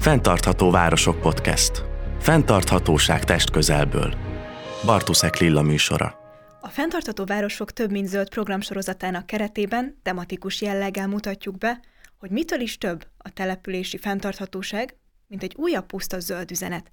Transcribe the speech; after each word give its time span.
Fentartható 0.00 0.70
Városok 0.70 1.20
Podcast. 1.20 1.84
Fentarthatóság 2.18 3.24
testközelből. 3.24 4.14
Bartuszek 4.84 5.36
Lilla 5.36 5.62
műsora. 5.62 6.14
A 6.60 6.68
Fentartható 6.68 7.24
Városok 7.24 7.72
több 7.72 7.90
mint 7.90 8.08
zöld 8.08 8.28
programsorozatának 8.28 9.26
keretében 9.26 9.98
tematikus 10.02 10.60
jelleggel 10.60 11.06
mutatjuk 11.06 11.58
be, 11.58 11.80
hogy 12.18 12.30
mitől 12.30 12.60
is 12.60 12.78
több 12.78 13.06
a 13.18 13.30
települési 13.30 13.98
fenntarthatóság, 13.98 14.96
mint 15.26 15.42
egy 15.42 15.54
újabb 15.56 15.86
puszta 15.86 16.20
zöld 16.20 16.50
üzenet. 16.50 16.92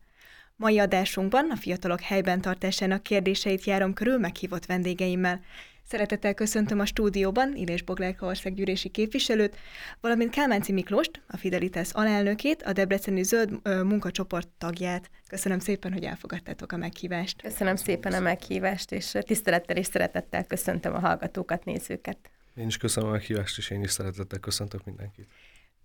Mai 0.55 0.79
adásunkban 0.79 1.49
a 1.51 1.55
fiatalok 1.55 2.01
helyben 2.01 2.41
tartásának 2.41 3.03
kérdéseit 3.03 3.65
járom 3.65 3.93
körül 3.93 4.17
meghívott 4.17 4.65
vendégeimmel. 4.65 5.41
Szeretettel 5.89 6.33
köszöntöm 6.33 6.79
a 6.79 6.85
stúdióban 6.85 7.55
Illés 7.55 7.81
Boglárka 7.81 8.25
országgyűlési 8.25 8.89
képviselőt, 8.89 9.57
valamint 10.01 10.31
Kálmánci 10.31 10.71
Miklóst, 10.71 11.21
a 11.27 11.37
Fidelitas 11.37 11.91
alelnökét, 11.91 12.63
a 12.63 12.73
Debreceni 12.73 13.23
Zöld 13.23 13.49
munkacsoport 13.63 14.47
tagját. 14.57 15.09
Köszönöm 15.27 15.59
szépen, 15.59 15.93
hogy 15.93 16.03
elfogadtátok 16.03 16.71
a 16.71 16.77
meghívást. 16.77 17.41
Köszönöm 17.41 17.75
szépen 17.75 18.13
a 18.13 18.19
meghívást, 18.19 18.91
és 18.91 19.17
tisztelettel 19.19 19.77
és 19.77 19.85
szeretettel 19.85 20.45
köszöntöm 20.45 20.93
a 20.93 20.99
hallgatókat, 20.99 21.65
nézőket. 21.65 22.17
Én 22.55 22.67
is 22.67 22.77
köszönöm 22.77 23.09
a 23.09 23.11
meghívást, 23.11 23.57
és 23.57 23.69
én 23.69 23.83
is 23.83 23.91
szeretettel 23.91 24.39
köszöntök 24.39 24.85
mindenkit. 24.85 25.27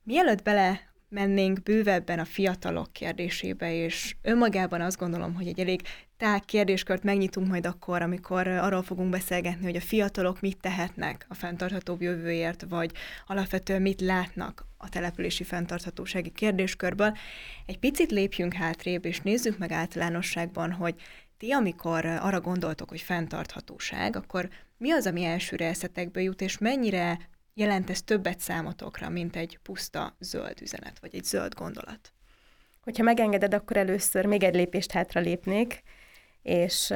Mielőtt 0.02 0.42
bele 0.42 0.91
mennénk 1.12 1.62
bővebben 1.62 2.18
a 2.18 2.24
fiatalok 2.24 2.92
kérdésébe, 2.92 3.74
és 3.74 4.16
önmagában 4.22 4.80
azt 4.80 4.98
gondolom, 4.98 5.34
hogy 5.34 5.46
egy 5.46 5.60
elég 5.60 5.80
tág 6.16 6.44
kérdéskört 6.44 7.02
megnyitunk 7.02 7.48
majd 7.48 7.66
akkor, 7.66 8.02
amikor 8.02 8.46
arról 8.46 8.82
fogunk 8.82 9.10
beszélgetni, 9.10 9.64
hogy 9.64 9.76
a 9.76 9.80
fiatalok 9.80 10.40
mit 10.40 10.58
tehetnek 10.60 11.26
a 11.28 11.34
fenntartható 11.34 11.96
jövőért, 12.00 12.64
vagy 12.68 12.92
alapvetően 13.26 13.82
mit 13.82 14.00
látnak 14.00 14.66
a 14.76 14.88
települési 14.88 15.44
fenntarthatósági 15.44 16.30
kérdéskörből. 16.30 17.16
Egy 17.66 17.78
picit 17.78 18.10
lépjünk 18.10 18.52
hátrébb, 18.52 19.04
és 19.04 19.20
nézzük 19.20 19.58
meg 19.58 19.72
általánosságban, 19.72 20.72
hogy 20.72 20.94
ti, 21.38 21.50
amikor 21.50 22.04
arra 22.04 22.40
gondoltok, 22.40 22.88
hogy 22.88 23.00
fenntarthatóság, 23.00 24.16
akkor 24.16 24.48
mi 24.76 24.90
az, 24.90 25.06
ami 25.06 25.24
elsőre 25.24 25.66
eszetekbe 25.66 26.22
jut, 26.22 26.40
és 26.40 26.58
mennyire 26.58 27.18
jelent 27.54 27.90
ez 27.90 28.02
többet 28.02 28.40
számotokra, 28.40 29.08
mint 29.08 29.36
egy 29.36 29.58
puszta 29.62 30.16
zöld 30.18 30.60
üzenet, 30.60 30.98
vagy 31.00 31.14
egy 31.14 31.24
zöld 31.24 31.54
gondolat? 31.54 32.12
Hogyha 32.82 33.02
megengeded, 33.02 33.54
akkor 33.54 33.76
először 33.76 34.26
még 34.26 34.42
egy 34.42 34.54
lépést 34.54 34.92
hátra 34.92 35.20
lépnék, 35.20 35.82
és 36.42 36.88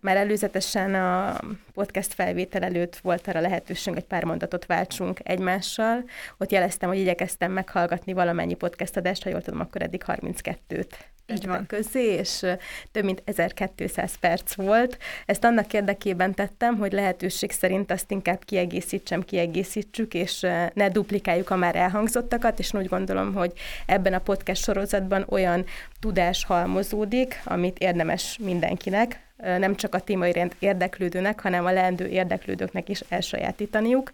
már 0.00 0.16
előzetesen 0.16 0.94
a 0.94 1.40
podcast 1.72 2.14
felvétel 2.14 2.62
előtt 2.62 2.96
volt 2.96 3.26
arra 3.26 3.40
lehetőség, 3.40 3.92
hogy 3.92 4.04
pár 4.04 4.24
mondatot 4.24 4.66
váltsunk 4.66 5.20
egymással. 5.22 6.04
Ott 6.38 6.50
jeleztem, 6.52 6.88
hogy 6.88 6.98
igyekeztem 6.98 7.52
meghallgatni 7.52 8.12
valamennyi 8.12 8.54
podcast 8.54 8.96
adást, 8.96 9.22
ha 9.22 9.30
jól 9.30 9.42
tudom, 9.42 9.60
akkor 9.60 9.82
eddig 9.82 10.02
32-t 10.06 10.92
így 11.26 11.46
van. 11.46 11.66
közé, 11.66 12.04
és 12.04 12.46
több 12.92 13.04
mint 13.04 13.22
1200 13.24 14.14
perc 14.14 14.54
volt. 14.54 14.98
Ezt 15.26 15.44
annak 15.44 15.72
érdekében 15.72 16.34
tettem, 16.34 16.76
hogy 16.76 16.92
lehetőség 16.92 17.50
szerint 17.50 17.90
azt 17.90 18.10
inkább 18.10 18.44
kiegészítsem, 18.44 19.22
kiegészítsük, 19.22 20.14
és 20.14 20.40
ne 20.74 20.88
duplikáljuk 20.88 21.50
a 21.50 21.56
már 21.56 21.76
elhangzottakat, 21.76 22.58
és 22.58 22.74
úgy 22.74 22.86
gondolom, 22.86 23.34
hogy 23.34 23.52
ebben 23.86 24.12
a 24.12 24.18
podcast 24.18 24.62
sorozatban 24.62 25.26
olyan 25.28 25.64
tudás 26.00 26.44
halmozódik, 26.44 27.40
amit 27.44 27.78
érdemes 27.78 28.38
mindenkinek, 28.40 29.20
nem 29.36 29.74
csak 29.74 29.94
a 29.94 30.00
téma 30.00 30.26
iránt 30.26 30.56
érdeklődőnek, 30.58 31.40
hanem 31.40 31.64
a 31.64 31.72
leendő 31.72 32.06
érdeklődőknek 32.06 32.88
is 32.88 33.02
elsajátítaniuk. 33.08 34.10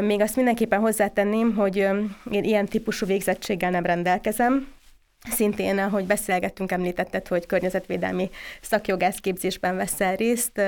Még 0.00 0.20
azt 0.20 0.36
mindenképpen 0.36 0.80
hozzátenném, 0.80 1.54
hogy 1.54 1.76
én 2.30 2.44
ilyen 2.44 2.66
típusú 2.66 3.06
végzettséggel 3.06 3.70
nem 3.70 3.84
rendelkezem, 3.84 4.68
Szintén, 5.30 5.78
ahogy 5.78 6.06
beszélgettünk, 6.06 6.72
említetted, 6.72 7.28
hogy 7.28 7.46
környezetvédelmi 7.46 8.30
szakjogász 8.60 9.16
képzésben 9.16 9.76
veszel 9.76 10.16
részt. 10.16 10.60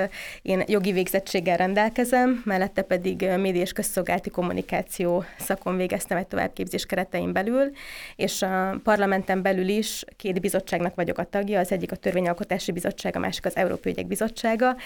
Én 0.43 0.63
jogi 0.67 0.93
végzettséggel 0.93 1.57
rendelkezem, 1.57 2.43
mellette 2.45 2.83
pedig 2.83 3.29
média 3.39 3.61
és 3.61 3.73
közszolgálati 3.73 4.31
kommunikáció 4.31 5.25
szakon 5.39 5.77
végeztem 5.77 6.19
egy 6.19 6.27
továbbképzés 6.27 6.87
keretein 6.87 7.33
belül, 7.33 7.71
és 8.17 8.43
a 8.43 8.81
parlamenten 8.83 9.43
belül 9.43 9.69
is 9.69 10.05
két 10.17 10.41
bizottságnak 10.41 10.95
vagyok 10.95 11.19
a 11.19 11.25
tagja, 11.25 11.59
az 11.61 11.73
egyik 11.73 11.93
a 11.93 11.97
Törvényalkotási 11.97 12.73
Bizottság, 12.73 13.17
a 13.17 13.19
másik 13.19 13.47
az 13.47 13.57
Európai 13.57 13.93
Ügyek 13.93 14.07
Bizottsága. 14.07 14.77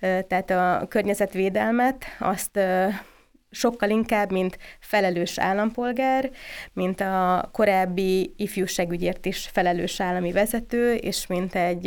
Tehát 0.00 0.50
a 0.50 0.86
környezetvédelmet 0.88 2.04
azt 2.18 2.60
sokkal 3.50 3.90
inkább, 3.90 4.30
mint 4.30 4.58
felelős 4.80 5.38
állampolgár, 5.38 6.30
mint 6.72 7.00
a 7.00 7.48
korábbi 7.52 8.32
ifjúságügyért 8.36 9.26
is 9.26 9.48
felelős 9.52 10.00
állami 10.00 10.32
vezető, 10.32 10.94
és 10.94 11.26
mint 11.26 11.54
egy, 11.54 11.86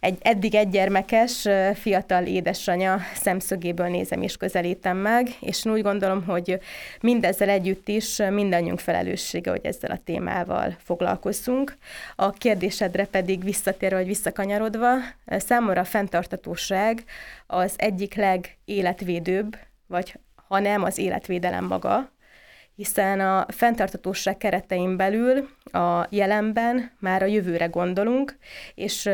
egy 0.00 0.18
eddig 0.20 0.54
egygyermekes 0.54 1.48
fiatal 1.74 2.26
édesanya 2.26 2.98
szemszögéből 3.14 3.88
nézem 3.88 4.22
és 4.22 4.36
közelítem 4.36 4.96
meg, 4.96 5.28
és 5.40 5.64
úgy 5.64 5.82
gondolom, 5.82 6.24
hogy 6.24 6.58
mindezzel 7.00 7.48
együtt 7.48 7.88
is 7.88 8.16
mindannyiunk 8.30 8.80
felelőssége, 8.80 9.50
hogy 9.50 9.64
ezzel 9.64 9.90
a 9.90 10.00
témával 10.04 10.76
foglalkozzunk. 10.78 11.76
A 12.16 12.30
kérdésedre 12.30 13.06
pedig 13.06 13.44
visszatérve, 13.44 13.96
vagy 13.96 14.06
visszakanyarodva, 14.06 14.94
számomra 15.26 15.80
a 15.80 15.84
fenntartatóság 15.84 17.04
az 17.46 17.74
egyik 17.76 18.14
legéletvédőbb, 18.14 19.56
vagy 19.86 20.14
hanem 20.52 20.82
az 20.82 20.98
életvédelem 20.98 21.64
maga, 21.64 22.12
hiszen 22.74 23.20
a 23.20 23.46
fenntartatóság 23.48 24.36
keretein 24.36 24.96
belül 24.96 25.48
a 25.64 26.06
jelenben 26.10 26.90
már 26.98 27.22
a 27.22 27.26
jövőre 27.26 27.66
gondolunk, 27.66 28.36
és 28.74 29.10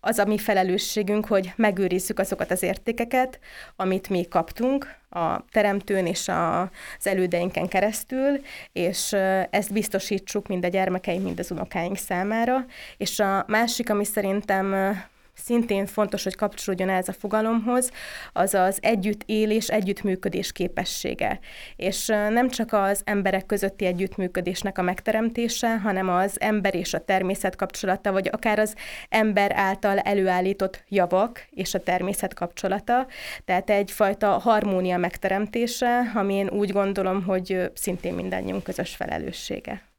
az 0.00 0.18
a 0.18 0.24
mi 0.24 0.38
felelősségünk, 0.38 1.26
hogy 1.26 1.52
megőrizzük 1.56 2.18
azokat 2.18 2.50
az 2.50 2.62
értékeket, 2.62 3.38
amit 3.76 4.08
mi 4.08 4.24
kaptunk 4.28 4.94
a 5.10 5.44
teremtőn 5.50 6.06
és 6.06 6.28
a, 6.28 6.60
az 6.60 7.06
elődeinken 7.06 7.68
keresztül, 7.68 8.40
és 8.72 9.12
ezt 9.50 9.72
biztosítsuk 9.72 10.46
mind 10.46 10.64
a 10.64 10.68
gyermekeink, 10.68 11.24
mind 11.24 11.38
az 11.38 11.50
unokáink 11.50 11.96
számára. 11.96 12.64
És 12.96 13.18
a 13.18 13.44
másik, 13.46 13.90
ami 13.90 14.04
szerintem 14.04 14.96
szintén 15.34 15.86
fontos, 15.86 16.22
hogy 16.22 16.36
kapcsolódjon 16.36 16.88
ez 16.88 17.08
a 17.08 17.12
fogalomhoz, 17.12 17.90
az 18.32 18.54
az 18.54 18.78
együttélés, 18.80 19.68
együttműködés 19.68 20.52
képessége. 20.52 21.38
És 21.76 22.06
nem 22.06 22.48
csak 22.48 22.72
az 22.72 23.02
emberek 23.04 23.46
közötti 23.46 23.84
együttműködésnek 23.84 24.78
a 24.78 24.82
megteremtése, 24.82 25.78
hanem 25.78 26.08
az 26.08 26.40
ember 26.40 26.74
és 26.74 26.94
a 26.94 27.04
természet 27.04 27.56
kapcsolata, 27.56 28.12
vagy 28.12 28.28
akár 28.32 28.58
az 28.58 28.74
ember 29.08 29.52
által 29.54 29.98
előállított 29.98 30.84
javak 30.88 31.46
és 31.50 31.74
a 31.74 31.82
természet 31.82 32.34
kapcsolata. 32.34 33.06
Tehát 33.44 33.70
egyfajta 33.70 34.28
harmónia 34.28 34.96
megteremtése, 34.96 36.12
ami 36.14 36.34
én 36.34 36.48
úgy 36.48 36.72
gondolom, 36.72 37.22
hogy 37.22 37.70
szintén 37.74 38.14
mindannyiunk 38.14 38.62
közös 38.62 38.96
felelőssége. 38.96 39.91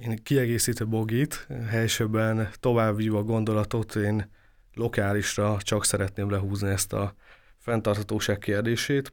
Én 0.00 0.18
kiegészítő 0.22 0.86
Bogit, 0.86 1.46
helyesebben 1.68 2.48
továbbvíva 2.60 3.18
a 3.18 3.22
gondolatot, 3.22 3.94
én 3.94 4.30
lokálisra 4.74 5.56
csak 5.60 5.84
szeretném 5.84 6.30
lehúzni 6.30 6.68
ezt 6.68 6.92
a 6.92 7.14
fenntarthatóság 7.58 8.38
kérdését. 8.38 9.12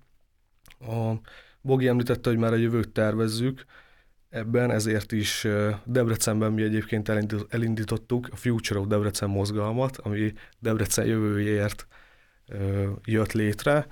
A 0.80 1.14
Bogi 1.62 1.88
említette, 1.88 2.30
hogy 2.30 2.40
már 2.40 2.52
a 2.54 2.56
jövőt 2.56 2.90
tervezzük, 2.90 3.66
ebben, 4.30 4.72
ezért 4.72 5.12
is 5.12 5.48
Debrecenben 5.84 6.52
mi 6.52 6.64
egyébként 6.64 7.10
elindítottuk 7.50 8.28
a 8.32 8.36
Future 8.36 8.80
of 8.80 8.88
Debrecen 8.88 9.30
mozgalmat, 9.30 9.98
ami 9.98 10.34
Debrecen 10.60 11.06
jövőjéért 11.06 11.88
jött 13.06 13.32
létre, 13.32 13.88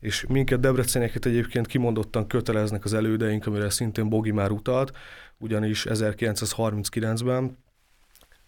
és 0.00 0.24
minket 0.28 0.60
Debreceneket 0.60 1.26
egyébként 1.26 1.66
kimondottan 1.66 2.26
köteleznek 2.26 2.84
az 2.84 2.94
elődeink, 2.94 3.46
amire 3.46 3.70
szintén 3.70 4.08
Bogi 4.08 4.30
már 4.30 4.50
utalt, 4.50 4.96
ugyanis 5.38 5.86
1939-ben 5.88 7.56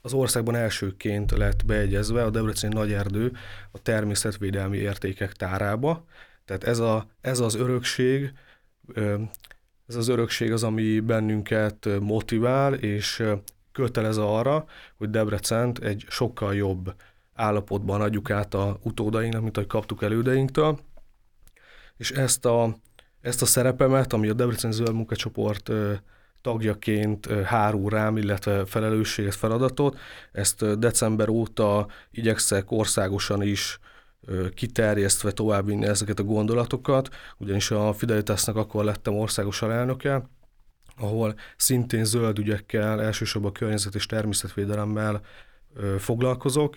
az 0.00 0.12
országban 0.12 0.54
elsőként 0.54 1.31
lett 1.31 1.64
beegyezve 1.64 2.22
a 2.22 2.31
Debreceni 2.31 2.75
Nagy 2.75 2.93
Erdő 2.93 3.32
a 3.70 3.78
természetvédelmi 3.82 4.76
értékek 4.76 5.32
tárába. 5.32 6.04
Tehát 6.44 6.64
ez, 6.64 6.78
a, 6.78 7.06
ez 7.20 7.40
az 7.40 7.55
örökség, 7.55 8.32
ez 9.87 9.96
az 9.96 10.08
örökség 10.08 10.52
az, 10.52 10.62
ami 10.62 11.00
bennünket 11.00 11.88
motivál, 12.00 12.75
és 12.75 13.22
kötelez 13.72 14.19
arra, 14.19 14.64
hogy 14.96 15.10
Debrecent 15.10 15.78
egy 15.78 16.05
sokkal 16.08 16.55
jobb 16.55 16.94
állapotban 17.34 18.00
adjuk 18.00 18.31
át 18.31 18.55
a 18.55 18.78
utódainknak, 18.82 19.43
mint 19.43 19.56
ahogy 19.56 19.69
kaptuk 19.69 20.02
elődeinktől. 20.02 20.78
És 22.02 22.10
ezt 22.10 22.44
a, 22.44 22.76
ezt 23.20 23.43
a 23.43 23.46
szerepemet, 23.46 24.12
ami 24.12 24.28
a 24.28 24.32
Debrecen 24.32 24.72
Zöld 24.72 24.94
Munkacsoport 24.94 25.70
tagjaként 26.40 27.26
hárul 27.44 27.90
rám, 27.90 28.16
illetve 28.16 28.64
felelősséget, 28.64 29.34
feladatot. 29.34 29.99
Ezt 30.32 30.78
december 30.78 31.28
óta 31.28 31.87
igyekszek 32.10 32.70
országosan 32.70 33.43
is 33.43 33.78
kiterjesztve 34.54 35.31
továbbvinni 35.31 35.87
ezeket 35.87 36.19
a 36.19 36.22
gondolatokat, 36.22 37.08
ugyanis 37.38 37.70
a 37.70 37.93
Fidelitasnak 37.93 38.56
akkor 38.56 38.84
lettem 38.84 39.14
országos 39.14 39.62
alelnöke, 39.62 40.28
ahol 40.96 41.34
szintén 41.56 42.05
zöld 42.05 42.38
ügyekkel, 42.38 43.02
elsősorban 43.02 43.52
környezet 43.52 43.94
és 43.94 44.06
természetvédelemmel 44.06 45.20
foglalkozok. 45.98 46.76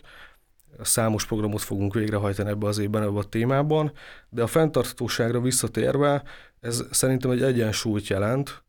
Számos 0.82 1.26
programot 1.26 1.62
fogunk 1.62 1.94
végrehajtani 1.94 2.50
ebbe 2.50 2.68
az 2.68 2.78
évben, 2.78 3.04
ebbe 3.04 3.20
a 3.20 3.24
témában, 3.24 3.92
de 4.30 4.42
a 4.44 4.48
fenntarthatóságra 4.48 5.42
visszatérve, 5.42 6.24
ez 6.60 6.84
szerintem 6.92 7.32
egy 7.32 7.42
egyensúlyt 7.42 8.08
jelent, 8.08 8.64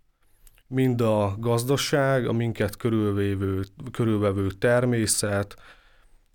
mind 0.67 1.01
a 1.01 1.37
gazdaság, 1.39 2.27
a 2.27 2.33
minket 2.33 2.77
körülvévő, 2.77 3.65
körülvevő 3.93 4.51
természet, 4.51 5.57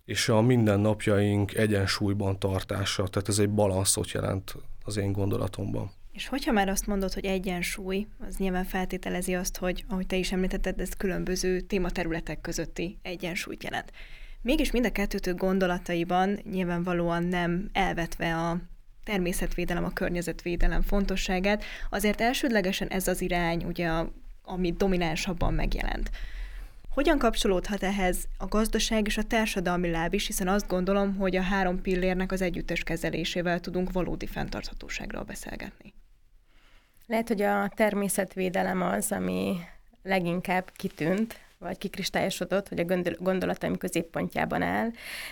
és 0.05 0.29
a 0.29 0.41
mindennapjaink 0.41 1.53
egyensúlyban 1.53 2.39
tartása. 2.39 3.07
Tehát 3.07 3.27
ez 3.27 3.39
egy 3.39 3.49
balanszot 3.49 4.11
jelent 4.11 4.53
az 4.83 4.97
én 4.97 5.11
gondolatomban. 5.11 5.91
És 6.11 6.27
hogyha 6.27 6.51
már 6.51 6.69
azt 6.69 6.87
mondod, 6.87 7.13
hogy 7.13 7.25
egyensúly, 7.25 8.07
az 8.27 8.35
nyilván 8.35 8.63
feltételezi 8.63 9.35
azt, 9.35 9.57
hogy, 9.57 9.85
ahogy 9.89 10.07
te 10.07 10.15
is 10.15 10.31
említetted, 10.31 10.79
ez 10.79 10.93
különböző 10.93 11.59
tématerületek 11.59 12.41
közötti 12.41 12.99
egyensúlyt 13.01 13.63
jelent. 13.63 13.91
Mégis 14.41 14.71
mind 14.71 14.85
a 14.85 14.91
kettőtök 14.91 15.37
gondolataiban 15.37 16.39
nyilvánvalóan 16.51 17.23
nem 17.23 17.69
elvetve 17.73 18.37
a 18.37 18.57
természetvédelem, 19.03 19.83
a 19.83 19.93
környezetvédelem 19.93 20.81
fontosságát, 20.81 21.63
azért 21.89 22.21
elsődlegesen 22.21 22.87
ez 22.87 23.07
az 23.07 23.21
irány, 23.21 23.63
ugye, 23.63 23.89
ami 24.43 24.71
dominánsabban 24.71 25.53
megjelent. 25.53 26.09
Hogyan 26.89 27.17
kapcsolódhat 27.17 27.83
ehhez 27.83 28.27
a 28.37 28.47
gazdaság 28.47 29.07
és 29.07 29.17
a 29.17 29.23
társadalmi 29.23 29.89
láb 29.89 30.13
is, 30.13 30.27
hiszen 30.27 30.47
azt 30.47 30.67
gondolom, 30.67 31.15
hogy 31.15 31.35
a 31.35 31.41
három 31.41 31.81
pillérnek 31.81 32.31
az 32.31 32.41
együttes 32.41 32.83
kezelésével 32.83 33.59
tudunk 33.59 33.91
valódi 33.91 34.27
fenntarthatóságról 34.27 35.23
beszélgetni. 35.23 35.93
Lehet, 37.07 37.27
hogy 37.27 37.41
a 37.41 37.71
természetvédelem 37.75 38.81
az, 38.81 39.11
ami 39.11 39.57
leginkább 40.03 40.71
kitűnt 40.75 41.39
vagy 41.61 41.77
kikristályosodott, 41.77 42.67
hogy 42.67 42.79
a 42.79 43.13
gondolataim 43.19 43.77
középpontjában 43.77 44.61
áll, 44.61 44.89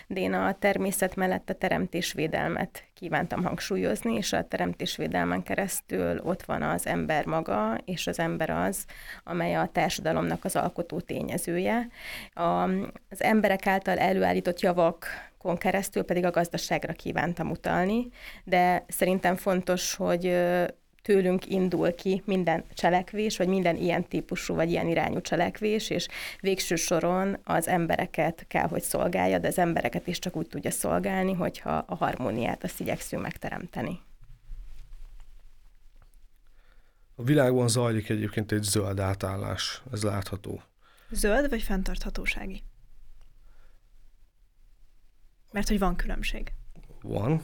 de 0.07 0.19
én 0.19 0.33
a 0.33 0.53
természet 0.59 1.15
mellett 1.15 1.49
a 1.49 1.53
teremtésvédelmet 1.53 2.83
kívántam 2.93 3.43
hangsúlyozni, 3.43 4.13
és 4.13 4.33
a 4.33 4.47
teremtésvédelmen 4.47 5.43
keresztül 5.43 6.19
ott 6.23 6.43
van 6.43 6.61
az 6.61 6.87
ember 6.87 7.25
maga, 7.25 7.77
és 7.85 8.07
az 8.07 8.19
ember 8.19 8.49
az, 8.49 8.85
amely 9.23 9.55
a 9.55 9.69
társadalomnak 9.71 10.45
az 10.45 10.55
alkotó 10.55 10.99
tényezője. 10.99 11.87
A, 12.33 12.63
az 13.09 13.23
emberek 13.23 13.67
által 13.67 13.97
előállított 13.97 14.59
javakon 14.59 15.57
keresztül 15.57 16.03
pedig 16.03 16.25
a 16.25 16.31
gazdaságra 16.31 16.93
kívántam 16.93 17.49
utalni, 17.49 18.07
de 18.43 18.85
szerintem 18.87 19.35
fontos, 19.35 19.95
hogy 19.95 20.25
tőlünk 21.01 21.45
indul 21.45 21.95
ki 21.95 22.21
minden 22.25 22.63
cselekvés, 22.73 23.37
vagy 23.37 23.47
minden 23.47 23.75
ilyen 23.75 24.07
típusú, 24.07 24.55
vagy 24.55 24.69
ilyen 24.69 24.87
irányú 24.87 25.21
cselekvés, 25.21 25.89
és 25.89 26.07
végső 26.39 26.75
soron 26.75 27.37
az 27.43 27.67
embereket 27.67 28.45
kell, 28.47 28.67
hogy 28.67 28.81
szolgálja, 28.81 29.39
de 29.39 29.47
az 29.47 29.57
embereket 29.57 30.07
is 30.07 30.19
csak 30.19 30.35
úgy 30.35 30.47
tudja 30.47 30.71
szolgálni, 30.71 31.33
hogyha 31.33 31.83
a 31.87 31.95
harmóniát 31.95 32.63
azt 32.63 32.79
igyekszünk 32.79 33.21
megteremteni. 33.21 33.99
A 37.15 37.23
világban 37.23 37.67
zajlik 37.67 38.09
egyébként 38.09 38.51
egy 38.51 38.63
zöld 38.63 38.99
átállás, 38.99 39.81
ez 39.91 40.03
látható. 40.03 40.61
Zöld 41.09 41.49
vagy 41.49 41.61
fenntarthatósági? 41.61 42.63
Mert 45.51 45.67
hogy 45.67 45.79
van 45.79 45.95
különbség. 45.95 46.51
Van 47.01 47.41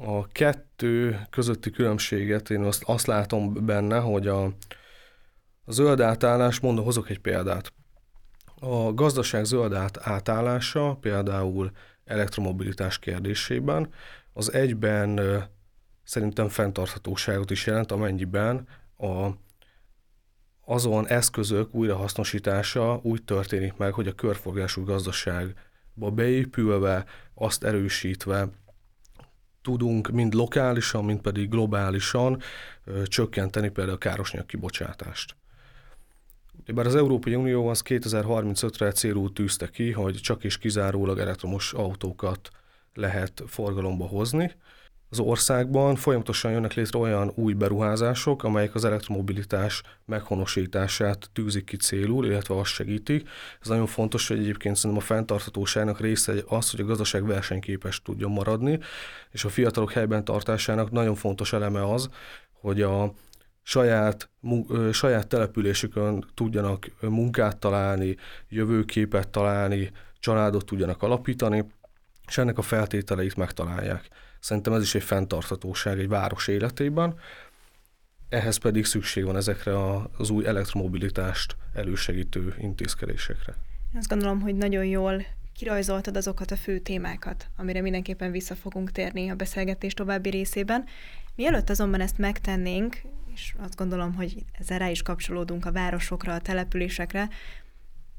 a 0.00 0.26
kettő 0.28 1.26
közötti 1.30 1.70
különbséget 1.70 2.50
én 2.50 2.62
azt, 2.62 2.82
azt 2.86 3.06
látom 3.06 3.66
benne, 3.66 3.98
hogy 3.98 4.26
a, 4.26 4.44
a 5.64 5.72
zöld 5.72 6.00
átállás, 6.00 6.60
mondom, 6.60 6.84
hozok 6.84 7.10
egy 7.10 7.20
példát. 7.20 7.72
A 8.60 8.94
gazdaság 8.94 9.44
zöld 9.44 9.72
át, 9.72 9.98
átállása 10.02 10.96
például 11.00 11.70
elektromobilitás 12.04 12.98
kérdésében 12.98 13.88
az 14.32 14.52
egyben 14.52 15.20
szerintem 16.04 16.48
fenntarthatóságot 16.48 17.50
is 17.50 17.66
jelent, 17.66 17.92
amennyiben 17.92 18.68
a, 18.96 19.28
azon 20.64 21.08
eszközök 21.08 21.74
újrahasznosítása 21.74 23.00
úgy 23.02 23.24
történik 23.24 23.76
meg, 23.76 23.92
hogy 23.92 24.06
a 24.06 24.14
körforgású 24.14 24.84
gazdaságba 24.84 26.10
beépülve, 26.10 27.04
azt 27.34 27.64
erősítve, 27.64 28.48
tudunk 29.64 30.10
mind 30.10 30.34
lokálisan, 30.34 31.04
mind 31.04 31.20
pedig 31.20 31.48
globálisan 31.48 32.40
csökkenteni 33.04 33.68
például 33.68 33.96
a 33.96 33.98
károsanyag 33.98 34.46
kibocsátást. 34.46 35.36
Bár 36.74 36.86
az 36.86 36.96
Európai 36.96 37.34
Unió 37.34 37.68
az 37.68 37.82
2035-re 37.84 38.92
célul 38.92 39.32
tűzte 39.32 39.68
ki, 39.68 39.92
hogy 39.92 40.14
csak 40.14 40.44
és 40.44 40.58
kizárólag 40.58 41.18
elektromos 41.18 41.72
autókat 41.72 42.50
lehet 42.94 43.42
forgalomba 43.46 44.06
hozni, 44.06 44.52
az 45.14 45.20
országban 45.20 45.96
folyamatosan 45.96 46.52
jönnek 46.52 46.74
létre 46.74 46.98
olyan 46.98 47.32
új 47.34 47.52
beruházások, 47.52 48.44
amelyek 48.44 48.74
az 48.74 48.84
elektromobilitás 48.84 49.82
meghonosítását 50.04 51.30
tűzik 51.32 51.64
ki 51.64 51.76
célul, 51.76 52.26
illetve 52.26 52.54
azt 52.58 52.70
segítik. 52.70 53.28
Ez 53.60 53.68
nagyon 53.68 53.86
fontos, 53.86 54.28
hogy 54.28 54.38
egyébként 54.38 54.76
szerintem 54.76 55.04
a 55.04 55.06
fenntarthatóságnak 55.06 56.00
része 56.00 56.32
az, 56.46 56.70
hogy 56.70 56.80
a 56.80 56.84
gazdaság 56.84 57.26
versenyképes 57.26 58.02
tudjon 58.02 58.30
maradni, 58.30 58.78
és 59.30 59.44
a 59.44 59.48
fiatalok 59.48 59.92
helyben 59.92 60.24
tartásának 60.24 60.90
nagyon 60.90 61.14
fontos 61.14 61.52
eleme 61.52 61.92
az, 61.92 62.08
hogy 62.60 62.82
a 62.82 63.14
saját, 63.62 64.30
saját 64.92 65.26
településükön 65.26 66.24
tudjanak 66.34 66.90
munkát 67.00 67.58
találni, 67.58 68.16
jövőképet 68.48 69.28
találni, 69.28 69.90
családot 70.20 70.66
tudjanak 70.66 71.02
alapítani, 71.02 71.64
és 72.26 72.38
ennek 72.38 72.58
a 72.58 72.62
feltételeit 72.62 73.36
megtalálják. 73.36 74.08
Szerintem 74.44 74.72
ez 74.72 74.82
is 74.82 74.94
egy 74.94 75.02
fenntarthatóság 75.02 75.98
egy 75.98 76.08
város 76.08 76.48
életében, 76.48 77.18
ehhez 78.28 78.56
pedig 78.56 78.84
szükség 78.84 79.24
van 79.24 79.36
ezekre 79.36 79.72
az 80.16 80.30
új 80.30 80.46
elektromobilitást 80.46 81.56
elősegítő 81.74 82.54
intézkedésekre. 82.58 83.54
Azt 83.94 84.08
gondolom, 84.08 84.40
hogy 84.40 84.54
nagyon 84.54 84.84
jól 84.84 85.24
kirajzoltad 85.56 86.16
azokat 86.16 86.50
a 86.50 86.56
fő 86.56 86.78
témákat, 86.78 87.46
amire 87.56 87.80
mindenképpen 87.80 88.30
vissza 88.30 88.54
fogunk 88.54 88.92
térni 88.92 89.28
a 89.28 89.34
beszélgetés 89.34 89.94
további 89.94 90.30
részében. 90.30 90.84
Mielőtt 91.34 91.70
azonban 91.70 92.00
ezt 92.00 92.18
megtennénk, 92.18 93.00
és 93.34 93.54
azt 93.58 93.76
gondolom, 93.76 94.14
hogy 94.14 94.44
ezzel 94.58 94.78
rá 94.78 94.88
is 94.88 95.02
kapcsolódunk 95.02 95.66
a 95.66 95.72
városokra, 95.72 96.34
a 96.34 96.40
településekre, 96.40 97.28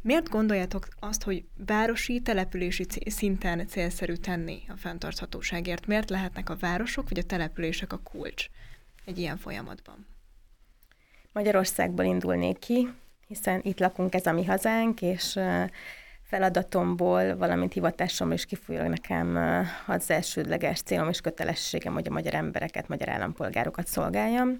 Miért 0.06 0.30
gondoljátok 0.30 0.88
azt, 1.00 1.24
hogy 1.24 1.44
városi, 1.66 2.20
települési 2.20 2.86
szinten 3.06 3.68
célszerű 3.68 4.14
tenni 4.14 4.62
a 4.68 4.78
fenntarthatóságért? 4.78 5.88
Miért 5.88 6.10
lehetnek 6.10 6.50
a 6.50 6.56
városok 6.56 7.10
vagy 7.10 7.20
a 7.20 7.24
települések 7.24 7.94
a 7.94 8.00
kulcs 8.04 8.46
egy 9.06 9.18
ilyen 9.18 9.38
folyamatban? 9.38 10.08
Magyarországból 11.32 12.06
indulnék 12.06 12.60
ki, 12.60 12.88
hiszen 13.28 13.60
itt 13.64 13.80
lakunk, 13.80 14.14
ez 14.14 14.26
a 14.26 14.32
mi 14.32 14.46
hazánk, 14.46 15.02
és 15.02 15.40
feladatomból, 16.24 17.38
valamint 17.38 17.74
hivatásomból 17.74 18.36
is 18.36 18.46
kifolyólag 18.46 18.90
nekem 18.90 19.38
az 19.88 20.10
elsődleges 20.10 20.82
célom 20.82 21.10
és 21.10 21.22
kötelességem, 21.22 21.94
hogy 21.94 22.08
a 22.08 22.14
magyar 22.14 22.34
embereket, 22.34 22.88
magyar 22.88 23.10
állampolgárokat 23.10 23.88
szolgáljam. 23.88 24.58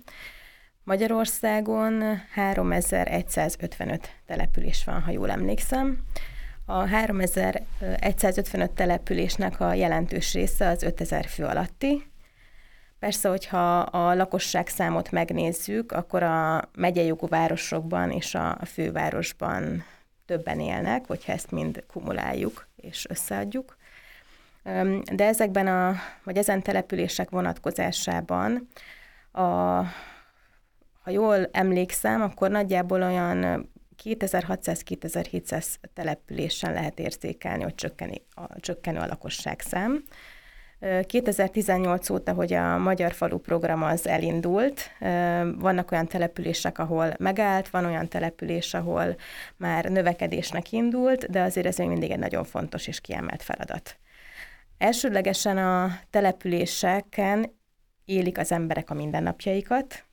Magyarországon 0.86 2.22
3155 2.34 4.10
település 4.26 4.84
van, 4.84 5.02
ha 5.02 5.12
jól 5.12 5.32
emlékszem. 5.32 6.04
A 6.66 6.88
3155 6.88 8.72
településnek 8.72 9.60
a 9.60 9.74
jelentős 9.74 10.34
része 10.34 10.68
az 10.68 10.84
5000 10.84 11.26
fő 11.26 11.44
alatti. 11.46 12.12
Persze, 13.00 13.30
hogyha 13.30 13.80
a 13.80 14.14
lakosság 14.14 14.68
számot 14.68 15.12
megnézzük, 15.12 15.92
akkor 15.92 16.24
a 16.24 16.70
megyei 16.76 17.14
városokban 17.20 18.12
és 18.12 18.36
a 18.36 18.58
fővárosban 18.66 19.84
többen 20.26 20.60
élnek, 20.60 21.06
hogyha 21.08 21.32
ezt 21.32 21.52
mind 21.52 21.84
kumuláljuk 21.94 22.68
és 22.76 23.06
összeadjuk. 23.10 23.78
De 25.14 25.26
ezekben 25.26 25.68
a, 25.68 25.96
vagy 26.24 26.38
ezen 26.38 26.62
települések 26.62 27.30
vonatkozásában 27.30 28.68
a 29.32 29.82
ha 31.06 31.12
jól 31.12 31.50
emlékszem, 31.52 32.22
akkor 32.22 32.50
nagyjából 32.50 33.04
olyan 33.04 33.70
2600-2700 34.04 35.66
településen 35.94 36.74
lehet 36.74 37.00
érzékelni, 37.00 37.64
hogy 37.64 37.76
csökkeni, 37.76 38.22
a, 38.30 38.60
csökkenő 38.60 39.00
a 39.00 39.06
lakosság 39.06 39.60
szám. 39.60 40.04
2018 41.06 42.10
óta, 42.10 42.34
hogy 42.34 42.54
a 42.54 42.78
Magyar 42.78 43.14
Falu 43.14 43.38
program 43.38 43.84
az 43.84 44.08
elindult, 44.08 44.90
vannak 45.58 45.92
olyan 45.92 46.08
települések, 46.08 46.80
ahol 46.80 47.14
megállt, 47.18 47.70
van 47.70 47.86
olyan 47.86 48.08
település, 48.08 48.74
ahol 48.74 49.16
már 49.58 49.86
növekedésnek 49.86 50.72
indult, 50.72 51.30
de 51.30 51.42
azért 51.42 51.66
ez 51.66 51.78
még 51.78 51.88
mindig 51.88 52.12
egy 52.12 52.20
nagyon 52.20 52.44
fontos 52.44 52.88
és 52.88 53.02
kiemelt 53.02 53.44
feladat. 53.44 53.98
Elsődlegesen 54.78 55.58
a 55.58 56.00
településeken 56.10 57.56
élik 58.06 58.38
az 58.38 58.52
emberek 58.52 58.90
a 58.90 58.94
mindennapjaikat, 58.94 60.06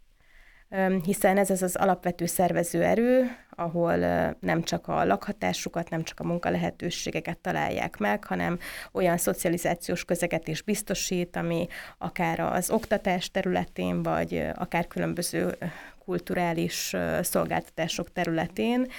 hiszen 1.04 1.38
ez 1.38 1.50
az 1.50 1.62
az 1.62 1.76
alapvető 1.76 2.26
szervező 2.26 2.82
erő, 2.82 3.36
ahol 3.50 3.96
nem 4.40 4.62
csak 4.62 4.88
a 4.88 5.04
lakhatásukat, 5.04 5.90
nem 5.90 6.02
csak 6.02 6.20
a 6.20 6.24
munkalehetőségeket 6.24 7.38
találják 7.38 7.96
meg, 7.96 8.24
hanem 8.24 8.58
olyan 8.92 9.16
szocializációs 9.16 10.04
közeget 10.04 10.48
is 10.48 10.62
biztosít, 10.62 11.36
ami 11.36 11.66
akár 11.98 12.40
az 12.40 12.70
oktatás 12.70 13.30
területén, 13.30 14.02
vagy 14.02 14.46
akár 14.54 14.86
különböző 14.86 15.56
kulturális 16.04 16.96
szolgáltatások 17.20 18.12
területén 18.12 18.90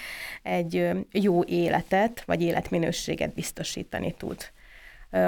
egy 0.42 0.90
jó 1.10 1.44
életet, 1.44 2.22
vagy 2.26 2.42
életminőséget 2.42 3.34
biztosítani 3.34 4.12
tud 4.12 4.52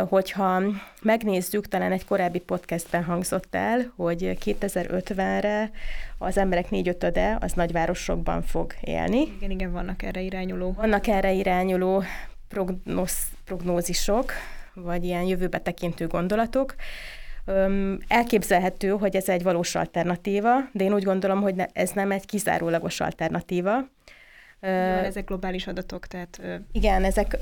hogyha 0.09 0.63
megnézzük, 1.03 1.69
talán 1.69 1.93
egy 1.93 2.05
korábbi 2.05 2.39
podcastben 2.39 3.05
hangzott 3.05 3.55
el, 3.55 3.93
hogy 3.97 4.39
2050-re 4.45 5.71
az 6.19 6.39
emberek 6.39 6.71
négyötöde 6.71 7.37
az 7.41 7.53
nagyvárosokban 7.53 8.43
fog 8.43 8.73
élni. 8.81 9.21
Igen, 9.21 9.51
igen, 9.51 9.73
vannak 9.73 10.03
erre 10.03 10.21
irányuló. 10.21 10.73
Vannak 10.73 11.07
erre 11.07 11.33
irányuló 11.33 12.03
prognóz, 12.49 13.17
prognózisok, 13.45 14.33
vagy 14.75 15.05
ilyen 15.05 15.23
jövőbe 15.23 15.59
tekintő 15.59 16.07
gondolatok. 16.07 16.75
Elképzelhető, 18.09 18.89
hogy 18.89 19.17
ez 19.17 19.29
egy 19.29 19.43
valós 19.43 19.75
alternatíva, 19.75 20.51
de 20.73 20.85
én 20.85 20.95
úgy 20.95 21.05
gondolom, 21.05 21.43
hogy 21.43 21.55
ez 21.73 21.91
nem 21.91 22.11
egy 22.11 22.27
kizárólagos 22.27 23.01
alternatíva. 23.01 23.89
Nyilván 24.67 25.05
ezek 25.05 25.25
globális 25.25 25.67
adatok, 25.67 26.07
tehát... 26.07 26.41
Igen, 26.73 27.05
ezek 27.05 27.39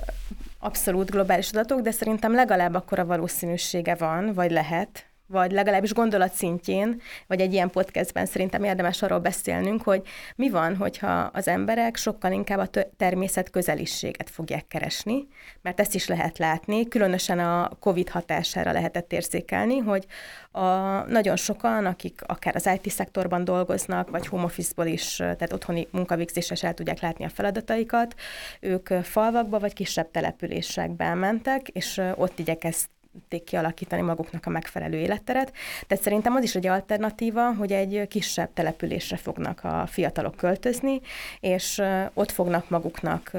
abszolút 0.59 1.11
globális 1.11 1.51
adatok, 1.51 1.81
de 1.81 1.91
szerintem 1.91 2.35
legalább 2.35 2.75
akkora 2.75 3.05
valószínűsége 3.05 3.95
van, 3.95 4.33
vagy 4.33 4.51
lehet, 4.51 5.07
vagy 5.35 5.53
legalábbis 5.53 5.93
gondolat 5.93 6.33
szintjén, 6.33 7.01
vagy 7.27 7.41
egy 7.41 7.53
ilyen 7.53 7.71
podcastben 7.71 8.27
szerintem 8.27 8.65
érdemes 8.65 9.03
arról 9.03 9.19
beszélnünk, 9.19 9.83
hogy 9.83 10.03
mi 10.37 10.51
van, 10.51 10.77
hogyha 10.77 11.31
az 11.33 11.49
emberek 11.49 11.97
sokkal 11.97 12.33
inkább 12.33 12.59
a 12.59 12.83
természet 12.97 13.51
közeliséget 13.51 14.31
fogják 14.31 14.67
keresni, 14.67 15.27
mert 15.63 15.81
ezt 15.81 15.95
is 15.95 16.07
lehet 16.07 16.39
látni, 16.39 16.89
különösen 16.89 17.39
a 17.39 17.71
COVID 17.81 18.09
hatására 18.09 18.73
lehetett 18.73 19.13
érzékelni, 19.13 19.79
hogy 19.79 20.07
a, 20.51 20.67
nagyon 21.09 21.37
sokan, 21.37 21.87
akik 21.87 22.21
akár 22.27 22.57
az 22.57 22.71
IT-szektorban 22.75 23.45
dolgoznak, 23.45 24.11
vagy 24.11 24.27
home 24.27 24.45
office-ból 24.45 24.87
is, 24.87 25.17
tehát 25.17 25.53
otthoni 25.53 25.89
munkavégzésre 25.91 26.69
el 26.69 26.75
tudják 26.75 27.01
látni 27.01 27.25
a 27.25 27.29
feladataikat, 27.29 28.15
ők 28.61 28.89
falvakba 29.03 29.59
vagy 29.59 29.73
kisebb 29.73 30.11
településekbe 30.11 31.15
mentek, 31.15 31.69
és 31.69 32.01
ott 32.17 32.39
igyekeztek 32.39 32.93
tudték 33.15 33.45
kialakítani 33.45 34.03
maguknak 34.03 34.47
a 34.47 34.51
megfelelő 34.51 34.99
életteret. 34.99 35.53
Tehát 35.87 36.05
szerintem 36.05 36.35
az 36.35 36.43
is 36.43 36.55
egy 36.55 36.67
alternatíva, 36.67 37.55
hogy 37.55 37.73
egy 37.73 38.09
kisebb 38.09 38.51
településre 38.55 39.17
fognak 39.17 39.65
a 39.65 39.87
fiatalok 39.87 40.37
költözni, 40.37 41.01
és 41.41 41.83
ott 42.15 42.31
fognak 42.31 42.69
maguknak 42.69 43.31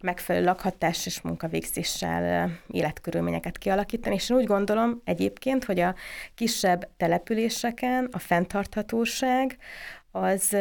megfelelő 0.00 0.44
lakhatás 0.44 1.06
és 1.06 1.20
munkavégzéssel 1.20 2.50
életkörülményeket 2.70 3.58
kialakítani. 3.58 4.14
És 4.14 4.30
én 4.30 4.36
úgy 4.36 4.46
gondolom 4.46 5.00
egyébként, 5.04 5.64
hogy 5.64 5.80
a 5.80 5.94
kisebb 6.34 6.88
településeken 6.96 8.08
a 8.12 8.18
fenntarthatóság 8.18 9.58
az 10.10 10.56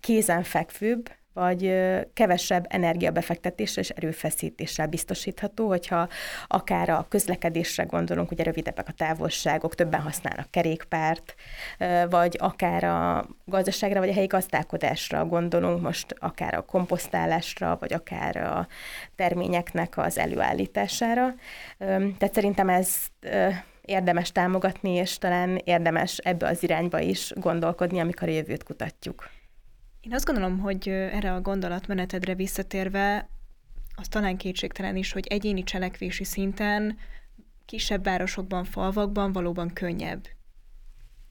kézenfekvőbb, 0.00 1.10
vagy 1.34 1.74
kevesebb 2.14 2.66
energiabefektetéssel 2.68 3.82
és 3.82 3.90
erőfeszítéssel 3.90 4.86
biztosítható, 4.86 5.68
hogyha 5.68 6.08
akár 6.46 6.88
a 6.88 7.06
közlekedésre 7.08 7.82
gondolunk, 7.84 8.30
ugye 8.30 8.42
rövidebbek 8.42 8.88
a 8.88 8.92
távolságok, 8.92 9.74
többen 9.74 10.00
használnak 10.00 10.50
kerékpárt, 10.50 11.34
vagy 12.10 12.36
akár 12.40 12.84
a 12.84 13.26
gazdaságra, 13.44 14.00
vagy 14.00 14.08
a 14.08 14.12
helyi 14.12 14.26
gazdálkodásra 14.26 15.24
gondolunk, 15.24 15.82
most 15.82 16.14
akár 16.18 16.54
a 16.54 16.64
komposztálásra, 16.64 17.76
vagy 17.80 17.92
akár 17.92 18.36
a 18.36 18.66
terményeknek 19.16 19.98
az 19.98 20.18
előállításására. 20.18 21.34
Tehát 21.78 22.34
szerintem 22.34 22.68
ez 22.68 22.96
érdemes 23.80 24.32
támogatni, 24.32 24.90
és 24.90 25.18
talán 25.18 25.60
érdemes 25.64 26.16
ebbe 26.16 26.46
az 26.46 26.62
irányba 26.62 27.00
is 27.00 27.32
gondolkodni, 27.34 28.00
amikor 28.00 28.28
a 28.28 28.32
jövőt 28.32 28.62
kutatjuk. 28.62 29.30
Én 30.04 30.14
azt 30.14 30.24
gondolom, 30.24 30.58
hogy 30.58 30.88
erre 30.88 31.32
a 31.32 31.40
gondolatmenetedre 31.40 32.34
visszatérve, 32.34 33.28
az 33.94 34.08
talán 34.08 34.36
kétségtelen 34.36 34.96
is, 34.96 35.12
hogy 35.12 35.26
egyéni 35.26 35.62
cselekvési 35.62 36.24
szinten 36.24 36.96
kisebb 37.64 38.04
városokban, 38.04 38.64
falvakban 38.64 39.32
valóban 39.32 39.72
könnyebb 39.72 40.26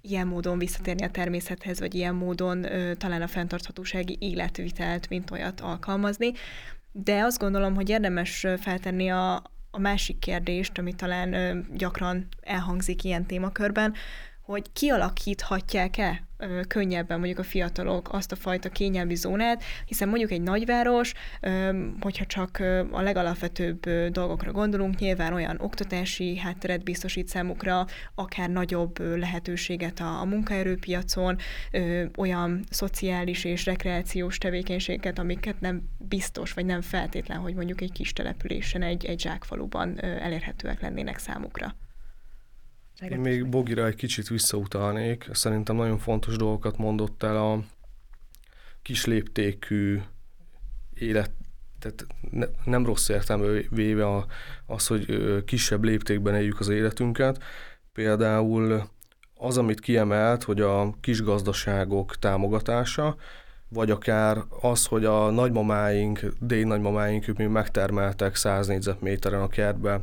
ilyen 0.02 0.28
módon 0.28 0.58
visszatérni 0.58 1.04
a 1.04 1.10
természethez, 1.12 1.80
vagy 1.80 1.96
ilyen 1.96 2.16
módon 2.16 2.64
ö, 2.64 2.96
talán 2.96 3.22
a 3.22 3.28
fenntarthatósági 3.28 4.18
életvitelt, 4.20 5.10
mint 5.10 5.32
olyat 5.32 5.62
alkalmazni. 5.62 6.32
De 6.92 7.22
azt 7.24 7.40
gondolom, 7.40 7.76
hogy 7.76 7.90
érdemes 7.90 8.46
feltenni 8.60 9.10
a, 9.10 9.34
a 9.72 9.80
másik 9.80 10.20
kérdést, 10.20 10.78
ami 10.78 10.94
talán 10.94 11.34
ö, 11.34 11.60
gyakran 11.74 12.28
elhangzik 12.42 13.04
ilyen 13.04 13.26
témakörben, 13.26 13.94
hogy 14.42 14.72
kialakíthatják-e 14.74 16.24
könnyebben 16.68 17.18
mondjuk 17.18 17.40
a 17.40 17.44
fiatalok 17.44 18.14
azt 18.14 18.32
a 18.32 18.36
fajta 18.36 18.70
kényelmi 18.70 19.16
zónát, 19.16 19.64
hiszen 19.86 20.08
mondjuk 20.08 20.32
egy 20.32 20.42
nagyváros, 20.42 21.14
hogyha 22.00 22.26
csak 22.26 22.58
a 22.92 23.02
legalapvetőbb 23.02 23.90
dolgokra 24.10 24.52
gondolunk, 24.52 25.00
nyilván 25.00 25.34
olyan 25.34 25.58
oktatási 25.60 26.38
hátteret 26.38 26.84
biztosít 26.84 27.28
számukra, 27.28 27.86
akár 28.16 28.50
nagyobb 28.50 29.00
lehetőséget 29.18 30.00
a, 30.00 30.20
a 30.20 30.26
munkaerőpiacon, 30.26 31.38
olyan 32.18 32.64
szociális 32.70 33.44
és 33.44 33.66
rekreációs 33.66 34.38
tevékenységeket, 34.38 35.20
amiket 35.20 35.60
nem 35.60 35.82
biztos, 35.98 36.54
vagy 36.54 36.66
nem 36.66 36.82
feltétlen, 36.82 37.38
hogy 37.38 37.54
mondjuk 37.54 37.82
egy 37.82 37.92
kis 37.92 38.14
településen, 38.14 38.82
egy, 38.82 39.06
egy 39.06 39.20
zsákfaluban 39.20 40.02
elérhetőek 40.02 40.82
lennének 40.82 41.18
számukra. 41.18 41.76
Én 43.10 43.20
még 43.20 43.50
Bogira 43.50 43.86
egy 43.86 43.96
kicsit 43.96 44.28
visszautalnék. 44.28 45.30
Szerintem 45.32 45.76
nagyon 45.76 45.98
fontos 45.98 46.36
dolgokat 46.36 46.78
mondott 46.78 47.24
el 47.24 47.38
a 47.38 47.64
kis 48.82 49.06
léptékű 49.06 50.02
élet, 50.94 51.32
tehát 51.80 52.06
ne, 52.32 52.46
nem 52.66 52.86
rossz 52.86 53.10
értelme 53.10 53.62
véve 53.70 54.06
a, 54.08 54.26
az, 54.66 54.88
hogy 54.88 55.06
kisebb 55.46 55.84
léptékben 55.84 56.36
éljük 56.36 56.60
az 56.60 56.70
életünket. 56.70 57.44
Például 57.94 58.90
az, 59.36 59.58
amit 59.58 59.80
kiemelt, 59.80 60.44
hogy 60.44 60.62
a 60.62 60.94
kis 61.02 61.22
gazdaságok 61.22 62.20
támogatása, 62.20 63.16
vagy 63.70 63.92
akár 63.92 64.38
az, 64.62 64.86
hogy 64.86 65.06
a 65.06 65.30
nagymamáink, 65.30 66.20
dél 66.40 66.66
nagymamáink, 66.66 67.28
ők 67.28 67.38
még 67.38 67.48
megtermeltek 67.48 68.36
100 68.36 68.68
négyzetméteren 68.68 69.42
a 69.42 69.48
kertbe 69.48 70.02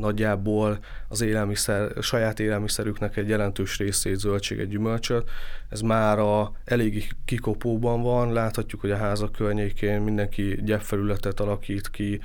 nagyjából 0.00 0.78
az 1.08 1.20
élelmiszer, 1.20 1.92
saját 2.00 2.40
élelmiszerüknek 2.40 3.16
egy 3.16 3.28
jelentős 3.28 3.78
részét, 3.78 4.16
zöldséget, 4.16 4.68
gyümölcsöt. 4.68 5.30
Ez 5.68 5.80
már 5.80 6.18
a 6.18 6.52
elég 6.64 7.10
kikopóban 7.24 8.02
van, 8.02 8.32
láthatjuk, 8.32 8.80
hogy 8.80 8.90
a 8.90 8.96
házak 8.96 9.32
környékén 9.32 10.00
mindenki 10.00 10.58
gyepfelületet 10.62 11.40
alakít 11.40 11.90
ki 11.90 12.20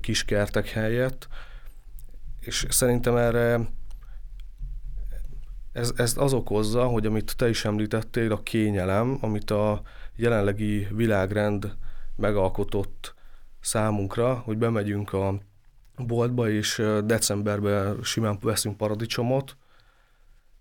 kiskertek 0.00 0.68
helyett, 0.68 1.28
és 2.40 2.66
szerintem 2.68 3.16
erre 3.16 3.60
ez, 5.72 5.92
ez 5.96 6.14
az 6.16 6.32
okozza, 6.32 6.86
hogy 6.86 7.06
amit 7.06 7.36
te 7.36 7.48
is 7.48 7.64
említettél, 7.64 8.32
a 8.32 8.42
kényelem, 8.42 9.18
amit 9.20 9.50
a 9.50 9.82
jelenlegi 10.16 10.86
világrend 10.90 11.76
megalkotott 12.16 13.14
számunkra, 13.60 14.34
hogy 14.34 14.58
bemegyünk 14.58 15.12
a 15.12 15.38
boltba, 16.06 16.50
és 16.50 16.82
decemberben 17.04 18.02
simán 18.02 18.38
veszünk 18.40 18.76
paradicsomot, 18.76 19.56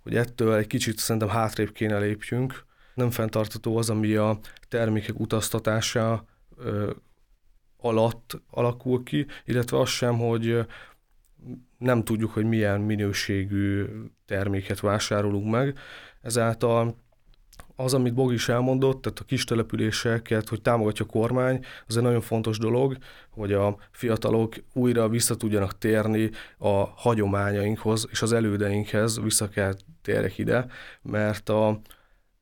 hogy 0.03 0.15
ettől 0.15 0.55
egy 0.55 0.67
kicsit 0.67 0.97
szerintem 0.97 1.29
hátrébb 1.29 1.71
kéne 1.71 1.99
lépjünk. 1.99 2.65
Nem 2.93 3.11
fenntartató 3.11 3.77
az, 3.77 3.89
ami 3.89 4.15
a 4.15 4.39
termékek 4.67 5.19
utaztatása 5.19 6.25
ö, 6.57 6.91
alatt 7.77 8.41
alakul 8.49 9.03
ki, 9.03 9.25
illetve 9.45 9.79
az 9.79 9.89
sem, 9.89 10.17
hogy 10.17 10.65
nem 11.77 12.03
tudjuk, 12.03 12.31
hogy 12.31 12.45
milyen 12.45 12.81
minőségű 12.81 13.85
terméket 14.25 14.79
vásárolunk 14.79 15.51
meg. 15.51 15.77
Ezáltal 16.21 16.95
az, 17.79 17.93
amit 17.93 18.13
Bog 18.13 18.33
is 18.33 18.49
elmondott, 18.49 19.01
tehát 19.01 19.19
a 19.19 19.23
kis 19.23 19.43
településeket, 19.43 20.49
hogy 20.49 20.61
támogatja 20.61 21.05
a 21.05 21.11
kormány, 21.11 21.65
az 21.87 21.97
egy 21.97 22.03
nagyon 22.03 22.21
fontos 22.21 22.57
dolog, 22.57 22.97
hogy 23.29 23.53
a 23.53 23.77
fiatalok 23.91 24.55
újra 24.73 25.09
vissza 25.09 25.35
tudjanak 25.35 25.77
térni 25.77 26.29
a 26.57 26.83
hagyományainkhoz 26.95 28.07
és 28.11 28.21
az 28.21 28.33
elődeinkhez, 28.33 29.21
vissza 29.21 29.49
kell 29.49 29.73
térjek 30.01 30.37
ide, 30.37 30.65
mert 31.01 31.49
a, 31.49 31.79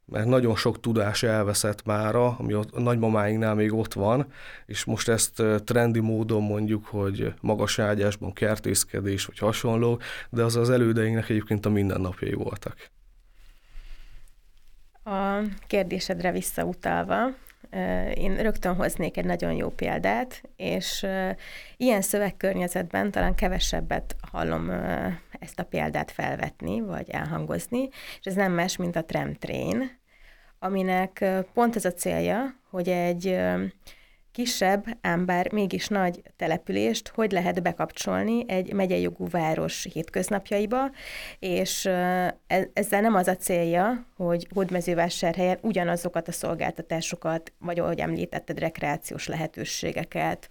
mert 0.06 0.26
nagyon 0.26 0.56
sok 0.56 0.80
tudás 0.80 1.24
elveszett 1.24 1.86
mára, 1.86 2.36
ami 2.38 2.54
ott, 2.54 2.72
a 2.72 2.80
nagymamáinknál 2.80 3.56
még 3.56 3.74
ott 3.74 3.94
van, 3.94 4.28
és 4.66 4.84
most 4.84 5.10
ezt 5.10 5.44
trendi 5.64 6.00
módon 6.00 6.42
mondjuk, 6.42 6.86
hogy 6.86 7.34
magas 7.42 7.80
ágyásban 7.80 8.34
kertészkedés 8.34 9.26
vagy 9.26 9.38
hasonló, 9.38 10.00
de 10.30 10.44
az 10.44 10.56
az 10.56 10.70
elődeinknek 10.70 11.30
egyébként 11.30 11.66
a 11.66 11.70
mindennapjai 11.70 12.34
voltak 12.34 12.96
A 15.08 15.42
kérdésedre 15.68 16.32
visszautalva, 16.32 17.30
én 18.14 18.36
rögtön 18.36 18.76
hoznék 18.76 19.18
egy 19.18 19.26
nagyon 19.26 19.52
jó 19.54 19.70
példát, 19.70 20.42
és 20.56 21.06
ilyen 21.78 22.02
szövegkörnyezetben 22.02 23.12
talán 23.12 23.36
kevesebbet 23.36 24.16
hallom 24.32 24.70
ezt 25.40 25.60
a 25.60 25.64
példát 25.64 26.12
felvetni, 26.12 26.82
vagy 26.82 27.10
elhangozni, 27.10 27.90
és 28.20 28.26
ez 28.26 28.34
nem 28.34 28.52
más, 28.52 28.78
mint 28.78 28.96
a 28.96 29.06
tramtrain, 29.06 30.00
aminek 30.60 31.26
pont 31.54 31.76
ez 31.76 31.86
a 31.86 31.94
célja, 31.94 32.56
hogy 32.70 32.90
egy 32.90 33.40
kisebb, 34.38 34.86
ám 35.02 35.26
bár 35.26 35.52
mégis 35.52 35.88
nagy 35.88 36.22
települést 36.36 37.08
hogy 37.08 37.32
lehet 37.32 37.62
bekapcsolni 37.62 38.44
egy 38.48 38.74
megyei 38.74 39.10
város 39.18 39.88
hétköznapjaiba, 39.94 40.92
és 41.40 41.86
e, 41.86 42.38
ezzel 42.74 43.02
nem 43.02 43.16
az 43.16 43.28
a 43.28 43.36
célja, 43.36 44.06
hogy 44.16 44.48
Hódmezővásárhelyen 44.54 45.58
ugyanazokat 45.62 46.28
a 46.28 46.32
szolgáltatásokat, 46.32 47.54
vagy 47.60 47.80
ahogy 47.80 48.00
említetted, 48.00 48.60
rekreációs 48.60 49.28
lehetőségeket, 49.28 50.50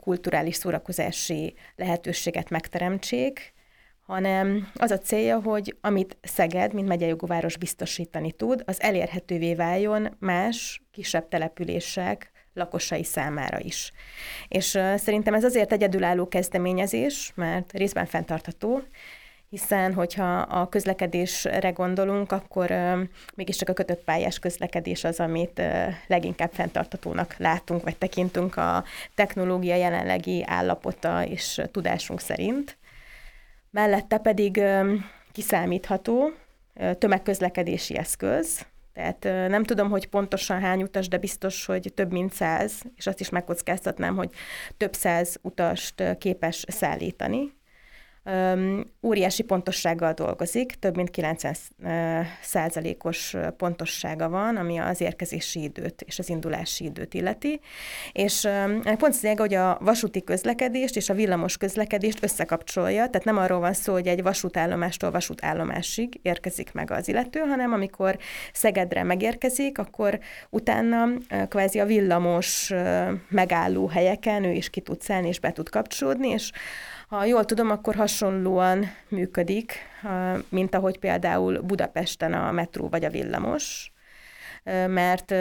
kulturális 0.00 0.54
szórakozási 0.54 1.54
lehetőséget 1.74 2.50
megteremtsék, 2.50 3.54
hanem 4.00 4.70
az 4.74 4.90
a 4.90 4.98
célja, 4.98 5.40
hogy 5.40 5.76
amit 5.80 6.16
Szeged, 6.22 6.72
mint 6.72 6.88
megyei 6.88 7.08
jogú 7.08 7.26
város 7.26 7.56
biztosítani 7.56 8.32
tud, 8.32 8.62
az 8.66 8.80
elérhetővé 8.80 9.54
váljon 9.54 10.16
más 10.18 10.82
kisebb 10.90 11.28
települések, 11.28 12.34
lakosai 12.56 13.04
számára 13.04 13.60
is. 13.60 13.92
És 14.48 14.66
szerintem 14.96 15.34
ez 15.34 15.44
azért 15.44 15.72
egyedülálló 15.72 16.28
kezdeményezés, 16.28 17.32
mert 17.34 17.72
részben 17.72 18.06
fenntartható, 18.06 18.82
hiszen 19.48 19.94
hogyha 19.94 20.38
a 20.38 20.68
közlekedésre 20.68 21.70
gondolunk, 21.70 22.32
akkor 22.32 22.70
uh, 22.70 23.00
mégiscsak 23.34 23.68
a 23.68 23.72
kötött 23.72 24.04
pályás 24.04 24.38
közlekedés 24.38 25.04
az, 25.04 25.20
amit 25.20 25.62
leginkább 26.06 26.52
fenntartatónak 26.52 27.34
látunk, 27.38 27.82
vagy 27.82 27.96
tekintünk 27.96 28.56
a 28.56 28.84
technológia 29.14 29.74
jelenlegi 29.74 30.44
állapota 30.46 31.24
és 31.24 31.62
tudásunk 31.70 32.20
szerint. 32.20 32.78
Mellette 33.70 34.18
pedig 34.18 34.62
kiszámítható 35.32 36.32
tömegközlekedési 36.98 37.96
eszköz, 37.96 38.66
tehát 38.96 39.48
nem 39.48 39.64
tudom, 39.64 39.90
hogy 39.90 40.08
pontosan 40.08 40.60
hány 40.60 40.82
utas, 40.82 41.08
de 41.08 41.18
biztos, 41.18 41.66
hogy 41.66 41.92
több 41.94 42.12
mint 42.12 42.32
száz, 42.32 42.82
és 42.96 43.06
azt 43.06 43.20
is 43.20 43.28
megkockáztatnám, 43.28 44.16
hogy 44.16 44.30
több 44.76 44.94
száz 44.94 45.38
utast 45.42 46.02
képes 46.18 46.64
szállítani 46.68 47.55
óriási 49.02 49.42
pontossággal 49.42 50.12
dolgozik, 50.12 50.74
több 50.74 50.96
mint 50.96 51.10
90 51.10 51.54
százalékos 52.42 53.36
pontossága 53.56 54.28
van, 54.28 54.56
ami 54.56 54.78
az 54.78 55.00
érkezési 55.00 55.62
időt 55.62 56.02
és 56.02 56.18
az 56.18 56.28
indulási 56.28 56.84
időt 56.84 57.14
illeti. 57.14 57.60
És 58.12 58.48
pont 58.98 59.20
lényeg, 59.20 59.38
hogy 59.38 59.54
a 59.54 59.78
vasúti 59.80 60.24
közlekedést 60.24 60.96
és 60.96 61.08
a 61.08 61.14
villamos 61.14 61.56
közlekedést 61.56 62.22
összekapcsolja, 62.22 63.06
tehát 63.06 63.24
nem 63.24 63.38
arról 63.38 63.60
van 63.60 63.72
szó, 63.72 63.92
hogy 63.92 64.06
egy 64.06 64.22
vasútállomástól 64.22 65.10
vasútállomásig 65.10 66.18
érkezik 66.22 66.72
meg 66.72 66.90
az 66.90 67.08
illető, 67.08 67.40
hanem 67.40 67.72
amikor 67.72 68.18
Szegedre 68.52 69.02
megérkezik, 69.02 69.78
akkor 69.78 70.18
utána 70.50 71.08
kvázi 71.48 71.78
a 71.78 71.84
villamos 71.86 72.72
megálló 73.28 73.86
helyeken 73.86 74.44
ő 74.44 74.52
is 74.52 74.70
ki 74.70 74.80
tud 74.80 75.00
szállni 75.02 75.28
és 75.28 75.40
be 75.40 75.52
tud 75.52 75.68
kapcsolódni, 75.68 76.28
és 76.28 76.50
ha 77.08 77.24
jól 77.24 77.44
tudom, 77.44 77.70
akkor 77.70 77.94
hasonlóan 77.94 78.84
működik, 79.08 79.72
mint 80.48 80.74
ahogy 80.74 80.98
például 80.98 81.60
Budapesten 81.60 82.32
a 82.32 82.50
metró 82.52 82.88
vagy 82.88 83.04
a 83.04 83.10
villamos, 83.10 83.92
mert 84.86 85.34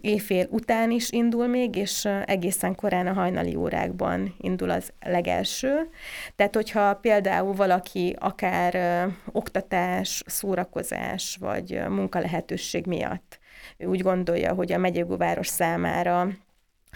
éjfél 0.00 0.46
után 0.50 0.90
is 0.90 1.10
indul 1.10 1.46
még, 1.46 1.76
és 1.76 2.08
egészen 2.24 2.74
korán 2.74 3.06
a 3.06 3.12
hajnali 3.12 3.54
órákban 3.54 4.34
indul 4.38 4.70
az 4.70 4.92
legelső. 5.00 5.88
Tehát, 6.36 6.54
hogyha 6.54 6.94
például 6.94 7.54
valaki 7.54 8.16
akár 8.18 9.06
oktatás, 9.32 10.22
szórakozás 10.26 11.36
vagy 11.40 11.80
munkalehetőség 11.88 12.86
miatt 12.86 13.38
ő 13.78 13.86
úgy 13.86 14.02
gondolja, 14.02 14.54
hogy 14.54 14.72
a 14.72 14.78
megyegúváros 14.78 15.46
számára 15.46 16.28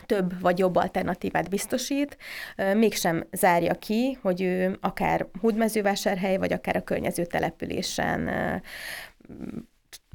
több 0.06 0.40
vagy 0.40 0.58
jobb 0.58 0.76
alternatívát 0.76 1.48
biztosít, 1.48 2.16
mégsem 2.74 3.26
zárja 3.32 3.74
ki, 3.74 4.18
hogy 4.22 4.42
ő 4.42 4.78
akár 4.80 5.26
Húdmezővásárhely, 5.40 6.36
vagy 6.36 6.52
akár 6.52 6.76
a 6.76 6.84
környező 6.84 7.24
településen 7.24 8.30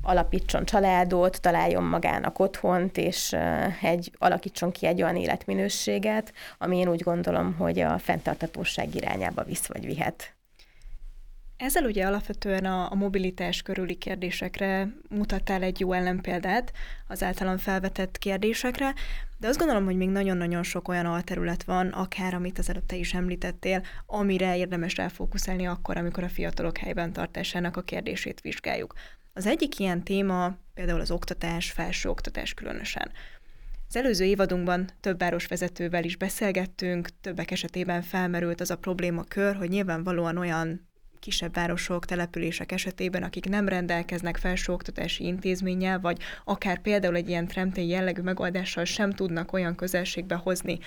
alapítson 0.06 0.66
családot, 0.66 1.42
találjon 1.42 1.84
magának 1.84 2.40
otthont, 2.40 2.98
és 2.98 3.36
egy, 3.82 4.12
alakítson 4.18 4.72
ki 4.72 4.86
egy 4.86 5.02
olyan 5.02 5.16
életminőséget, 5.16 6.34
ami 6.58 6.78
én 6.78 6.90
úgy 6.90 7.02
gondolom, 7.02 7.54
hogy 7.54 7.80
a 7.80 7.98
fenntartatóság 7.98 8.96
irányába 8.96 9.44
visz 9.44 9.66
vagy 9.66 9.86
vihet. 9.86 10.35
Ezzel 11.58 11.84
ugye 11.84 12.06
alapvetően 12.06 12.66
a, 12.66 12.92
a 12.92 12.96
mobilitás 12.96 13.62
körüli 13.62 13.96
kérdésekre 13.96 14.88
mutattál 15.10 15.64
egy 15.64 15.80
jó 15.80 15.94
ellenpéldát 15.94 16.72
az 17.08 17.24
általam 17.24 17.58
felvetett 17.58 18.18
kérdésekre, 18.18 18.94
de 19.38 19.48
azt 19.48 19.58
gondolom, 19.58 19.86
hogy 19.86 19.96
még 19.96 20.10
nagyon-nagyon 20.10 20.64
sok 20.64 20.88
olyan 20.88 21.06
alterület 21.06 21.64
van, 21.64 21.88
akár 21.88 22.34
amit 22.34 22.60
az 22.60 22.70
előtt 22.70 22.88
te 22.88 22.96
is 22.96 23.14
említettél, 23.14 23.84
amire 24.06 24.58
érdemes 24.58 24.96
ráfókuszálni 24.96 25.68
akkor, 25.68 25.98
amikor 25.98 26.24
a 26.24 26.30
fiatalok 26.30 26.78
helyben 26.78 27.14
tartásának 27.14 27.78
a 27.78 27.82
kérdését 27.82 28.42
vizsgáljuk. 28.42 28.94
Az 29.34 29.46
egyik 29.46 29.80
ilyen 29.80 30.04
téma 30.04 30.58
például 30.74 31.00
az 31.00 31.12
oktatás, 31.12 31.72
felső 31.72 32.10
oktatás 32.10 32.54
különösen. 32.54 33.12
Az 33.88 33.96
előző 33.96 34.26
évadunkban 34.26 34.90
több 35.00 35.20
városvezetővel 35.20 36.04
is 36.04 36.18
beszélgettünk, 36.18 37.10
többek 37.22 37.52
esetében 37.52 38.02
felmerült 38.02 38.62
az 38.62 38.72
a 38.72 38.78
problémakör, 38.78 39.56
hogy 39.56 39.70
nyilvánvalóan 39.70 40.38
olyan 40.38 40.94
kisebb 41.26 41.54
városok, 41.54 42.06
települések 42.06 42.72
esetében, 42.72 43.24
akik 43.24 43.50
nem 43.50 43.68
rendelkeznek 43.68 44.38
felsőoktatási 44.38 45.26
intézménnyel, 45.26 46.00
vagy 46.00 46.18
akár 46.44 46.82
például 46.82 47.16
egy 47.16 47.30
ilyen 47.30 47.48
tremtély 47.48 47.88
jellegű 47.88 48.22
megoldással 48.22 48.84
sem 48.84 49.12
tudnak 49.12 49.54
olyan 49.54 49.76
közelségbe 49.76 50.36
hozni 50.36 50.80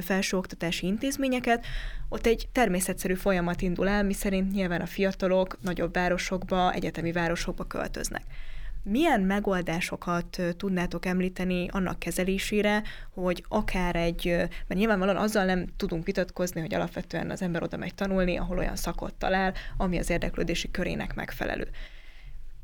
felsőoktatási 0.00 0.86
intézményeket, 0.86 1.66
ott 2.08 2.26
egy 2.26 2.48
természetszerű 2.52 3.14
folyamat 3.14 3.62
indul 3.62 3.88
el, 3.88 4.04
miszerint 4.04 4.52
nyilván 4.52 4.80
a 4.80 4.86
fiatalok 4.86 5.58
nagyobb 5.60 5.94
városokba, 5.94 6.72
egyetemi 6.72 7.12
városokba 7.12 7.64
költöznek. 7.64 8.22
Milyen 8.82 9.20
megoldásokat 9.20 10.42
tudnátok 10.56 11.06
említeni 11.06 11.68
annak 11.68 11.98
kezelésére, 11.98 12.82
hogy 13.10 13.44
akár 13.48 13.96
egy, 13.96 14.26
mert 14.36 14.74
nyilvánvalóan 14.74 15.16
azzal 15.16 15.44
nem 15.44 15.66
tudunk 15.76 16.04
vitatkozni, 16.04 16.60
hogy 16.60 16.74
alapvetően 16.74 17.30
az 17.30 17.42
ember 17.42 17.62
oda 17.62 17.76
megy 17.76 17.94
tanulni, 17.94 18.36
ahol 18.36 18.58
olyan 18.58 18.76
szakot 18.76 19.14
talál, 19.14 19.54
ami 19.76 19.98
az 19.98 20.10
érdeklődési 20.10 20.70
körének 20.70 21.14
megfelelő. 21.14 21.68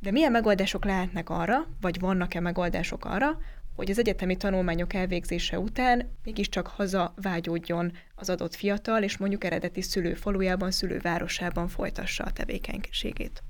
De 0.00 0.10
milyen 0.10 0.32
megoldások 0.32 0.84
lehetnek 0.84 1.30
arra, 1.30 1.66
vagy 1.80 2.00
vannak-e 2.00 2.40
megoldások 2.40 3.04
arra, 3.04 3.38
hogy 3.76 3.90
az 3.90 3.98
egyetemi 3.98 4.36
tanulmányok 4.36 4.94
elvégzése 4.94 5.58
után 5.58 6.10
mégiscsak 6.24 6.66
haza 6.66 7.14
vágyódjon 7.22 7.92
az 8.14 8.30
adott 8.30 8.54
fiatal, 8.54 9.02
és 9.02 9.16
mondjuk 9.16 9.44
eredeti 9.44 9.82
szülőfalujában, 9.82 10.70
szülővárosában 10.70 11.68
folytassa 11.68 12.24
a 12.24 12.32
tevékenységét. 12.32 13.42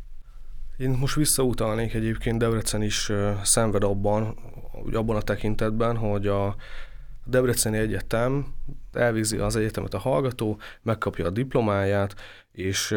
Én 0.76 0.90
most 0.90 1.14
visszautalnék 1.14 1.94
egyébként, 1.94 2.38
Debrecen 2.38 2.82
is 2.82 3.12
szenved 3.42 3.84
abban, 3.84 4.38
abban 4.92 5.16
a 5.16 5.22
tekintetben, 5.22 5.96
hogy 5.96 6.26
a 6.26 6.56
Debreceni 7.24 7.78
Egyetem 7.78 8.54
elvégzi 8.92 9.36
az 9.36 9.56
egyetemet 9.56 9.94
a 9.94 9.98
hallgató, 9.98 10.58
megkapja 10.82 11.26
a 11.26 11.30
diplomáját, 11.30 12.14
és 12.52 12.96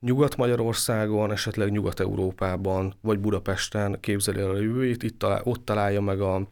Nyugat-Magyarországon, 0.00 1.32
esetleg 1.32 1.70
Nyugat-Európában, 1.70 2.94
vagy 3.00 3.18
Budapesten 3.18 4.00
képzeli 4.00 4.40
el 4.40 4.50
a 4.50 4.60
jövőjét, 4.60 5.02
itt 5.02 5.18
talál, 5.18 5.40
ott 5.44 5.64
találja 5.64 6.00
meg 6.00 6.20
a 6.20 6.48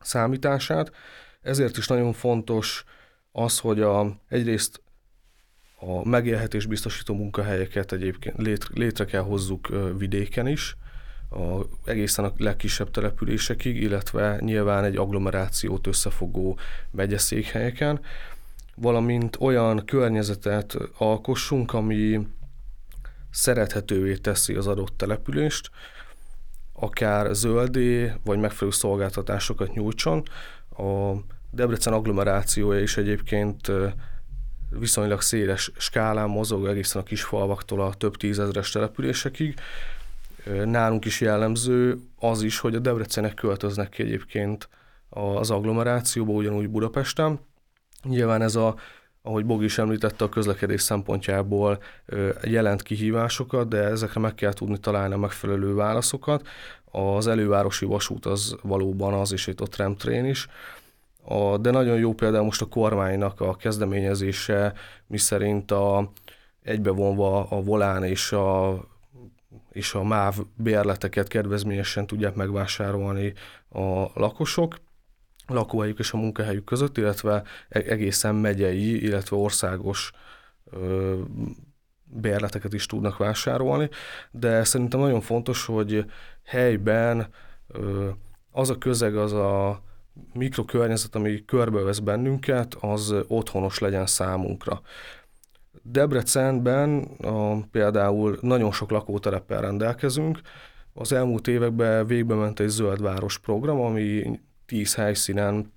számítását. 0.00 0.92
Ezért 1.40 1.76
is 1.76 1.86
nagyon 1.86 2.12
fontos 2.12 2.84
az, 3.32 3.58
hogy 3.58 3.80
a, 3.80 4.20
egyrészt 4.28 4.82
a 5.80 6.08
megélhetés 6.08 6.66
biztosító 6.66 7.14
munkahelyeket 7.14 7.92
egyébként 7.92 8.36
létre, 8.36 8.68
létre 8.74 9.04
kell 9.04 9.22
hozzuk 9.22 9.68
vidéken 9.98 10.46
is, 10.46 10.76
a, 11.30 11.64
egészen 11.84 12.24
a 12.24 12.32
legkisebb 12.36 12.90
településekig, 12.90 13.82
illetve 13.82 14.38
nyilván 14.40 14.84
egy 14.84 14.96
agglomerációt 14.96 15.86
összefogó 15.86 16.58
megyeszékhelyeken, 16.90 18.00
valamint 18.74 19.36
olyan 19.40 19.84
környezetet 19.84 20.76
alkossunk, 20.96 21.72
ami 21.74 22.26
szerethetővé 23.30 24.16
teszi 24.16 24.54
az 24.54 24.66
adott 24.66 24.96
települést, 24.96 25.70
akár 26.72 27.34
zöldé, 27.34 28.12
vagy 28.24 28.38
megfelelő 28.38 28.76
szolgáltatásokat 28.76 29.74
nyújtson. 29.74 30.22
A 30.76 31.12
Debrecen 31.50 31.92
agglomerációja 31.92 32.80
is 32.80 32.96
egyébként 32.96 33.70
viszonylag 34.70 35.20
széles 35.20 35.70
skálán 35.76 36.28
mozog 36.28 36.66
egészen 36.66 37.02
a 37.02 37.04
kisfalvaktól 37.04 37.80
a 37.80 37.94
több 37.94 38.16
tízezres 38.16 38.70
településekig. 38.70 39.54
Nálunk 40.64 41.04
is 41.04 41.20
jellemző 41.20 41.98
az 42.18 42.42
is, 42.42 42.58
hogy 42.58 42.74
a 42.74 42.78
Debrecenek 42.78 43.34
költöznek 43.34 43.88
ki 43.88 44.02
egyébként 44.02 44.68
az 45.08 45.50
agglomerációba, 45.50 46.32
ugyanúgy 46.32 46.68
Budapesten. 46.68 47.40
Nyilván 48.02 48.42
ez 48.42 48.54
a 48.54 48.74
ahogy 49.22 49.44
Bog 49.44 49.62
is 49.62 49.78
említette, 49.78 50.24
a 50.24 50.28
közlekedés 50.28 50.82
szempontjából 50.82 51.82
jelent 52.42 52.82
kihívásokat, 52.82 53.68
de 53.68 53.82
ezekre 53.82 54.20
meg 54.20 54.34
kell 54.34 54.52
tudni 54.52 54.78
találni 54.78 55.14
a 55.14 55.18
megfelelő 55.18 55.74
válaszokat. 55.74 56.46
Az 56.90 57.26
elővárosi 57.26 57.84
vasút 57.84 58.26
az 58.26 58.56
valóban 58.62 59.14
az, 59.14 59.32
és 59.32 59.46
itt 59.46 59.60
a 59.60 59.66
tramtrain 59.66 60.24
is. 60.24 60.48
A, 61.30 61.58
de 61.58 61.70
nagyon 61.70 61.98
jó 61.98 62.14
például 62.14 62.44
most 62.44 62.62
a 62.62 62.66
kormánynak 62.66 63.40
a 63.40 63.56
kezdeményezése, 63.56 64.72
miszerint 65.06 65.70
a, 65.70 66.12
egybevonva 66.62 67.46
a 67.48 67.62
volán 67.62 68.04
és 68.04 68.32
a 68.32 68.80
és 69.72 69.94
a 69.94 70.02
MÁV 70.02 70.36
bérleteket 70.54 71.28
kedvezményesen 71.28 72.06
tudják 72.06 72.34
megvásárolni 72.34 73.32
a 73.68 74.06
lakosok 74.14 74.76
lakóhelyük 75.46 75.98
és 75.98 76.12
a 76.12 76.16
munkahelyük 76.16 76.64
között, 76.64 76.96
illetve 76.96 77.42
e-, 77.68 77.82
egészen 77.86 78.34
megyei, 78.34 79.02
illetve 79.02 79.36
országos 79.36 80.12
ö, 80.70 81.18
bérleteket 82.04 82.72
is 82.72 82.86
tudnak 82.86 83.16
vásárolni, 83.16 83.88
de 84.30 84.64
szerintem 84.64 85.00
nagyon 85.00 85.20
fontos, 85.20 85.64
hogy 85.66 86.04
helyben 86.44 87.26
ö, 87.68 88.08
az 88.50 88.70
a 88.70 88.78
közeg, 88.78 89.16
az 89.16 89.32
a 89.32 89.82
mikrokörnyezet, 90.34 91.14
ami 91.14 91.44
körbevesz 91.44 91.98
bennünket, 91.98 92.74
az 92.80 93.14
otthonos 93.28 93.78
legyen 93.78 94.06
számunkra. 94.06 94.80
Debrecenben 95.82 97.02
a, 97.02 97.66
például 97.70 98.38
nagyon 98.40 98.72
sok 98.72 98.90
lakóteleppel 98.90 99.60
rendelkezünk, 99.60 100.40
az 100.94 101.12
elmúlt 101.12 101.48
években 101.48 102.06
végbe 102.06 102.34
ment 102.34 102.60
egy 102.60 102.68
zöldváros 102.68 103.38
program, 103.38 103.80
ami 103.80 104.40
tíz 104.66 104.94
helyszínen 104.94 105.72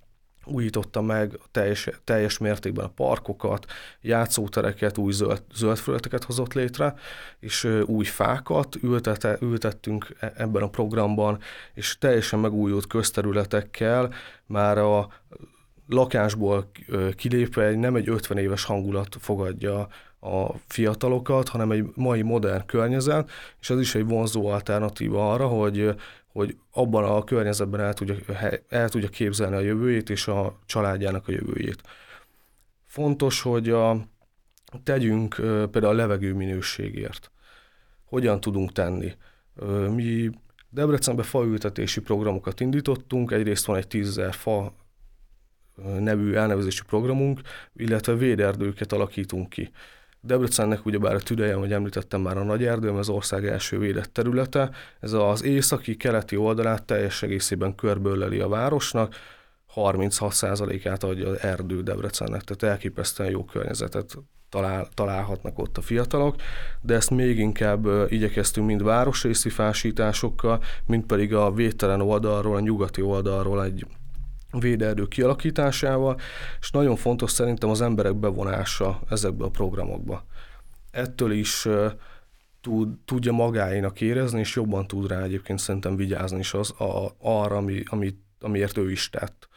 újította 0.45 1.01
meg 1.01 1.39
teljes, 1.51 1.89
teljes 2.03 2.37
mértékben 2.37 2.85
a 2.85 2.91
parkokat, 2.95 3.65
játszótereket, 4.01 4.97
új 4.97 5.11
zöld, 5.11 5.43
zöld 5.53 5.77
felületeket 5.77 6.23
hozott 6.23 6.53
létre, 6.53 6.93
és 7.39 7.63
új 7.85 8.05
fákat 8.05 8.75
ültete, 8.81 9.37
ültettünk 9.41 10.15
e, 10.19 10.33
ebben 10.35 10.61
a 10.61 10.69
programban, 10.69 11.39
és 11.73 11.97
teljesen 11.97 12.39
megújult 12.39 12.87
közterületekkel 12.87 14.13
már 14.45 14.77
a 14.77 15.09
lakásból 15.87 16.71
kilépve 17.15 17.75
nem 17.75 17.95
egy 17.95 18.09
50 18.09 18.37
éves 18.37 18.63
hangulat 18.63 19.17
fogadja 19.19 19.87
a 20.19 20.53
fiatalokat, 20.67 21.49
hanem 21.49 21.71
egy 21.71 21.85
mai 21.95 22.21
modern 22.21 22.65
környezet, 22.65 23.29
és 23.61 23.69
ez 23.69 23.79
is 23.79 23.95
egy 23.95 24.07
vonzó 24.07 24.47
alternatíva 24.47 25.31
arra, 25.31 25.47
hogy 25.47 25.95
hogy 26.31 26.57
abban 26.71 27.03
a 27.03 27.23
környezetben 27.23 27.79
el 27.79 27.93
tudja, 27.93 28.15
el 28.69 28.89
tudja 28.89 29.09
képzelni 29.09 29.55
a 29.55 29.59
jövőjét 29.59 30.09
és 30.09 30.27
a 30.27 30.59
családjának 30.65 31.27
a 31.27 31.31
jövőjét. 31.31 31.81
Fontos, 32.85 33.41
hogy 33.41 33.69
a, 33.69 33.97
tegyünk 34.83 35.35
például 35.71 35.93
a 35.93 35.93
levegő 35.93 36.33
minőségért. 36.33 37.31
Hogyan 38.05 38.39
tudunk 38.39 38.71
tenni? 38.71 39.13
Mi 39.89 40.29
Debrecenben 40.69 41.25
faültetési 41.25 42.01
programokat 42.01 42.59
indítottunk, 42.59 43.31
egyrészt 43.31 43.65
van 43.65 43.77
egy 43.77 43.87
10 43.87 44.21
fa 44.31 44.73
nevű 45.99 46.33
elnevezésű 46.33 46.81
programunk, 46.87 47.41
illetve 47.73 48.15
véderdőket 48.15 48.91
alakítunk 48.91 49.49
ki. 49.49 49.71
Debrecennek 50.23 50.85
ugyebár 50.85 51.15
a 51.15 51.19
tüdeje, 51.19 51.55
ahogy 51.55 51.73
említettem 51.73 52.21
már 52.21 52.37
a 52.37 52.43
Nagy 52.43 52.63
Erdő, 52.63 52.89
az 52.89 53.09
ország 53.09 53.47
első 53.47 53.77
védett 53.77 54.13
területe. 54.13 54.69
Ez 54.99 55.13
az 55.13 55.43
északi, 55.43 55.95
keleti 55.97 56.35
oldalát 56.35 56.85
teljes 56.85 57.23
egészében 57.23 57.75
körböleli 57.75 58.39
a 58.39 58.47
városnak, 58.47 59.15
36%-át 59.75 61.03
adja 61.03 61.29
az 61.29 61.39
erdő 61.39 61.81
Debrecennek, 61.81 62.41
tehát 62.41 62.73
elképesztően 62.73 63.29
jó 63.29 63.45
környezetet 63.45 64.17
talál, 64.49 64.87
találhatnak 64.93 65.59
ott 65.59 65.77
a 65.77 65.81
fiatalok, 65.81 66.35
de 66.81 66.95
ezt 66.95 67.09
még 67.09 67.39
inkább 67.39 67.87
igyekeztünk 68.11 68.67
mind 68.67 68.83
városrészi 68.83 69.49
fásításokkal, 69.49 70.63
mind 70.85 71.03
pedig 71.03 71.33
a 71.33 71.51
védtelen 71.51 72.01
oldalról, 72.01 72.55
a 72.55 72.59
nyugati 72.59 73.01
oldalról 73.01 73.63
egy 73.63 73.85
véderdő 74.59 75.07
kialakításával, 75.07 76.19
és 76.59 76.71
nagyon 76.71 76.95
fontos 76.95 77.31
szerintem 77.31 77.69
az 77.69 77.81
emberek 77.81 78.15
bevonása 78.15 79.01
ezekbe 79.09 79.45
a 79.45 79.49
programokba. 79.49 80.25
Ettől 80.91 81.31
is 81.31 81.67
tud, 82.61 82.89
tudja 83.05 83.31
magáénak 83.31 84.01
érezni, 84.01 84.39
és 84.39 84.55
jobban 84.55 84.87
tud 84.87 85.07
rá 85.07 85.21
egyébként 85.21 85.59
szerintem 85.59 85.95
vigyázni 85.95 86.39
is 86.39 86.53
az, 86.53 86.81
a, 86.81 87.15
arra, 87.19 87.55
ami, 87.55 87.83
ami, 87.85 88.15
amiért 88.39 88.77
ő 88.77 88.91
is 88.91 89.09
tett. 89.09 89.49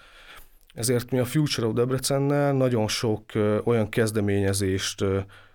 Ezért 0.75 1.11
mi 1.11 1.19
a 1.19 1.25
Future 1.25 1.67
of 1.67 1.75
Debrecennel 1.75 2.53
nagyon 2.53 2.89
sok 2.89 3.25
olyan 3.65 3.89
kezdeményezést 3.89 5.05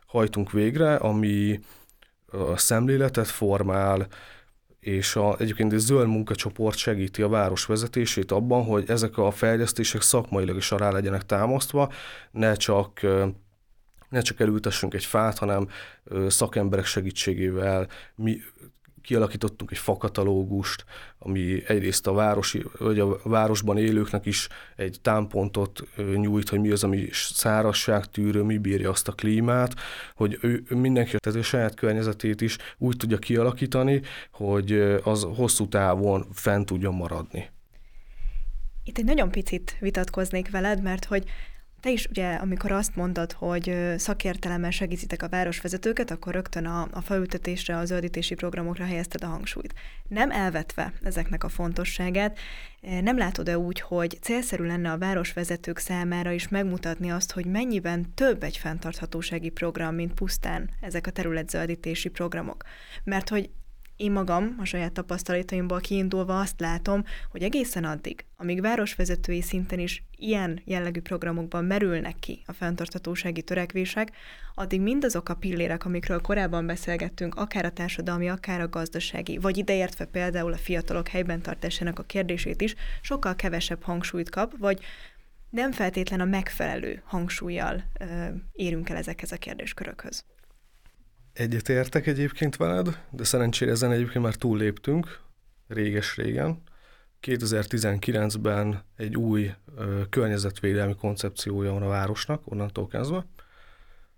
hajtunk 0.06 0.52
végre, 0.52 0.96
ami 0.96 1.60
szemléletet 2.56 3.28
formál, 3.28 4.08
és 4.80 5.16
a, 5.16 5.36
egyébként 5.40 5.74
egy 5.74 5.80
zöld 5.80 6.08
munkacsoport 6.08 6.78
segíti 6.78 7.22
a 7.22 7.28
város 7.28 7.66
vezetését 7.66 8.32
abban, 8.32 8.64
hogy 8.64 8.84
ezek 8.88 9.18
a 9.18 9.32
fejlesztések 9.32 10.02
szakmailag 10.02 10.56
is 10.56 10.72
alá 10.72 10.92
legyenek 10.92 11.26
támasztva, 11.26 11.92
ne 12.32 12.56
csak 12.56 13.02
ne 14.10 14.22
csak 14.22 14.40
elültessünk 14.40 14.94
egy 14.94 15.06
fát, 15.06 15.38
hanem 15.38 15.68
szakemberek 16.28 16.86
segítségével 16.86 17.88
mi 18.16 18.38
kialakítottunk 19.02 19.72
egy 19.72 19.78
fakatalógust, 19.78 20.86
ami 21.20 21.64
egyrészt 21.68 22.08
a 22.08 22.14
városi, 22.14 22.66
vagy 22.78 23.00
a 23.00 23.20
városban 23.24 23.78
élőknek 23.78 24.26
is 24.26 24.48
egy 24.76 24.98
támpontot 25.02 25.88
nyújt, 26.16 26.50
hogy 26.50 26.60
mi 26.60 26.72
az, 26.72 26.84
ami 26.84 27.08
szárazság 27.12 28.06
tűrő, 28.06 28.42
mi 28.42 28.58
bírja 28.58 28.90
azt 28.90 29.08
a 29.08 29.12
klímát, 29.12 29.74
hogy 30.16 30.38
ő 30.42 30.64
mindenki 30.70 31.16
tehát 31.18 31.40
a 31.40 31.44
saját 31.44 31.76
környezetét 31.76 32.42
is 32.42 32.58
úgy 32.78 32.98
tudja 32.98 33.18
kialakítani, 33.18 34.02
hogy 34.32 34.72
az 35.04 35.28
hosszú 35.36 35.68
távon 35.68 36.28
fent 36.34 36.66
tudjon 36.66 36.94
maradni. 36.94 37.50
Itt 38.84 38.98
egy 38.98 39.06
nagyon 39.06 39.32
picit 39.32 39.78
vitatkoznék 39.80 40.52
veled, 40.52 40.82
mert 40.82 41.06
hogy 41.06 41.24
te 41.80 41.90
is 41.90 42.06
ugye, 42.06 42.34
amikor 42.34 42.72
azt 42.72 42.96
mondod, 42.96 43.32
hogy 43.32 43.94
szakértelemmel 43.98 44.72
segítitek 44.72 45.24
a 45.24 45.30
városvezetőket, 45.30 46.12
akkor 46.12 46.34
rögtön 46.34 46.66
a, 46.66 46.88
a 46.92 47.02
faültetésre, 47.02 47.78
a 47.78 47.86
zöldítési 47.86 48.36
programokra 48.36 48.86
helyezted 48.86 49.24
a 49.24 49.28
hangsúlyt. 49.28 49.74
Nem 50.08 50.32
elvetve 50.32 50.94
ezeknek 51.04 51.44
a 51.44 51.50
fontosságát, 51.50 52.40
nem 53.02 53.18
látod-e 53.18 53.58
úgy, 53.58 53.80
hogy 53.80 54.18
célszerű 54.22 54.64
lenne 54.64 54.92
a 54.92 54.98
városvezetők 54.98 55.78
számára 55.78 56.32
is 56.32 56.48
megmutatni 56.48 57.12
azt, 57.12 57.32
hogy 57.32 57.46
mennyiben 57.46 58.14
több 58.14 58.44
egy 58.44 58.58
fenntarthatósági 58.58 59.50
program, 59.50 59.96
mint 59.96 60.14
pusztán 60.14 60.70
ezek 60.82 61.08
a 61.08 61.12
területzöldítési 61.12 62.10
programok? 62.10 62.64
Mert 63.04 63.30
hogy 63.30 63.50
én 64.00 64.12
magam, 64.12 64.56
a 64.60 64.66
saját 64.66 64.92
tapasztalataimból 64.92 65.80
kiindulva 65.80 66.40
azt 66.40 66.60
látom, 66.60 67.04
hogy 67.32 67.44
egészen 67.44 67.84
addig, 67.84 68.26
amíg 68.38 68.62
városvezetői 68.62 69.42
szinten 69.42 69.80
is 69.80 70.04
ilyen 70.16 70.62
jellegű 70.66 71.02
programokban 71.02 71.66
merülnek 71.66 72.16
ki 72.20 72.44
a 72.46 72.54
fenntarthatósági 72.54 73.42
törekvések, 73.42 74.12
addig 74.56 74.82
mindazok 74.82 75.30
a 75.30 75.36
pillérek, 75.36 75.86
amikről 75.86 76.22
korábban 76.22 76.66
beszélgettünk, 76.66 77.36
akár 77.36 77.66
a 77.66 77.72
társadalmi, 77.72 78.30
akár 78.30 78.62
a 78.62 78.70
gazdasági, 78.70 79.38
vagy 79.38 79.58
ideértve 79.58 80.06
például 80.06 80.54
a 80.54 80.58
fiatalok 80.58 81.08
helyben 81.08 81.42
tartásának 81.42 82.00
a 82.00 82.04
kérdését 82.04 82.62
is, 82.62 82.76
sokkal 83.02 83.36
kevesebb 83.36 83.84
hangsúlyt 83.84 84.30
kap, 84.30 84.58
vagy 84.58 84.80
nem 85.50 85.72
feltétlen 85.72 86.20
a 86.20 86.26
megfelelő 86.26 87.02
hangsúlyjal 87.06 87.84
ö, 88.00 88.06
érünk 88.52 88.90
el 88.90 88.98
ezekhez 88.98 89.32
a 89.32 89.38
kérdéskörökhöz. 89.38 90.26
Egyetértek 91.40 92.08
egyébként 92.08 92.56
veled, 92.56 93.04
de 93.10 93.24
szerencsére 93.24 93.72
ezen 93.72 93.92
egyébként 93.92 94.24
már 94.24 94.36
túlléptünk, 94.36 95.20
réges-régen. 95.68 96.62
2019-ben 97.22 98.84
egy 98.96 99.18
új 99.18 99.54
ö, 99.76 100.02
környezetvédelmi 100.10 100.96
koncepciója 100.96 101.72
van 101.72 101.82
a 101.82 101.88
városnak, 101.88 102.42
onnantól 102.46 102.88
kezdve, 102.88 103.26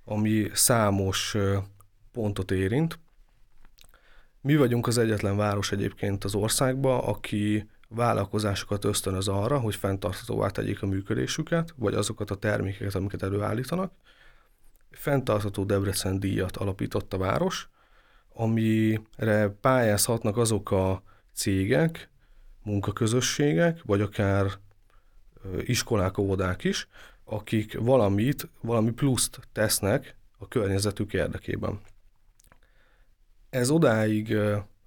ami 0.04 0.50
számos 0.54 1.34
ö, 1.34 1.58
pontot 2.12 2.52
érint. 2.52 3.00
Mi 4.42 4.56
vagyunk 4.56 4.88
az 4.88 4.98
egyetlen 4.98 5.38
város 5.38 5.72
egyébként 5.72 6.24
az 6.24 6.36
országban, 6.36 7.00
aki 7.00 7.70
vállalkozásokat 7.88 8.86
ösztönöz 8.86 9.28
arra, 9.28 9.60
hogy 9.60 9.76
fenntarthatóvá 9.76 10.48
tegyék 10.48 10.82
a 10.82 10.88
működésüket, 10.88 11.74
vagy 11.76 11.94
azokat 11.94 12.32
a 12.32 12.36
termékeket, 12.36 12.96
amiket 12.96 13.24
előállítanak, 13.24 13.94
fenntartható 14.92 15.64
Debrecen 15.64 16.20
díjat 16.20 16.58
alapított 16.58 17.14
a 17.14 17.18
város, 17.18 17.70
amire 18.34 19.48
pályázhatnak 19.62 20.38
azok 20.38 20.72
a 20.72 21.04
cégek, 21.34 22.10
munkaközösségek, 22.64 23.82
vagy 23.84 24.02
akár 24.02 24.52
iskolák, 25.60 26.18
óvodák 26.18 26.64
is, 26.64 26.88
akik 27.24 27.80
valamit, 27.80 28.50
valami 28.62 28.92
pluszt 28.92 29.40
tesznek 29.52 30.16
a 30.38 30.48
környezetük 30.48 31.14
érdekében. 31.14 31.80
Ez 33.50 33.70
odáig 33.70 34.38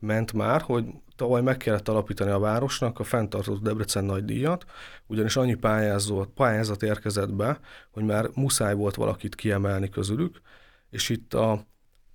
ment 0.05 0.33
már, 0.33 0.61
hogy 0.61 0.85
tavaly 1.17 1.43
meg 1.43 1.57
kellett 1.57 1.89
alapítani 1.89 2.31
a 2.31 2.39
városnak 2.39 2.99
a 2.99 3.05
fenntartott 3.05 3.63
Debrecen 3.63 4.05
nagy 4.05 4.25
díjat, 4.25 4.65
ugyanis 5.07 5.37
annyi 5.37 5.55
pályázat, 5.55 6.29
pályázat 6.29 6.83
érkezett 6.83 7.33
be, 7.33 7.59
hogy 7.91 8.05
már 8.05 8.29
muszáj 8.35 8.75
volt 8.75 8.95
valakit 8.95 9.35
kiemelni 9.35 9.89
közülük, 9.89 10.41
és 10.91 11.09
itt 11.09 11.35
a 11.35 11.67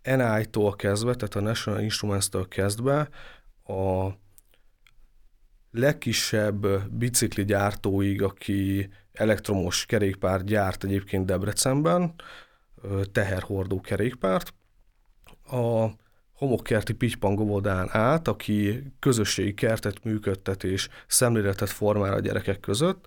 NI-tól 0.04 0.76
kezdve, 0.76 1.16
tehát 1.16 1.36
a 1.36 1.40
National 1.40 1.82
Instruments-től 1.82 2.48
kezdve 2.48 3.10
a 3.64 4.10
legkisebb 5.72 6.90
bicikli 6.92 7.46
gyártóig, 7.46 8.22
aki 8.22 8.90
elektromos 9.14 9.86
kerékpárt 9.86 10.46
gyárt 10.46 10.84
egyébként 10.84 11.26
Debrecenben, 11.26 12.14
teherhordó 13.12 13.82
kerékpárt, 13.82 14.54
a 15.52 15.88
homokkerti 16.40 16.94
Pitypangovodán 16.94 17.90
át, 17.92 18.28
aki 18.28 18.84
közösségi 19.00 19.54
kertet 19.54 20.04
működtet 20.04 20.64
és 20.64 20.90
szemléletet 21.08 21.70
formál 21.70 22.14
a 22.14 22.20
gyerekek 22.20 22.60
között. 22.60 23.06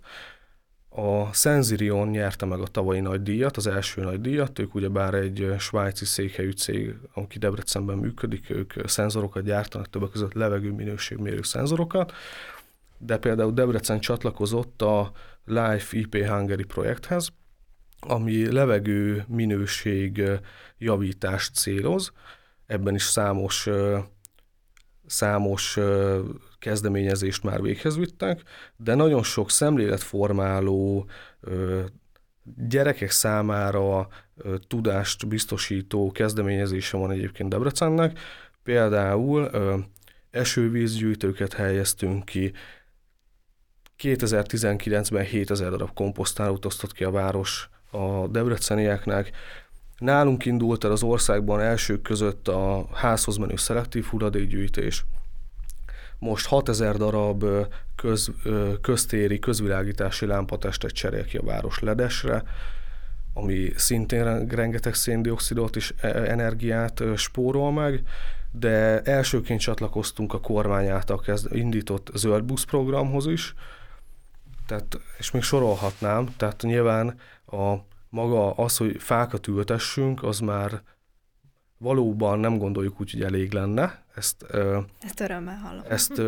A 0.88 1.32
Senzirion 1.32 2.08
nyerte 2.08 2.46
meg 2.46 2.60
a 2.60 2.66
tavalyi 2.66 3.00
nagy 3.00 3.22
díjat, 3.22 3.56
az 3.56 3.66
első 3.66 4.02
nagy 4.02 4.20
díjat, 4.20 4.58
ők 4.58 4.74
ugyebár 4.74 5.14
egy 5.14 5.54
svájci 5.58 6.04
székhelyű 6.04 6.50
cég, 6.50 6.94
aki 7.12 7.38
Debrecenben 7.38 7.96
működik, 7.96 8.50
ők 8.50 8.72
szenzorokat 8.84 9.42
gyártanak, 9.44 9.90
többek 9.90 10.10
között 10.10 10.32
levegő 10.32 10.70
minőségmérő 10.70 11.42
szenzorokat, 11.42 12.12
de 12.98 13.18
például 13.18 13.52
Debrecen 13.52 14.00
csatlakozott 14.00 14.82
a 14.82 15.12
Life 15.44 15.96
IP 15.96 16.26
Hungary 16.26 16.64
projekthez, 16.64 17.28
ami 18.00 18.52
levegő 18.52 19.24
minőség 19.28 20.22
javítást 20.78 21.54
céloz, 21.54 22.12
ebben 22.72 22.94
is 22.94 23.02
számos, 23.02 23.68
számos 25.06 25.78
kezdeményezést 26.58 27.42
már 27.42 27.62
véghez 27.62 27.96
vittek, 27.96 28.42
de 28.76 28.94
nagyon 28.94 29.22
sok 29.22 29.50
szemléletformáló, 29.50 31.06
gyerekek 32.68 33.10
számára 33.10 34.08
tudást 34.66 35.28
biztosító 35.28 36.10
kezdeményezése 36.10 36.96
van 36.96 37.10
egyébként 37.10 37.48
Debrecennek. 37.48 38.18
Például 38.62 39.50
esővízgyűjtőket 40.30 41.52
helyeztünk 41.52 42.24
ki, 42.24 42.52
2019-ben 43.98 45.24
7000 45.24 45.70
darab 45.70 45.92
komposztálót 45.94 46.64
osztott 46.64 46.92
ki 46.92 47.04
a 47.04 47.10
város 47.10 47.70
a 47.90 48.28
debrecenieknek, 48.28 49.30
Nálunk 49.98 50.44
indult 50.44 50.84
el 50.84 50.90
az 50.90 51.02
országban 51.02 51.60
elsők 51.60 52.02
között 52.02 52.48
a 52.48 52.86
házhoz 52.92 53.36
menő 53.36 53.56
szelektív 53.56 54.04
hulladékgyűjtés. 54.04 55.04
Most 56.18 56.46
6000 56.46 56.96
darab 56.96 57.44
köz, 57.96 58.30
köztéri 58.80 59.38
közvilágítási 59.38 60.26
lámpatestet 60.26 60.90
cserél 60.90 61.24
ki 61.24 61.36
a 61.36 61.44
város 61.44 61.78
ledesre, 61.80 62.42
ami 63.34 63.72
szintén 63.76 64.46
rengeteg 64.46 64.94
széndiokszidot 64.94 65.76
és 65.76 65.94
e, 66.00 66.08
energiát 66.08 67.02
spórol 67.16 67.72
meg, 67.72 68.02
de 68.50 69.00
elsőként 69.00 69.60
csatlakoztunk 69.60 70.32
a 70.32 70.40
kormány 70.40 70.88
által 70.88 71.20
kezd, 71.20 71.54
indított 71.54 72.10
zöld 72.14 72.44
busz 72.44 72.64
programhoz 72.64 73.26
is, 73.26 73.54
tehát, 74.66 75.00
és 75.18 75.30
még 75.30 75.42
sorolhatnám, 75.42 76.34
tehát 76.36 76.62
nyilván 76.62 77.18
a 77.46 77.74
maga 78.12 78.50
az, 78.52 78.76
hogy 78.76 78.96
fákat 78.98 79.46
ültessünk, 79.46 80.22
az 80.22 80.38
már 80.38 80.82
valóban 81.78 82.38
nem 82.38 82.58
gondoljuk 82.58 83.00
úgy, 83.00 83.10
hogy 83.12 83.22
elég 83.22 83.52
lenne. 83.52 84.04
Ezt, 84.14 84.42
ezt 85.00 85.20
örömmel 85.20 85.56
hallom. 85.56 85.82
Ezt, 85.88 86.22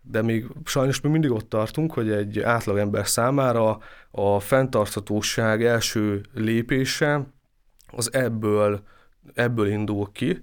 de 0.00 0.22
még 0.22 0.46
sajnos 0.64 1.00
mi 1.00 1.08
mindig 1.08 1.30
ott 1.30 1.48
tartunk, 1.48 1.92
hogy 1.92 2.10
egy 2.10 2.40
átlagember 2.40 3.08
számára 3.08 3.78
a 4.10 4.40
fenntarthatóság 4.40 5.64
első 5.64 6.20
lépése 6.34 7.26
az 7.86 8.12
ebből, 8.12 8.82
ebből 9.34 9.66
indul 9.66 10.12
ki, 10.12 10.42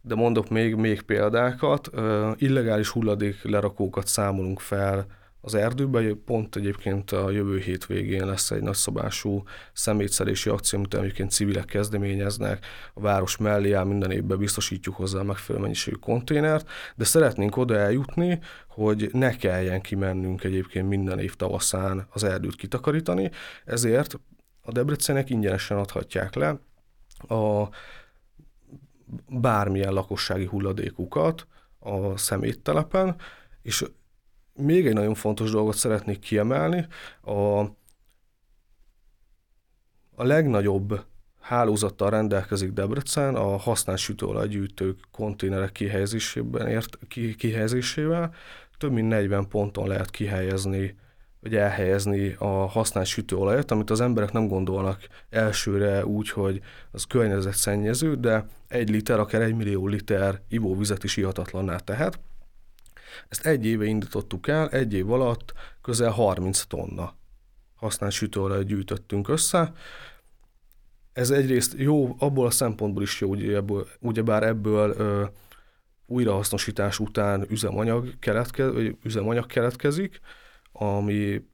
de 0.00 0.14
mondok 0.14 0.48
még, 0.48 0.74
még 0.74 1.02
példákat. 1.02 1.90
Illegális 2.36 2.88
hulladék 2.88 3.42
lerakókat 3.42 4.06
számolunk 4.06 4.60
fel 4.60 5.06
az 5.44 5.54
erdőben. 5.54 6.22
Pont 6.24 6.56
egyébként 6.56 7.10
a 7.10 7.30
jövő 7.30 7.58
hét 7.58 7.86
végén 7.86 8.26
lesz 8.26 8.50
egy 8.50 8.62
nagyszabású 8.62 9.42
szemétszerési 9.72 10.50
akció, 10.50 10.78
amit 10.78 10.94
egyébként 10.94 11.30
civilek 11.30 11.64
kezdeményeznek. 11.64 12.66
A 12.94 13.00
város 13.00 13.36
mellé 13.36 13.72
áll 13.72 13.84
minden 13.84 14.10
évben 14.10 14.38
biztosítjuk 14.38 14.94
hozzá 14.94 15.22
megfelelő 15.22 15.62
mennyiségű 15.62 15.96
konténert, 15.96 16.68
de 16.96 17.04
szeretnénk 17.04 17.56
oda 17.56 17.76
eljutni, 17.76 18.38
hogy 18.68 19.10
ne 19.12 19.36
kelljen 19.36 19.80
kimennünk 19.80 20.44
egyébként 20.44 20.88
minden 20.88 21.18
év 21.18 21.34
tavaszán 21.34 22.06
az 22.10 22.24
erdőt 22.24 22.56
kitakarítani, 22.56 23.30
ezért 23.64 24.20
a 24.62 24.72
Debrecenek 24.72 25.30
ingyenesen 25.30 25.76
adhatják 25.78 26.34
le 26.34 26.58
a 27.28 27.68
bármilyen 29.28 29.92
lakossági 29.92 30.44
hulladékukat 30.44 31.46
a 31.78 32.16
szeméttelepen, 32.16 33.16
és 33.62 33.84
még 34.54 34.86
egy 34.86 34.92
nagyon 34.92 35.14
fontos 35.14 35.50
dolgot 35.50 35.76
szeretnék 35.76 36.18
kiemelni. 36.18 36.86
A, 37.20 37.58
a 40.14 40.24
legnagyobb 40.24 41.04
hálózattal 41.40 42.10
rendelkezik 42.10 42.72
Debrecen 42.72 43.34
a 43.34 43.56
használt 43.56 43.98
sütőolajgyűjtők 43.98 44.98
konténerek 45.10 45.72
kihelyezésében 45.72 46.66
ért, 46.66 46.98
ki, 47.08 47.34
kihelyezésével. 47.34 48.34
Több 48.78 48.92
mint 48.92 49.08
40 49.08 49.48
ponton 49.48 49.88
lehet 49.88 50.10
kihelyezni 50.10 50.96
vagy 51.44 51.56
elhelyezni 51.56 52.34
a 52.38 52.46
használt 52.46 53.06
sütőolajat, 53.06 53.70
amit 53.70 53.90
az 53.90 54.00
emberek 54.00 54.32
nem 54.32 54.48
gondolnak 54.48 55.06
elsőre 55.30 56.06
úgy, 56.06 56.30
hogy 56.30 56.60
az 56.90 57.04
környezetszennyező, 57.04 58.14
de 58.14 58.46
egy 58.68 58.90
liter, 58.90 59.18
akár 59.18 59.42
egy 59.42 59.54
millió 59.54 59.86
liter 59.86 60.40
ivóvizet 60.48 61.04
is 61.04 61.16
ihatatlanná 61.16 61.76
tehet. 61.76 62.18
Ezt 63.28 63.46
egy 63.46 63.66
éve 63.66 63.84
indítottuk 63.84 64.48
el, 64.48 64.68
egy 64.68 64.92
év 64.92 65.12
alatt 65.12 65.52
közel 65.82 66.10
30 66.10 66.62
tonna 66.62 67.14
használt 67.84 68.12
sütőolajat 68.12 68.66
gyűjtöttünk 68.66 69.28
össze. 69.28 69.72
Ez 71.12 71.30
egyrészt 71.30 71.74
jó, 71.76 72.16
abból 72.18 72.46
a 72.46 72.50
szempontból 72.50 73.02
is 73.02 73.20
jó, 73.20 73.34
ebből, 73.34 73.86
ugyebár 74.00 74.42
ebből 74.42 74.94
ö, 74.98 75.24
újrahasznosítás 76.06 76.98
után 76.98 77.46
üzemanyag, 77.48 78.18
keletke, 78.18 78.64
üzemanyag 79.02 79.46
keletkezik, 79.46 80.20
ami 80.72 81.44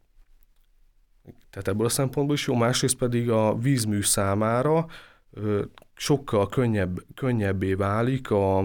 tehát 1.50 1.68
ebből 1.68 1.86
a 1.86 1.88
szempontból 1.88 2.34
is 2.34 2.46
jó, 2.46 2.54
másrészt 2.54 2.96
pedig 2.96 3.30
a 3.30 3.56
vízmű 3.58 4.02
számára 4.02 4.86
ö, 5.30 5.62
sokkal 5.94 6.48
könnyebb, 6.48 7.00
könnyebbé 7.14 7.74
válik 7.74 8.30
a, 8.30 8.58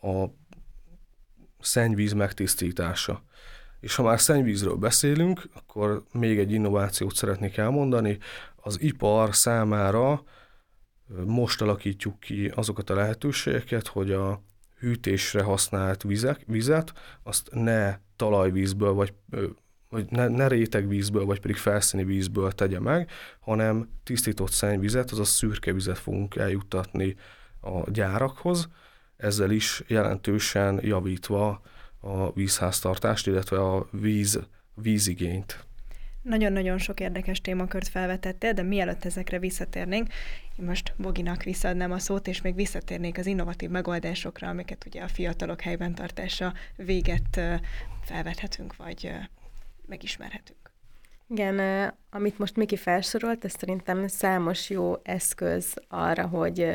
a 0.00 0.30
szennyvíz 1.60 2.12
megtisztítása. 2.12 3.22
És 3.80 3.94
ha 3.94 4.02
már 4.02 4.20
szennyvízről 4.20 4.76
beszélünk, 4.76 5.42
akkor 5.54 6.02
még 6.12 6.38
egy 6.38 6.52
innovációt 6.52 7.14
szeretnék 7.14 7.56
elmondani. 7.56 8.18
Az 8.56 8.80
ipar 8.80 9.34
számára 9.34 10.22
most 11.26 11.62
alakítjuk 11.62 12.20
ki 12.20 12.52
azokat 12.54 12.90
a 12.90 12.94
lehetőségeket, 12.94 13.86
hogy 13.86 14.12
a 14.12 14.42
hűtésre 14.78 15.42
használt 15.42 16.02
vizek, 16.02 16.42
vizet, 16.46 16.92
azt 17.22 17.48
ne 17.52 17.98
talajvízből, 18.16 18.92
vagy, 18.92 19.14
vagy 19.88 20.10
ne, 20.10 20.28
ne 20.28 20.48
rétegvízből, 20.48 21.24
vagy 21.24 21.40
pedig 21.40 21.56
felszíni 21.56 22.04
vízből 22.04 22.52
tegye 22.52 22.80
meg, 22.80 23.10
hanem 23.40 23.88
tisztított 24.04 24.50
szennyvizet, 24.50 25.10
azaz 25.10 25.28
szürke 25.28 25.72
vizet 25.72 25.98
fogunk 25.98 26.36
eljuttatni 26.36 27.16
a 27.60 27.90
gyárakhoz, 27.90 28.68
ezzel 29.18 29.50
is 29.50 29.82
jelentősen 29.86 30.80
javítva 30.82 31.62
a 32.00 32.32
vízháztartást, 32.32 33.26
illetve 33.26 33.60
a 33.60 33.88
víz, 33.90 34.40
vízigényt. 34.74 35.66
Nagyon-nagyon 36.22 36.78
sok 36.78 37.00
érdekes 37.00 37.40
témakört 37.40 37.88
felvetettél, 37.88 38.52
de 38.52 38.62
mielőtt 38.62 39.04
ezekre 39.04 39.38
visszatérnénk, 39.38 40.08
én 40.58 40.64
most 40.64 40.94
Boginak 40.96 41.42
visszaadnám 41.42 41.92
a 41.92 41.98
szót, 41.98 42.28
és 42.28 42.42
még 42.42 42.54
visszatérnék 42.54 43.18
az 43.18 43.26
innovatív 43.26 43.70
megoldásokra, 43.70 44.48
amiket 44.48 44.84
ugye 44.86 45.02
a 45.02 45.08
fiatalok 45.08 45.60
helyben 45.60 45.94
tartása 45.94 46.54
véget 46.76 47.40
felvethetünk, 48.02 48.76
vagy 48.76 49.10
megismerhetünk. 49.86 50.67
Igen, 51.30 51.92
amit 52.10 52.38
most 52.38 52.56
Miki 52.56 52.76
felsorolt, 52.76 53.44
ez 53.44 53.52
szerintem 53.58 54.06
számos 54.06 54.70
jó 54.70 54.94
eszköz 55.02 55.74
arra, 55.88 56.26
hogy 56.26 56.70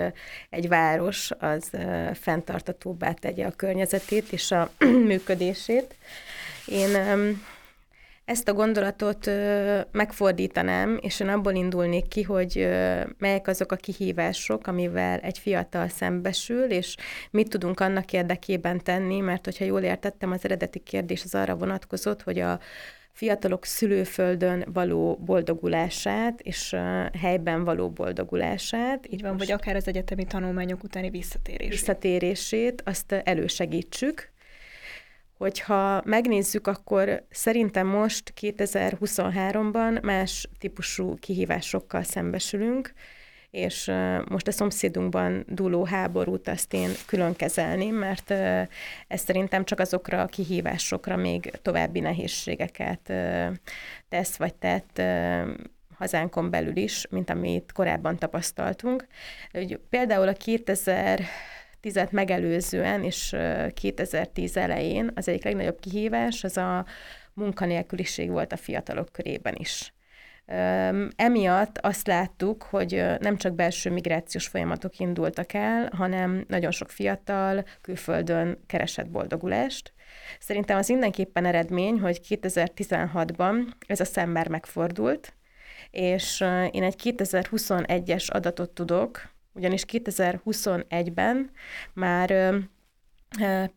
egy 0.50 0.68
város 0.68 1.32
az 1.40 1.70
fenntartatóbbá 2.14 3.12
tegye 3.12 3.46
a 3.46 3.52
környezetét 3.52 4.32
és 4.32 4.52
a 4.52 4.72
működését. 5.10 5.96
Én 6.66 6.90
Ezt 8.26 8.48
a 8.48 8.54
gondolatot 8.54 9.30
megfordítanám, 9.92 11.00
és 11.02 11.20
én 11.20 11.28
abból 11.28 11.54
indulnék 11.54 12.08
ki, 12.08 12.22
hogy 12.22 12.70
melyek 13.18 13.48
azok 13.48 13.72
a 13.72 13.76
kihívások, 13.76 14.68
amivel 14.68 15.20
egy 15.20 15.38
fiatal 15.38 15.88
szembesül, 15.88 16.72
és 16.72 16.96
mit 17.32 17.50
tudunk 17.50 17.80
annak 17.80 18.14
érdekében 18.14 18.84
tenni, 18.84 19.20
mert 19.20 19.46
hogyha 19.46 19.66
jól 19.66 19.82
értettem, 19.82 20.32
az 20.32 20.46
eredeti 20.46 20.80
kérdés 20.80 21.24
az 21.24 21.36
arra 21.36 21.56
vonatkozott, 21.56 22.22
hogy 22.22 22.40
a 22.40 22.60
fiatalok 23.14 23.66
szülőföldön 23.66 24.66
való 24.74 25.16
boldogulását 25.26 26.42
és 26.42 26.76
helyben 27.20 27.64
való 27.64 27.90
boldogulását. 27.90 29.08
Így 29.10 29.22
van, 29.22 29.38
vagy 29.38 29.52
akár 29.52 29.76
az 29.76 29.88
egyetemi 29.88 30.26
tanulmányok 30.26 30.84
utáni 30.84 31.10
visszatérését. 31.10 31.72
Visszatérését, 31.72 32.82
azt 32.86 33.12
elősegítsük. 33.12 34.32
Hogyha 35.38 36.02
megnézzük, 36.06 36.68
akkor 36.68 37.26
szerintem 37.30 37.88
most 37.88 38.34
2023-ban 38.42 40.02
más 40.02 40.50
típusú 40.60 41.16
kihívásokkal 41.16 42.04
szembesülünk, 42.04 42.94
és 43.54 43.92
most 44.30 44.48
a 44.48 44.52
szomszédunkban 44.52 45.46
dúló 45.48 45.86
háborút 45.86 46.48
azt 46.48 46.74
én 46.74 46.90
külön 47.06 47.36
kezelném, 47.36 47.96
mert 47.96 48.32
ez 49.08 49.22
szerintem 49.22 49.66
csak 49.66 49.80
azokra 49.80 50.22
a 50.22 50.26
kihívásokra 50.26 51.16
még 51.16 51.52
további 51.62 52.00
nehézségeket 52.00 53.14
tesz, 54.10 54.36
vagy 54.38 54.54
tett 54.54 55.02
hazánkon 55.98 56.50
belül 56.50 56.76
is, 56.76 57.08
mint 57.10 57.30
amit 57.30 57.72
korábban 57.72 58.18
tapasztaltunk. 58.18 59.08
Például 59.90 60.28
a 60.28 60.34
2000 60.34 61.22
10 61.80 62.00
megelőzően 62.12 63.04
és 63.04 63.36
2010 63.74 64.58
elején 64.58 65.12
az 65.16 65.28
egyik 65.28 65.44
legnagyobb 65.44 65.80
kihívás 65.80 66.44
az 66.44 66.58
a 66.58 66.86
munkanélküliség 67.34 68.30
volt 68.30 68.52
a 68.52 68.58
fiatalok 68.58 69.12
körében 69.12 69.56
is. 69.58 69.94
Emiatt 71.16 71.78
azt 71.78 72.08
láttuk, 72.08 72.64
hogy 72.64 73.04
nem 73.20 73.38
csak 73.38 73.54
belső 73.54 73.92
migrációs 73.92 74.48
folyamatok 74.48 75.00
indultak 75.00 75.54
el, 75.54 75.90
hanem 75.96 76.46
nagyon 76.48 76.72
sok 76.72 76.90
fiatal 76.90 77.66
külföldön 77.82 78.58
keresett 78.66 79.10
boldogulást. 79.10 79.94
Szerintem 80.40 80.78
az 80.78 80.88
mindenképpen 80.88 81.46
eredmény, 81.46 82.00
hogy 82.00 82.20
2016-ban 82.30 83.72
ez 83.88 84.00
a 84.00 84.06
szemmel 84.06 84.46
megfordult, 84.50 85.34
és 85.92 86.42
én 86.72 86.84
egy 86.84 86.96
2021-es 87.04 88.32
adatot 88.32 88.70
tudok, 88.70 89.32
ugyanis 89.54 89.86
2021-ben 89.92 91.52
már 91.94 92.54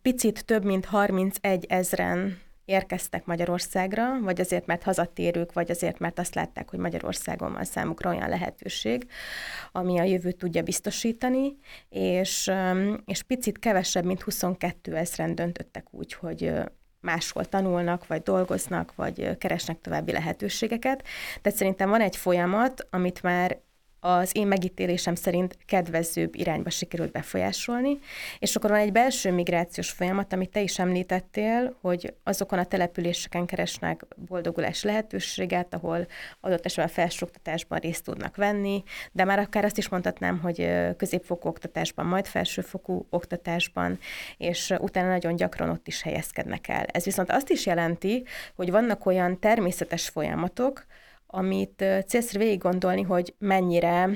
picit 0.03 0.45
több 0.45 0.65
mint 0.65 0.85
31 0.85 1.65
ezren 1.69 2.39
érkeztek 2.67 3.25
Magyarországra, 3.25 4.21
vagy 4.21 4.41
azért, 4.41 4.67
mert 4.67 4.83
hazatérők, 4.83 5.53
vagy 5.53 5.71
azért, 5.71 5.99
mert 5.99 6.19
azt 6.19 6.35
látták, 6.35 6.71
hogy 6.71 6.79
Magyarországon 6.79 7.53
van 7.53 7.65
számukra 7.65 8.11
olyan 8.11 8.29
lehetőség, 8.29 9.07
ami 9.73 9.99
a 9.99 10.03
jövőt 10.03 10.37
tudja 10.37 10.63
biztosítani, 10.63 11.57
és, 11.89 12.51
és 13.05 13.23
picit 13.23 13.59
kevesebb, 13.59 14.05
mint 14.05 14.23
22 14.23 14.97
ezeren 14.97 15.35
döntöttek 15.35 15.87
úgy, 15.91 16.13
hogy 16.13 16.53
máshol 17.01 17.45
tanulnak, 17.45 18.07
vagy 18.07 18.23
dolgoznak, 18.23 18.95
vagy 18.95 19.39
keresnek 19.39 19.81
további 19.81 20.13
lehetőségeket. 20.13 21.03
Tehát 21.43 21.59
szerintem 21.59 21.89
van 21.89 22.01
egy 22.01 22.17
folyamat, 22.17 22.87
amit 22.91 23.23
már 23.23 23.61
az 24.07 24.31
én 24.33 24.47
megítélésem 24.47 25.15
szerint 25.15 25.59
kedvezőbb 25.67 26.35
irányba 26.35 26.71
sikerült 26.71 27.13
befolyásolni, 27.13 27.99
és 28.39 28.57
akkor 28.57 28.71
van 28.71 28.79
egy 28.79 28.93
belső 28.93 29.33
migrációs 29.33 29.91
folyamat, 29.91 30.33
amit 30.33 30.51
te 30.51 30.61
is 30.61 30.79
említettél, 30.79 31.77
hogy 31.81 32.15
azokon 32.23 32.59
a 32.59 32.65
településeken 32.65 33.47
keresnek 33.47 34.07
boldogulás 34.29 34.83
lehetőséget, 34.83 35.75
ahol 35.75 36.07
adott 36.41 36.65
esetben 36.65 36.89
felsőoktatásban 36.89 37.79
részt 37.79 38.05
tudnak 38.05 38.37
venni, 38.37 38.83
de 39.13 39.25
már 39.25 39.39
akár 39.39 39.65
azt 39.65 39.79
is 39.79 39.89
mondhatnám, 39.89 40.39
hogy 40.39 40.71
középfokú 40.97 41.49
oktatásban, 41.49 42.07
majd 42.07 42.27
felsőfokú 42.27 43.07
oktatásban, 43.11 43.99
és 44.37 44.75
utána 44.79 45.09
nagyon 45.09 45.37
gyakran 45.37 45.71
ott 45.71 45.87
is 45.87 46.03
helyezkednek 46.03 46.69
el. 46.69 46.85
Ez 46.85 47.05
viszont 47.05 47.31
azt 47.31 47.51
is 47.51 47.67
jelenti, 47.67 48.25
hogy 48.55 48.71
vannak 48.71 49.07
olyan 49.07 49.41
természetes 49.41 50.09
folyamatok, 50.09 50.87
amit 51.27 51.85
célszerű 52.07 52.45
végig 52.45 52.61
gondolni, 52.61 53.03
hogy 53.03 53.35
mennyire 53.39 54.11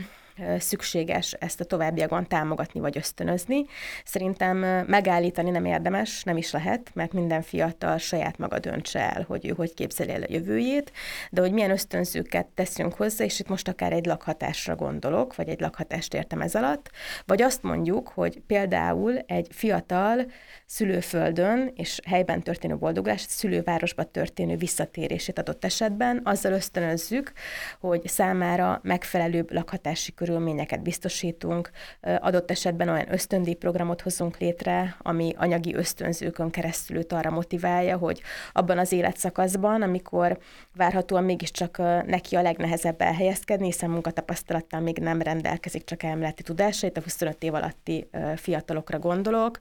szükséges 0.58 1.32
ezt 1.32 1.60
a 1.60 1.64
továbbiakban 1.64 2.26
támogatni 2.28 2.80
vagy 2.80 2.96
ösztönözni. 2.96 3.64
Szerintem 4.04 4.56
megállítani 4.86 5.50
nem 5.50 5.64
érdemes, 5.64 6.22
nem 6.22 6.36
is 6.36 6.50
lehet, 6.50 6.90
mert 6.94 7.12
minden 7.12 7.42
fiatal 7.42 7.98
saját 7.98 8.38
maga 8.38 8.58
döntse 8.58 9.14
el, 9.14 9.24
hogy 9.28 9.46
ő 9.46 9.52
hogy 9.56 9.74
képzeli 9.74 10.12
el 10.12 10.22
a 10.22 10.26
jövőjét, 10.28 10.92
de 11.30 11.40
hogy 11.40 11.52
milyen 11.52 11.70
ösztönzőket 11.70 12.46
teszünk 12.46 12.94
hozzá, 12.94 13.24
és 13.24 13.40
itt 13.40 13.48
most 13.48 13.68
akár 13.68 13.92
egy 13.92 14.06
lakhatásra 14.06 14.74
gondolok, 14.74 15.36
vagy 15.36 15.48
egy 15.48 15.60
lakhatást 15.60 16.14
értem 16.14 16.40
ez 16.40 16.54
alatt, 16.54 16.90
vagy 17.26 17.42
azt 17.42 17.62
mondjuk, 17.62 18.08
hogy 18.08 18.40
például 18.46 19.18
egy 19.18 19.46
fiatal 19.50 20.26
szülőföldön 20.66 21.72
és 21.74 22.00
helyben 22.06 22.42
történő 22.42 22.76
boldogulást, 22.76 23.28
szülővárosba 23.28 24.04
történő 24.04 24.56
visszatérését 24.56 25.38
adott 25.38 25.64
esetben, 25.64 26.20
azzal 26.24 26.52
ösztönözzük, 26.52 27.32
hogy 27.80 28.08
számára 28.08 28.80
megfelelőbb 28.82 29.52
lakhatási 29.52 30.12
körülményeket 30.30 30.82
biztosítunk, 30.82 31.70
adott 32.00 32.50
esetben 32.50 32.88
olyan 32.88 33.12
ösztöndíj 33.12 33.54
programot 33.54 34.00
hozunk 34.00 34.38
létre, 34.38 34.96
ami 34.98 35.34
anyagi 35.36 35.74
ösztönzőkön 35.74 36.50
keresztül 36.50 36.96
őt 36.96 37.12
arra 37.12 37.30
motiválja, 37.30 37.96
hogy 37.96 38.22
abban 38.52 38.78
az 38.78 38.92
életszakaszban, 38.92 39.82
amikor 39.82 40.38
várhatóan 40.76 41.24
mégiscsak 41.24 41.78
neki 42.06 42.36
a 42.36 42.42
legnehezebb 42.42 43.00
elhelyezkedni, 43.00 43.66
hiszen 43.66 43.90
munkatapasztalattal 43.90 44.80
még 44.80 44.98
nem 44.98 45.22
rendelkezik, 45.22 45.84
csak 45.84 46.02
elméleti 46.02 46.42
tudásait, 46.42 46.96
a 46.96 47.02
25 47.02 47.42
év 47.42 47.54
alatti 47.54 48.08
fiatalokra 48.36 48.98
gondolok, 48.98 49.58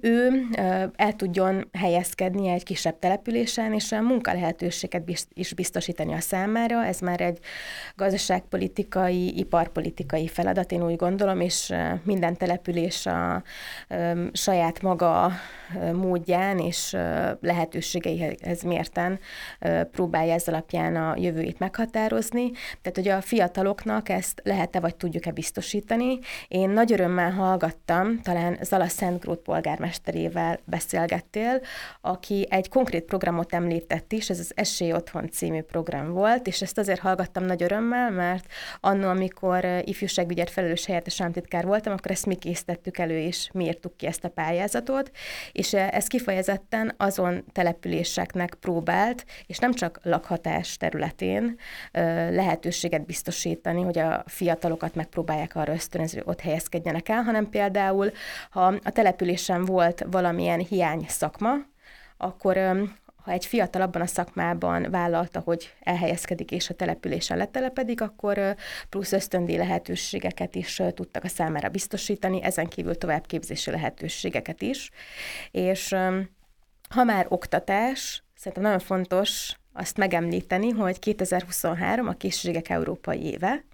ő 0.00 0.46
el 0.96 1.12
tudjon 1.12 1.68
helyezkedni 1.72 2.48
egy 2.48 2.62
kisebb 2.62 2.98
településen, 2.98 3.72
és 3.72 3.92
a 3.92 4.00
munkalehetőséget 4.00 5.10
is 5.34 5.54
biztosítani 5.54 6.12
a 6.12 6.20
számára. 6.20 6.84
Ez 6.84 6.98
már 6.98 7.20
egy 7.20 7.38
gazdaságpolitikai, 7.96 9.38
iparpolitikai 9.38 10.28
feladat, 10.28 10.72
én 10.72 10.84
úgy 10.84 10.96
gondolom, 10.96 11.40
és 11.40 11.72
minden 12.02 12.36
település 12.36 13.06
a 13.06 13.42
saját 14.32 14.82
maga 14.82 15.32
módján 15.92 16.58
és 16.58 16.96
lehetőségeihez 17.40 18.62
mérten 18.62 19.18
próbálja 19.90 20.34
ez 20.34 20.48
alapján 20.48 20.96
a 20.96 21.14
jövőjét 21.16 21.58
meghatározni. 21.58 22.50
Tehát, 22.50 22.94
hogy 22.94 23.08
a 23.08 23.20
fiataloknak 23.20 24.08
ezt 24.08 24.40
lehet-e 24.44 24.80
vagy 24.80 24.96
tudjuk-e 24.96 25.30
biztosítani. 25.30 26.18
Én 26.48 26.70
nagy 26.70 26.92
örömmel 26.92 27.30
hallgattam, 27.30 28.20
talán 28.22 28.58
Zala 28.62 28.88
Szentgrót 28.88 29.38
polgármesterével 29.84 30.58
beszélgettél, 30.64 31.60
aki 32.00 32.46
egy 32.50 32.68
konkrét 32.68 33.04
programot 33.04 33.54
említett 33.54 34.12
is, 34.12 34.30
ez 34.30 34.38
az 34.38 34.52
Esély 34.54 34.92
Otthon 34.92 35.30
című 35.30 35.60
program 35.60 36.12
volt, 36.12 36.46
és 36.46 36.62
ezt 36.62 36.78
azért 36.78 37.00
hallgattam 37.00 37.44
nagy 37.44 37.62
örömmel, 37.62 38.10
mert 38.10 38.46
annól, 38.80 39.08
amikor 39.08 39.64
ifjúságügyet 39.84 40.50
felelős 40.50 40.86
helyettes 40.86 41.20
államtitkár 41.20 41.66
voltam, 41.66 41.92
akkor 41.92 42.10
ezt 42.10 42.26
mi 42.26 42.34
készítettük 42.34 42.98
elő, 42.98 43.18
és 43.18 43.48
mi 43.52 43.64
írtuk 43.64 43.96
ki 43.96 44.06
ezt 44.06 44.24
a 44.24 44.28
pályázatot, 44.28 45.10
és 45.52 45.72
ez 45.72 46.06
kifejezetten 46.06 46.94
azon 46.96 47.44
településeknek 47.52 48.54
próbált, 48.54 49.24
és 49.46 49.58
nem 49.58 49.72
csak 49.72 50.00
lakhatás 50.02 50.76
területén 50.76 51.56
lehetőséget 52.30 53.06
biztosítani, 53.06 53.82
hogy 53.82 53.98
a 53.98 54.22
fiatalokat 54.26 54.94
megpróbálják 54.94 55.56
arra 55.56 55.72
ösztönözni, 55.72 56.18
hogy 56.18 56.28
ott 56.28 56.40
helyezkedjenek 56.40 57.08
el, 57.08 57.22
hanem 57.22 57.50
például, 57.50 58.10
ha 58.50 58.74
a 58.82 58.90
településen 58.90 59.64
volt 59.74 60.04
valamilyen 60.10 60.58
hiány 60.58 61.04
szakma, 61.08 61.52
akkor 62.16 62.56
ha 63.24 63.30
egy 63.30 63.46
fiatal 63.46 63.82
abban 63.82 64.02
a 64.02 64.06
szakmában 64.06 64.90
vállalta, 64.90 65.40
hogy 65.40 65.74
elhelyezkedik 65.80 66.50
és 66.50 66.70
a 66.70 66.74
településen 66.74 67.36
letelepedik, 67.36 68.00
akkor 68.00 68.56
plusz 68.88 69.12
ösztöndi 69.12 69.56
lehetőségeket 69.56 70.54
is 70.54 70.82
tudtak 70.94 71.24
a 71.24 71.28
számára 71.28 71.68
biztosítani, 71.68 72.42
ezen 72.42 72.66
kívül 72.66 72.98
továbbképzési 72.98 73.70
lehetőségeket 73.70 74.62
is. 74.62 74.90
És 75.50 75.96
ha 76.88 77.04
már 77.04 77.26
oktatás, 77.28 78.22
szerintem 78.36 78.62
nagyon 78.62 78.78
fontos 78.78 79.56
azt 79.76 79.96
megemlíteni, 79.96 80.70
hogy 80.70 80.98
2023 80.98 82.08
a 82.08 82.12
készségek 82.12 82.68
európai 82.68 83.24
éve, 83.24 83.64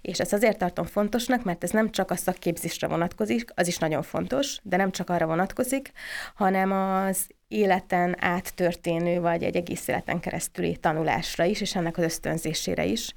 és 0.00 0.20
ezt 0.20 0.32
azért 0.32 0.58
tartom 0.58 0.84
fontosnak, 0.84 1.44
mert 1.44 1.64
ez 1.64 1.70
nem 1.70 1.90
csak 1.90 2.10
a 2.10 2.16
szakképzésre 2.16 2.86
vonatkozik, 2.86 3.50
az 3.54 3.66
is 3.66 3.78
nagyon 3.78 4.02
fontos, 4.02 4.58
de 4.62 4.76
nem 4.76 4.90
csak 4.90 5.10
arra 5.10 5.26
vonatkozik, 5.26 5.92
hanem 6.34 6.72
az 6.72 7.26
életen 7.48 8.16
át 8.18 8.54
történő, 8.54 9.20
vagy 9.20 9.42
egy 9.42 9.56
egész 9.56 9.88
életen 9.88 10.20
keresztüli 10.20 10.76
tanulásra 10.76 11.44
is, 11.44 11.60
és 11.60 11.76
ennek 11.76 11.98
az 11.98 12.04
ösztönzésére 12.04 12.84
is, 12.84 13.14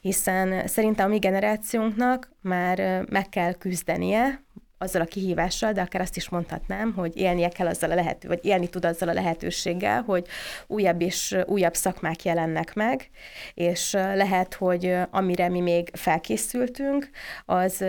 hiszen 0.00 0.66
szerintem 0.66 1.06
a 1.06 1.08
mi 1.08 1.18
generációnknak 1.18 2.30
már 2.40 3.04
meg 3.08 3.28
kell 3.28 3.52
küzdenie 3.52 4.42
azzal 4.84 5.02
a 5.02 5.04
kihívással, 5.04 5.72
de 5.72 5.80
akár 5.80 6.00
azt 6.00 6.16
is 6.16 6.28
mondhatnám, 6.28 6.92
hogy 6.92 7.16
élnie 7.16 7.48
kell 7.48 7.66
azzal 7.66 7.90
a 7.90 7.94
lehető, 7.94 8.28
vagy 8.28 8.40
élni 8.42 8.68
tud 8.68 8.84
azzal 8.84 9.08
a 9.08 9.12
lehetőséggel, 9.12 10.02
hogy 10.02 10.26
újabb 10.66 11.00
és 11.00 11.36
újabb 11.46 11.74
szakmák 11.74 12.24
jelennek 12.24 12.74
meg, 12.74 13.10
és 13.54 13.92
lehet, 13.92 14.54
hogy 14.54 14.96
amire 15.10 15.48
mi 15.48 15.60
még 15.60 15.90
felkészültünk, 15.92 17.10
az 17.44 17.84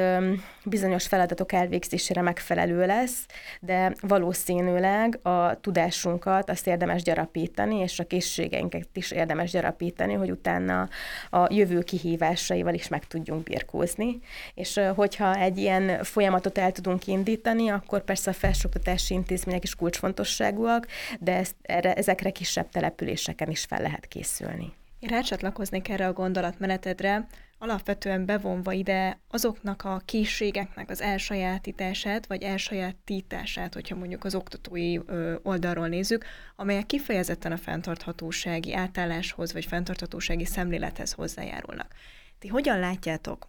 bizonyos 0.64 1.08
feladatok 1.08 1.52
elvégzésére 1.52 2.22
megfelelő 2.22 2.86
lesz, 2.86 3.26
de 3.60 3.94
valószínűleg 4.02 5.20
a 5.22 5.60
tudásunkat 5.60 6.50
azt 6.50 6.68
érdemes 6.68 7.04
gyarapítani, 7.04 7.76
és 7.76 8.00
a 8.00 8.04
készségeinket 8.04 8.88
is 8.94 9.12
érdemes 9.12 9.52
gyarapítani, 9.52 10.14
hogy 10.14 10.32
utána 10.32 10.90
a 11.30 11.54
jövő 11.54 11.82
kihívásaival 11.82 12.74
is 12.74 12.88
meg 12.88 13.08
tudjunk 13.08 13.44
birkózni. 13.44 14.20
És 14.54 14.80
hogyha 14.96 15.36
egy 15.36 15.58
ilyen 15.58 16.04
folyamatot 16.04 16.58
el 16.58 16.72
tudunk 16.72 16.85
indítani, 17.06 17.70
akkor 17.70 18.04
persze 18.04 18.30
a 18.30 18.34
felsőoktatási 18.34 19.14
intézmények 19.14 19.64
is 19.64 19.76
kulcsfontosságúak, 19.76 20.88
de 21.20 21.36
ezt, 21.36 21.56
erre, 21.62 21.94
ezekre 21.94 22.30
kisebb 22.30 22.70
településeken 22.70 23.50
is 23.50 23.64
fel 23.64 23.82
lehet 23.82 24.06
készülni. 24.06 24.74
Én 25.00 25.10
rácsatlakoznék 25.10 25.90
erre 25.90 26.08
a 26.08 26.14
gondolatmenetedre, 26.14 27.28
alapvetően 27.58 28.26
bevonva 28.26 28.72
ide 28.72 29.20
azoknak 29.30 29.84
a 29.84 30.02
készségeknek 30.06 30.90
az 30.90 31.02
elsajátítását, 31.02 32.28
vagy 32.28 32.44
elsajátítását, 32.44 33.74
hogyha 33.74 33.96
mondjuk 33.96 34.24
az 34.24 34.36
oktatói 34.36 34.98
oldalról 35.44 35.88
nézzük, 35.88 36.26
amelyek 36.56 36.86
kifejezetten 36.86 37.52
a 37.52 37.58
fenntarthatósági 37.58 38.74
átálláshoz, 38.74 39.54
vagy 39.54 39.66
fenntarthatósági 39.66 40.46
szemlélethez 40.46 41.12
hozzájárulnak. 41.12 41.94
Ti 42.40 42.48
hogyan 42.48 42.80
látjátok, 42.80 43.48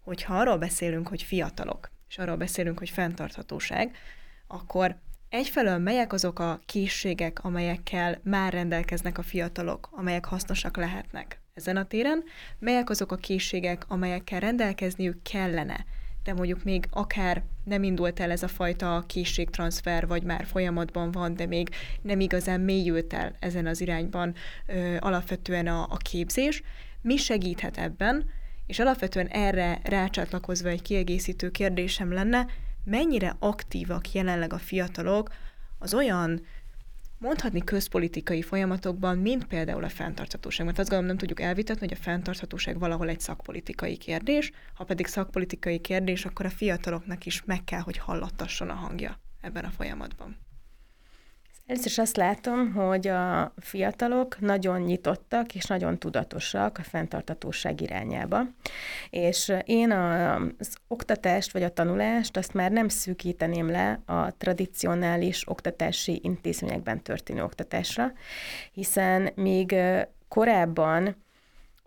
hogy 0.00 0.22
ha 0.22 0.38
arról 0.38 0.56
beszélünk, 0.56 1.08
hogy 1.08 1.22
fiatalok, 1.22 1.90
és 2.16 2.22
arról 2.22 2.36
beszélünk, 2.36 2.78
hogy 2.78 2.90
fenntarthatóság, 2.90 3.96
akkor 4.46 4.96
egyfelől 5.28 5.78
melyek 5.78 6.12
azok 6.12 6.38
a 6.38 6.60
készségek, 6.66 7.44
amelyekkel 7.44 8.20
már 8.22 8.52
rendelkeznek 8.52 9.18
a 9.18 9.22
fiatalok, 9.22 9.88
amelyek 9.92 10.24
hasznosak 10.24 10.76
lehetnek 10.76 11.40
ezen 11.54 11.76
a 11.76 11.86
téren, 11.86 12.24
melyek 12.58 12.90
azok 12.90 13.12
a 13.12 13.16
készségek, 13.16 13.84
amelyekkel 13.88 14.40
rendelkezniük 14.40 15.22
kellene, 15.22 15.84
de 16.22 16.32
mondjuk 16.32 16.64
még 16.64 16.86
akár 16.90 17.42
nem 17.64 17.82
indult 17.82 18.20
el 18.20 18.30
ez 18.30 18.42
a 18.42 18.48
fajta 18.48 19.04
készségtranszfer, 19.06 20.06
vagy 20.06 20.22
már 20.22 20.46
folyamatban 20.46 21.10
van, 21.10 21.34
de 21.34 21.46
még 21.46 21.68
nem 22.02 22.20
igazán 22.20 22.60
mélyült 22.60 23.12
el 23.12 23.34
ezen 23.38 23.66
az 23.66 23.80
irányban 23.80 24.34
ö, 24.66 24.96
alapvetően 24.98 25.66
a, 25.66 25.82
a 25.82 25.96
képzés. 25.96 26.62
Mi 27.00 27.16
segíthet 27.16 27.78
ebben? 27.78 28.30
És 28.66 28.78
alapvetően 28.78 29.26
erre 29.26 29.80
rácsatlakozva 29.82 30.68
egy 30.68 30.82
kiegészítő 30.82 31.50
kérdésem 31.50 32.12
lenne, 32.12 32.46
mennyire 32.84 33.36
aktívak 33.38 34.12
jelenleg 34.12 34.52
a 34.52 34.58
fiatalok 34.58 35.32
az 35.78 35.94
olyan 35.94 36.40
mondhatni 37.18 37.64
közpolitikai 37.64 38.42
folyamatokban, 38.42 39.18
mint 39.18 39.44
például 39.44 39.84
a 39.84 39.88
fenntarthatóság. 39.88 40.66
Mert 40.66 40.78
azt 40.78 40.88
gondolom 40.88 41.16
nem 41.16 41.18
tudjuk 41.18 41.40
elvitatni, 41.40 41.86
hogy 41.88 41.96
a 42.00 42.02
fenntarthatóság 42.02 42.78
valahol 42.78 43.08
egy 43.08 43.20
szakpolitikai 43.20 43.96
kérdés, 43.96 44.52
ha 44.74 44.84
pedig 44.84 45.06
szakpolitikai 45.06 45.78
kérdés, 45.78 46.24
akkor 46.24 46.46
a 46.46 46.50
fiataloknak 46.50 47.26
is 47.26 47.42
meg 47.44 47.64
kell, 47.64 47.80
hogy 47.80 47.98
hallattasson 47.98 48.70
a 48.70 48.74
hangja 48.74 49.20
ebben 49.40 49.64
a 49.64 49.70
folyamatban. 49.70 50.45
Először 51.66 51.86
is 51.86 51.98
azt 51.98 52.16
látom, 52.16 52.72
hogy 52.72 53.06
a 53.08 53.52
fiatalok 53.58 54.40
nagyon 54.40 54.80
nyitottak 54.80 55.54
és 55.54 55.64
nagyon 55.64 55.98
tudatosak 55.98 56.78
a 56.78 56.82
fenntartatóság 56.82 57.80
irányába. 57.80 58.42
És 59.10 59.52
én 59.64 59.90
az 59.90 60.76
oktatást 60.88 61.52
vagy 61.52 61.62
a 61.62 61.72
tanulást 61.72 62.36
azt 62.36 62.54
már 62.54 62.70
nem 62.70 62.88
szűkíteném 62.88 63.70
le 63.70 64.00
a 64.04 64.36
tradicionális 64.36 65.48
oktatási 65.48 66.20
intézményekben 66.22 67.02
történő 67.02 67.42
oktatásra, 67.42 68.12
hiszen 68.72 69.30
még 69.34 69.74
korábban 70.28 71.24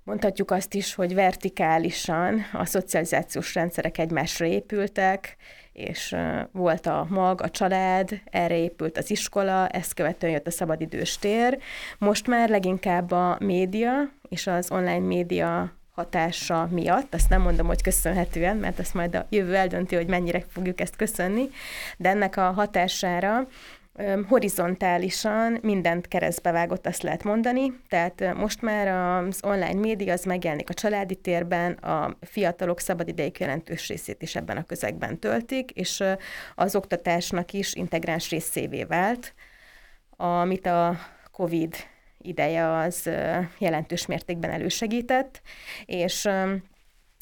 Mondhatjuk 0.03 0.51
azt 0.51 0.73
is, 0.73 0.93
hogy 0.93 1.13
vertikálisan 1.13 2.41
a 2.53 2.65
szocializációs 2.65 3.53
rendszerek 3.53 3.97
egymásra 3.97 4.45
épültek, 4.45 5.35
és 5.79 6.15
volt 6.51 6.85
a 6.85 7.05
mag, 7.09 7.41
a 7.41 7.49
család, 7.49 8.09
erre 8.31 8.57
épült 8.57 8.97
az 8.97 9.11
iskola, 9.11 9.67
ezt 9.67 9.93
követően 9.93 10.31
jött 10.31 10.47
a 10.47 10.51
szabadidős 10.51 11.17
tér. 11.17 11.57
Most 11.97 12.27
már 12.27 12.49
leginkább 12.49 13.11
a 13.11 13.37
média 13.39 13.91
és 14.29 14.47
az 14.47 14.71
online 14.71 15.05
média 15.05 15.73
hatása 15.95 16.67
miatt, 16.71 17.13
azt 17.13 17.29
nem 17.29 17.41
mondom, 17.41 17.67
hogy 17.67 17.81
köszönhetően, 17.81 18.57
mert 18.57 18.79
azt 18.79 18.93
majd 18.93 19.15
a 19.15 19.25
jövő 19.29 19.55
eldönti, 19.55 19.95
hogy 19.95 20.07
mennyire 20.07 20.43
fogjuk 20.49 20.81
ezt 20.81 20.95
köszönni, 20.95 21.49
de 21.97 22.09
ennek 22.09 22.37
a 22.37 22.51
hatására 22.51 23.47
horizontálisan 24.27 25.59
mindent 25.61 26.07
keresztbe 26.07 26.51
vágott, 26.51 26.85
azt 26.87 27.01
lehet 27.01 27.23
mondani. 27.23 27.73
Tehát 27.87 28.33
most 28.35 28.61
már 28.61 28.87
az 28.87 29.39
online 29.43 29.79
média 29.79 30.13
az 30.13 30.23
megjelenik 30.23 30.69
a 30.69 30.73
családi 30.73 31.15
térben, 31.15 31.71
a 31.71 32.17
fiatalok 32.21 32.79
szabadidejük 32.79 33.39
jelentős 33.39 33.87
részét 33.87 34.21
is 34.21 34.35
ebben 34.35 34.57
a 34.57 34.65
közegben 34.65 35.19
töltik, 35.19 35.71
és 35.71 36.03
az 36.55 36.75
oktatásnak 36.75 37.53
is 37.53 37.73
integráns 37.73 38.29
részévé 38.29 38.83
vált, 38.83 39.33
amit 40.15 40.65
a 40.65 40.97
COVID 41.31 41.75
ideje 42.17 42.71
az 42.71 43.09
jelentős 43.57 44.05
mértékben 44.05 44.51
elősegített, 44.51 45.41
és 45.85 46.29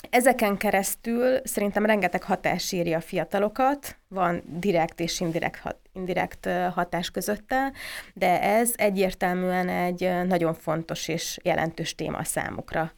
Ezeken 0.09 0.57
keresztül 0.57 1.39
szerintem 1.43 1.85
rengeteg 1.85 2.23
hatás 2.23 2.71
írja 2.71 2.97
a 2.97 3.01
fiatalokat, 3.01 3.97
van 4.07 4.43
direkt 4.45 4.99
és 4.99 5.19
indirekt, 5.19 5.59
hat, 5.59 5.77
indirekt 5.93 6.49
hatás 6.73 7.11
közötte, 7.11 7.71
de 8.13 8.41
ez 8.41 8.73
egyértelműen 8.75 9.69
egy 9.69 10.27
nagyon 10.27 10.53
fontos 10.53 11.07
és 11.07 11.39
jelentős 11.43 11.95
téma 11.95 12.23
számukra. 12.23 12.91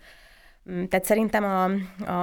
Mm, 0.72 0.84
tehát 0.84 1.06
szerintem 1.06 1.44
a, 1.44 1.64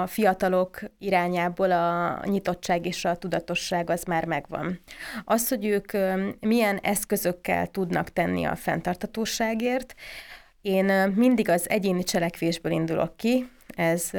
a 0.02 0.06
fiatalok 0.06 0.80
irányából 0.98 1.70
a 1.70 2.20
nyitottság 2.24 2.86
és 2.86 3.04
a 3.04 3.16
tudatosság 3.16 3.90
az 3.90 4.02
már 4.02 4.24
megvan. 4.24 4.80
Az, 5.24 5.48
hogy 5.48 5.66
ők 5.66 5.92
milyen 6.40 6.78
eszközökkel 6.82 7.66
tudnak 7.66 8.12
tenni 8.12 8.44
a 8.44 8.56
fenntartatóságért, 8.56 9.94
én 10.60 11.12
mindig 11.14 11.48
az 11.48 11.68
egyéni 11.70 12.02
cselekvésből 12.02 12.72
indulok 12.72 13.16
ki, 13.16 13.48
ez 13.76 14.10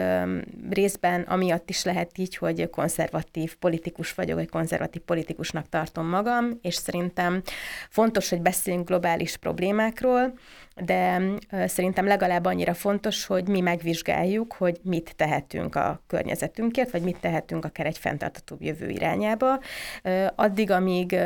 részben 0.69 1.21
amiatt 1.21 1.69
is 1.69 1.83
lehet 1.83 2.17
így, 2.17 2.35
hogy 2.35 2.69
konzervatív 2.69 3.55
politikus 3.55 4.13
vagyok, 4.13 4.37
vagy 4.37 4.49
konzervatív 4.49 5.01
politikusnak 5.01 5.69
tartom 5.69 6.07
magam, 6.07 6.59
és 6.61 6.75
szerintem 6.75 7.41
fontos, 7.89 8.29
hogy 8.29 8.41
beszéljünk 8.41 8.87
globális 8.87 9.37
problémákról, 9.37 10.33
de 10.85 11.21
szerintem 11.65 12.05
legalább 12.05 12.45
annyira 12.45 12.73
fontos, 12.73 13.25
hogy 13.25 13.47
mi 13.47 13.61
megvizsgáljuk, 13.61 14.53
hogy 14.53 14.79
mit 14.83 15.15
tehetünk 15.15 15.75
a 15.75 16.01
környezetünkért, 16.07 16.91
vagy 16.91 17.01
mit 17.01 17.19
tehetünk 17.19 17.65
akár 17.65 17.85
egy 17.85 17.97
fenntartatóbb 17.97 18.61
jövő 18.61 18.89
irányába. 18.89 19.59
Addig, 20.35 20.71
amíg 20.71 21.19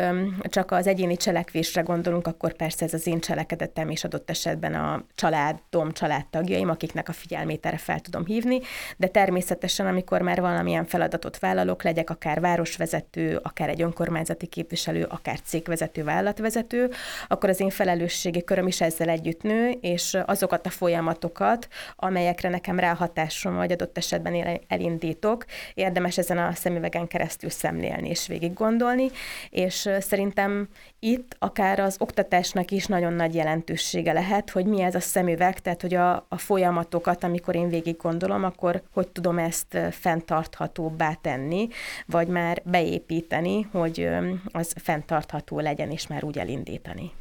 csak 0.43 0.71
az 0.71 0.87
egyéni 0.87 1.17
cselekvésre 1.17 1.81
gondolunk, 1.81 2.27
akkor 2.27 2.53
persze 2.53 2.85
ez 2.85 2.93
az 2.93 3.07
én 3.07 3.19
cselekedetem, 3.19 3.89
és 3.89 4.03
adott 4.03 4.29
esetben 4.29 4.73
a 4.73 5.05
családom, 5.15 5.91
családtagjaim, 5.91 6.69
akiknek 6.69 7.09
a 7.09 7.13
figyelmét 7.13 7.65
erre 7.65 7.77
fel 7.77 7.99
tudom 7.99 8.20
hívni, 8.25 8.59
de 8.97 9.07
természetesen, 9.07 9.87
amikor 9.87 10.21
már 10.21 10.41
valamilyen 10.41 10.85
feladatot 10.85 11.39
vállalok, 11.39 11.83
legyek 11.83 12.09
akár 12.09 12.39
városvezető, 12.39 13.39
akár 13.43 13.69
egy 13.69 13.81
önkormányzati 13.81 14.45
képviselő, 14.45 15.03
akár 15.03 15.39
cégvezető, 15.41 16.03
vállalatvezető, 16.03 16.89
akkor 17.27 17.49
az 17.49 17.59
én 17.59 17.69
felelősségi 17.69 18.43
köröm 18.43 18.67
is 18.67 18.81
ezzel 18.81 19.09
együtt 19.09 19.41
nő, 19.41 19.69
és 19.81 20.17
azokat 20.25 20.65
a 20.65 20.69
folyamatokat, 20.69 21.67
amelyekre 21.95 22.49
nekem 22.49 22.79
ráhatásom 22.79 23.55
vagy 23.55 23.71
adott 23.71 23.97
esetben 23.97 24.59
elindítok, 24.67 25.45
érdemes 25.73 26.17
ezen 26.17 26.37
a 26.37 26.53
szemüvegen 26.53 27.07
keresztül 27.07 27.49
szemlélni 27.49 28.09
és 28.09 28.27
végig 28.27 28.53
gondolni, 28.53 29.09
és 29.49 29.89
szerintem 29.99 30.67
itt 30.99 31.35
akár 31.39 31.79
az 31.79 31.95
oktatásnak 31.99 32.71
is 32.71 32.85
nagyon 32.85 33.13
nagy 33.13 33.35
jelentősége 33.35 34.13
lehet, 34.13 34.49
hogy 34.49 34.65
mi 34.65 34.81
ez 34.81 34.95
a 34.95 34.99
szemüveg, 34.99 35.59
tehát 35.59 35.81
hogy 35.81 35.93
a, 35.93 36.25
a 36.29 36.37
folyamatokat, 36.37 37.23
amikor 37.23 37.55
én 37.55 37.69
végig 37.69 37.97
gondolom, 37.97 38.10
akkor 38.19 38.83
hogy 38.91 39.07
tudom 39.07 39.37
ezt 39.37 39.77
fenntarthatóbbá 39.91 41.13
tenni, 41.13 41.67
vagy 42.05 42.27
már 42.27 42.61
beépíteni, 42.65 43.61
hogy 43.61 44.07
az 44.45 44.73
fenntartható 44.77 45.59
legyen, 45.59 45.91
és 45.91 46.07
már 46.07 46.23
úgy 46.23 46.37
elindítani. 46.37 47.11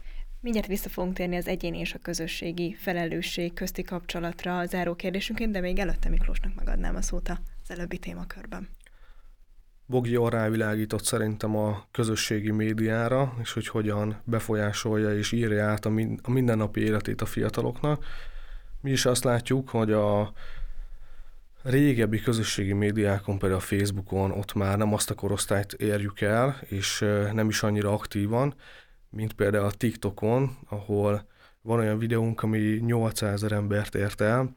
Mindjárt 0.41 0.67
vissza 0.67 0.89
fogunk 0.89 1.15
térni 1.15 1.37
az 1.37 1.47
egyéni 1.47 1.79
és 1.79 1.95
a 1.95 1.99
közösségi 1.99 2.77
felelősség 2.79 3.53
közti 3.53 3.83
kapcsolatra 3.83 4.59
a 4.59 4.67
záró 4.67 4.95
kérdésünként, 4.95 5.53
de 5.53 5.61
még 5.61 5.79
előtte 5.79 6.09
Miklósnak 6.09 6.55
megadnám 6.55 6.97
a 6.97 7.03
szót 7.03 7.29
az 7.29 7.71
előbbi 7.71 7.99
témakörben. 7.99 8.69
Bogi 9.87 10.19
rávilágított 10.29 11.05
szerintem 11.05 11.57
a 11.57 11.87
közösségi 11.91 12.51
médiára, 12.51 13.35
és 13.41 13.53
hogy 13.53 13.67
hogyan 13.67 14.21
befolyásolja 14.25 15.17
és 15.17 15.33
írja 15.33 15.67
át 15.67 15.85
a, 15.85 15.89
min- 15.89 16.21
a 16.23 16.31
mindennapi 16.31 16.81
életét 16.81 17.21
a 17.21 17.27
fiataloknak. 17.27 18.05
Mi 18.81 18.91
is 18.91 19.05
azt 19.07 19.25
látjuk, 19.25 19.69
hogy 19.69 19.93
a 19.93 20.33
régebbi 21.63 22.21
közösségi 22.21 22.73
médiákon, 22.73 23.39
például 23.39 23.61
a 23.61 23.65
Facebookon, 23.65 24.31
ott 24.31 24.55
már 24.55 24.79
nem 24.79 24.95
azt 24.95 25.11
a 25.11 25.15
korosztályt 25.15 25.73
érjük 25.73 26.21
el, 26.21 26.61
és 26.69 26.99
nem 27.33 27.49
is 27.49 27.63
annyira 27.63 27.93
aktívan, 27.93 28.55
mint 29.11 29.33
például 29.33 29.65
a 29.65 29.71
TikTokon, 29.71 30.59
ahol 30.69 31.27
van 31.63 31.79
olyan 31.79 31.99
videónk, 31.99 32.43
ami 32.43 32.59
800 32.59 33.33
ezer 33.33 33.53
embert 33.53 33.95
ért 33.95 34.21
el, 34.21 34.57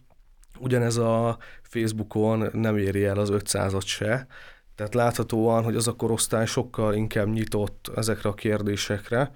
ugyanez 0.59 0.97
a 0.97 1.37
Facebookon 1.61 2.49
nem 2.51 2.77
éri 2.77 3.05
el 3.05 3.17
az 3.17 3.29
500-at 3.31 3.85
se, 3.85 4.27
tehát 4.75 4.93
láthatóan, 4.93 5.63
hogy 5.63 5.75
az 5.75 5.87
a 5.87 5.95
korosztály 5.95 6.45
sokkal 6.45 6.93
inkább 6.93 7.27
nyitott 7.27 7.91
ezekre 7.95 8.29
a 8.29 8.33
kérdésekre, 8.33 9.35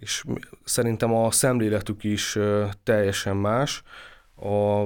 és 0.00 0.24
szerintem 0.64 1.14
a 1.14 1.30
szemléletük 1.30 2.04
is 2.04 2.38
teljesen 2.82 3.36
más. 3.36 3.82
A 4.36 4.84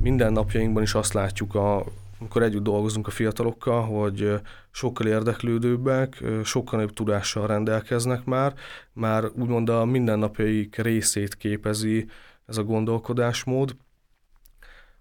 mindennapjainkban 0.00 0.82
is 0.82 0.94
azt 0.94 1.12
látjuk, 1.12 1.54
a, 1.54 1.84
amikor 2.18 2.42
együtt 2.42 2.62
dolgozunk 2.62 3.06
a 3.06 3.10
fiatalokkal, 3.10 3.82
hogy 3.82 4.40
sokkal 4.70 5.06
érdeklődőbbek, 5.06 6.24
sokkal 6.44 6.78
nagyobb 6.78 6.94
tudással 6.94 7.46
rendelkeznek 7.46 8.24
már, 8.24 8.54
már 8.92 9.24
úgymond 9.24 9.68
a 9.68 9.84
mindennapjaik 9.84 10.76
részét 10.76 11.36
képezi 11.36 12.08
ez 12.46 12.56
a 12.56 12.64
gondolkodásmód. 12.64 13.76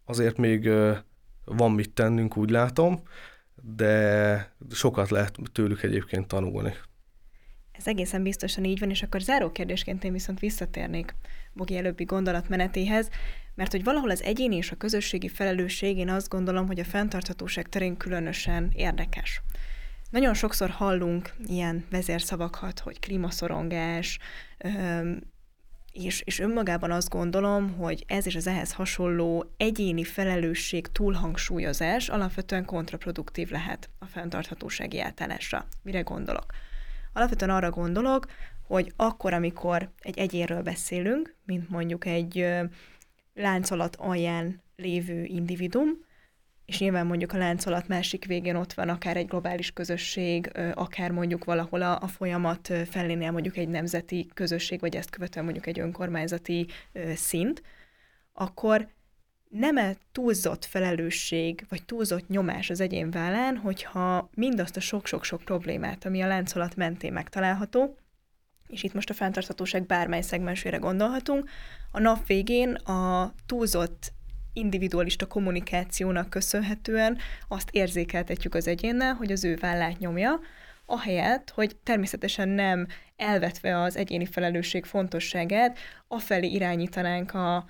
Azért 0.06 0.38
még 0.38 0.70
van 1.45 1.72
mit 1.72 1.91
tennünk, 1.91 2.38
úgy 2.38 2.50
látom, 2.50 3.02
de 3.76 4.54
sokat 4.72 5.10
lehet 5.10 5.36
tőlük 5.52 5.84
egyébként 5.84 6.28
tanulni. 6.28 6.74
Ez 7.72 7.88
egészen 7.88 8.24
biztosan 8.24 8.64
így 8.64 8.80
van, 8.80 8.89
és 8.89 9.04
akkor 9.04 9.22
záró 9.22 9.52
kérdésként 9.52 10.04
én 10.04 10.12
viszont 10.12 10.39
visszatérnék 10.39 11.16
Bogi 11.54 11.78
előbbi 11.78 12.04
gondolatmenetéhez, 12.04 13.10
mert 13.60 13.72
hogy 13.72 13.84
valahol 13.84 14.10
az 14.10 14.24
egyéni 14.24 14.55
és 14.55 14.72
a 14.72 14.76
közösségi 14.76 15.28
felelősség, 15.28 15.97
én 15.97 16.10
azt 16.10 16.30
gondolom, 16.30 16.68
hogy 16.68 16.80
a 16.80 16.84
fenntarthatóság 16.84 17.70
terén 17.70 17.97
különösen 17.97 18.72
érdekes. 18.76 19.41
Nagyon 20.10 20.34
sokszor 20.34 20.70
hallunk 20.70 21.34
ilyen 21.45 21.86
vezérszavakat, 21.89 22.80
hogy 22.80 22.99
klímaszorongás, 22.99 24.20
és, 25.91 26.22
és 26.22 26.39
önmagában 26.39 26.91
azt 26.91 27.10
gondolom, 27.10 27.76
hogy 27.78 28.03
ez 28.07 28.26
és 28.26 28.36
az 28.36 28.47
ehhez 28.47 28.74
hasonló 28.74 29.53
egyéni 29.57 30.03
felelősség 30.03 30.88
túlhangsúlyozás 30.88 32.10
alapvetően 32.10 32.66
kontraproduktív 32.66 33.49
lehet 33.49 33.89
a 33.99 34.05
fenntarthatósági 34.05 34.99
átállásra. 34.99 35.66
Mire 35.84 36.01
gondolok? 36.01 36.45
Alapvetően 37.14 37.51
arra 37.51 37.70
gondolok, 37.70 38.26
hogy 38.68 38.93
akkor, 38.95 39.34
amikor 39.34 39.89
egy 39.99 40.18
egyénről 40.18 40.62
beszélünk, 40.62 41.36
mint 41.45 41.70
mondjuk 41.70 42.05
egy 42.05 42.45
láncolat 43.39 43.95
alján 43.95 44.61
lévő 44.75 45.23
individum, 45.23 46.07
és 46.65 46.79
nyilván 46.79 47.05
mondjuk 47.05 47.33
a 47.33 47.37
láncolat 47.37 47.87
másik 47.87 48.25
végén 48.25 48.55
ott 48.55 48.73
van 48.73 48.89
akár 48.89 49.17
egy 49.17 49.27
globális 49.27 49.71
közösség, 49.71 50.51
akár 50.73 51.11
mondjuk 51.11 51.43
valahol 51.43 51.81
a, 51.81 51.99
a 52.01 52.07
folyamat 52.07 52.73
fellénél 52.89 53.31
mondjuk 53.31 53.57
egy 53.57 53.67
nemzeti 53.67 54.29
közösség, 54.33 54.79
vagy 54.79 54.95
ezt 54.95 55.09
követően 55.09 55.45
mondjuk 55.45 55.67
egy 55.67 55.79
önkormányzati 55.79 56.67
szint, 57.15 57.61
akkor 58.33 58.87
nem 59.49 59.77
-e 59.77 59.95
túlzott 60.11 60.65
felelősség, 60.65 61.65
vagy 61.69 61.85
túlzott 61.85 62.27
nyomás 62.27 62.69
az 62.69 62.79
egyén 62.79 63.11
vállán, 63.11 63.57
hogyha 63.57 64.29
mindazt 64.35 64.77
a 64.77 64.79
sok-sok-sok 64.79 65.41
problémát, 65.41 66.05
ami 66.05 66.21
a 66.21 66.27
láncolat 66.27 66.75
mentén 66.75 67.13
megtalálható, 67.13 67.97
és 68.70 68.84
itt 68.84 68.93
most 68.93 69.09
a 69.09 69.13
fenntarthatóság 69.13 69.86
bármely 69.86 70.22
szegmensére 70.22 70.78
gondolhatunk, 70.78 71.49
a 71.91 71.99
nap 71.99 72.26
végén 72.26 72.74
a 72.74 73.34
túlzott 73.45 74.11
individualista 74.53 75.26
kommunikációnak 75.26 76.30
köszönhetően 76.30 77.17
azt 77.47 77.70
érzékeltetjük 77.72 78.55
az 78.55 78.67
egyénnel, 78.67 79.13
hogy 79.13 79.32
az 79.32 79.43
ő 79.43 79.55
vállát 79.55 79.99
nyomja, 79.99 80.39
ahelyett, 80.86 81.49
hogy 81.49 81.76
természetesen 81.84 82.49
nem 82.49 82.88
elvetve 83.15 83.82
az 83.82 83.97
egyéni 83.97 84.26
felelősség 84.26 84.86
fontosságát, 84.86 85.78
afelé 86.07 86.47
irányítanánk 86.47 87.34
a, 87.34 87.70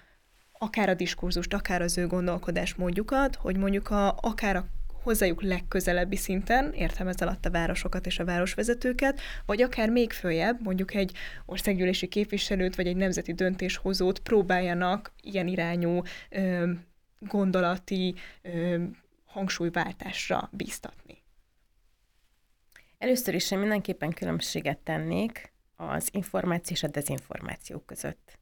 akár 0.53 0.89
a 0.89 0.93
diskurzust, 0.93 1.53
akár 1.53 1.81
az 1.81 1.97
ő 1.97 2.07
gondolkodásmódjukat, 2.07 3.35
hogy 3.35 3.57
mondjuk 3.57 3.89
a, 3.89 4.17
akár 4.21 4.55
a 4.55 4.65
hozzájuk 5.03 5.41
legközelebbi 5.41 6.15
szinten, 6.15 6.73
értem 6.73 7.07
ez 7.07 7.21
alatt 7.21 7.45
a 7.45 7.49
városokat 7.49 8.05
és 8.05 8.19
a 8.19 8.25
városvezetőket, 8.25 9.19
vagy 9.45 9.61
akár 9.61 9.89
még 9.89 10.11
följebb, 10.11 10.63
mondjuk 10.63 10.93
egy 10.93 11.11
országgyűlési 11.45 12.07
képviselőt, 12.07 12.75
vagy 12.75 12.87
egy 12.87 12.95
nemzeti 12.95 13.33
döntéshozót 13.33 14.19
próbáljanak 14.19 15.11
ilyen 15.21 15.47
irányú 15.47 16.01
ö, 16.29 16.71
gondolati 17.19 18.15
ö, 18.41 18.83
hangsúlyváltásra 19.25 20.49
bíztatni. 20.51 21.17
Először 22.97 23.33
is 23.33 23.51
én 23.51 23.59
mindenképpen 23.59 24.11
különbséget 24.11 24.77
tennék 24.77 25.53
az 25.75 26.09
információ 26.11 26.75
és 26.75 26.83
a 26.83 26.87
dezinformáció 26.87 27.79
között. 27.79 28.37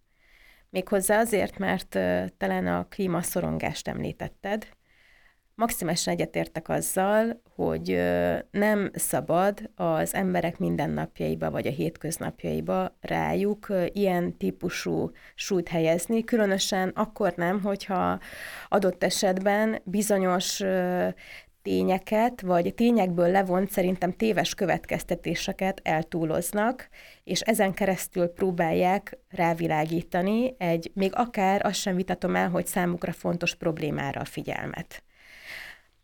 Méghozzá 0.70 1.20
azért, 1.20 1.58
mert 1.58 2.00
talán 2.38 2.68
a 2.68 2.88
klímaszorongást 2.88 3.88
említetted, 3.88 4.68
maximálisan 5.58 6.14
egyetértek 6.14 6.70
azzal, 6.70 7.42
hogy 7.56 8.00
nem 8.52 8.92
szabad 8.94 9.70
az 9.76 10.14
emberek 10.14 10.58
mindennapjaiba 10.58 11.52
vagy 11.52 11.68
a 11.68 11.72
hétköznapjaiba 11.72 12.98
rájuk 13.02 13.68
ilyen 13.94 14.38
típusú 14.38 15.12
súlyt 15.36 15.68
helyezni, 15.68 16.24
különösen 16.24 16.92
akkor 16.96 17.34
nem, 17.36 17.62
hogyha 17.62 18.20
adott 18.68 19.04
esetben 19.04 19.82
bizonyos 19.84 20.64
tényeket, 21.62 22.42
vagy 22.42 22.74
tényekből 22.74 23.32
levont 23.32 23.70
szerintem 23.70 24.14
téves 24.14 24.54
következtetéseket 24.54 25.82
eltúloznak, 25.84 26.90
és 27.24 27.42
ezen 27.42 27.74
keresztül 27.74 28.28
próbálják 28.28 29.18
rávilágítani 29.30 30.56
egy, 30.58 30.92
még 30.94 31.12
akár 31.16 31.66
azt 31.66 31.80
sem 31.80 31.96
vitatom 31.96 32.36
el, 32.36 32.50
hogy 32.50 32.66
számukra 32.66 33.12
fontos 33.12 33.56
problémára 33.56 34.22
a 34.22 34.26
figyelmet. 34.26 35.04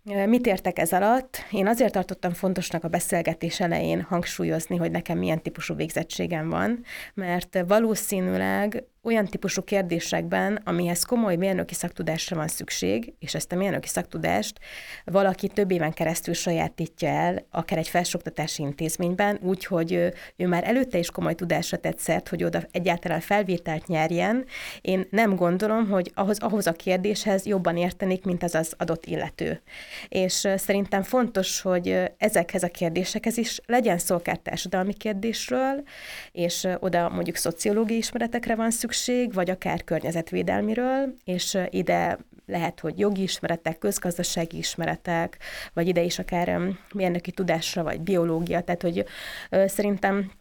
Mit 0.04 0.45
értek 0.45 0.80
ez 0.80 0.93
alatt? 0.93 1.38
Én 1.51 1.68
azért 1.68 1.93
tartottam 1.93 2.34
fontosnak 2.34 2.84
a 2.84 2.88
beszélgetés 2.88 3.60
elején 3.60 4.01
hangsúlyozni, 4.01 4.76
hogy 4.76 4.91
nekem 4.91 5.18
milyen 5.18 5.41
típusú 5.41 5.76
végzettségem 5.76 6.49
van, 6.49 6.84
mert 7.14 7.64
valószínűleg 7.68 8.84
olyan 9.04 9.26
típusú 9.26 9.62
kérdésekben, 9.62 10.62
amihez 10.64 11.04
komoly 11.04 11.36
mérnöki 11.36 11.74
szaktudásra 11.74 12.36
van 12.36 12.47
szükség, 12.47 13.14
és 13.20 13.34
ezt 13.34 13.51
a 13.51 13.56
mérnöki 13.56 13.88
szaktudást 13.88 14.60
valaki 15.06 15.47
több 15.47 15.72
éven 15.72 15.91
keresztül 15.93 16.34
sajátítja 16.34 17.10
el, 17.10 17.45
akár 17.51 17.78
egy 17.78 17.88
felsőoktatási 17.88 18.62
intézményben, 18.62 19.39
úgyhogy 19.41 19.93
ő 20.36 20.47
már 20.47 20.64
előtte 20.68 20.97
is 20.97 21.10
komoly 21.10 21.36
tudásra 21.36 21.78
tett 21.78 21.99
szert, 21.99 22.30
hogy 22.30 22.43
oda 22.43 22.64
egyáltalán 22.72 23.20
felvételt 23.20 23.88
nyerjen. 23.88 24.45
Én 24.82 25.08
nem 25.10 25.36
gondolom, 25.36 25.89
hogy 25.89 26.12
ahhoz, 26.14 26.39
ahhoz 26.39 26.68
a 26.68 26.72
kérdéshez 26.72 27.45
jobban 27.45 27.78
értenék, 27.78 28.26
mint 28.26 28.43
az 28.43 28.56
az 28.56 28.74
adott 28.78 29.06
illető. 29.06 29.62
És 30.10 30.47
szerintem 30.56 31.04
fontos, 31.04 31.62
hogy 31.62 32.12
ezekhez 32.18 32.64
a 32.64 32.68
kérdésekhez 32.68 33.38
is 33.38 33.60
legyen 33.66 33.97
szó 33.97 34.16
akár 34.16 34.38
társadalmi 34.38 34.93
kérdésről, 34.93 35.84
és 36.32 36.68
oda 36.80 37.10
mondjuk 37.10 37.36
szociológiai 37.36 37.97
ismeretekre 37.97 38.56
van 38.56 38.72
szükség, 38.72 38.91
szükség, 38.94 39.34
vagy 39.34 39.50
akár 39.50 39.84
környezetvédelmiről, 39.84 41.16
és 41.24 41.58
ide 41.70 42.18
lehet, 42.46 42.80
hogy 42.80 43.00
jogi 43.00 43.22
ismeretek, 43.22 43.78
közgazdasági 43.78 44.58
ismeretek, 44.58 45.38
vagy 45.74 45.88
ide 45.88 46.02
is 46.02 46.20
akár 46.20 46.62
mérnöki 46.94 47.32
tudásra, 47.32 47.84
vagy 47.84 48.02
biológia, 48.02 48.62
tehát 48.62 48.82
hogy 48.82 49.06
szerintem 49.50 50.32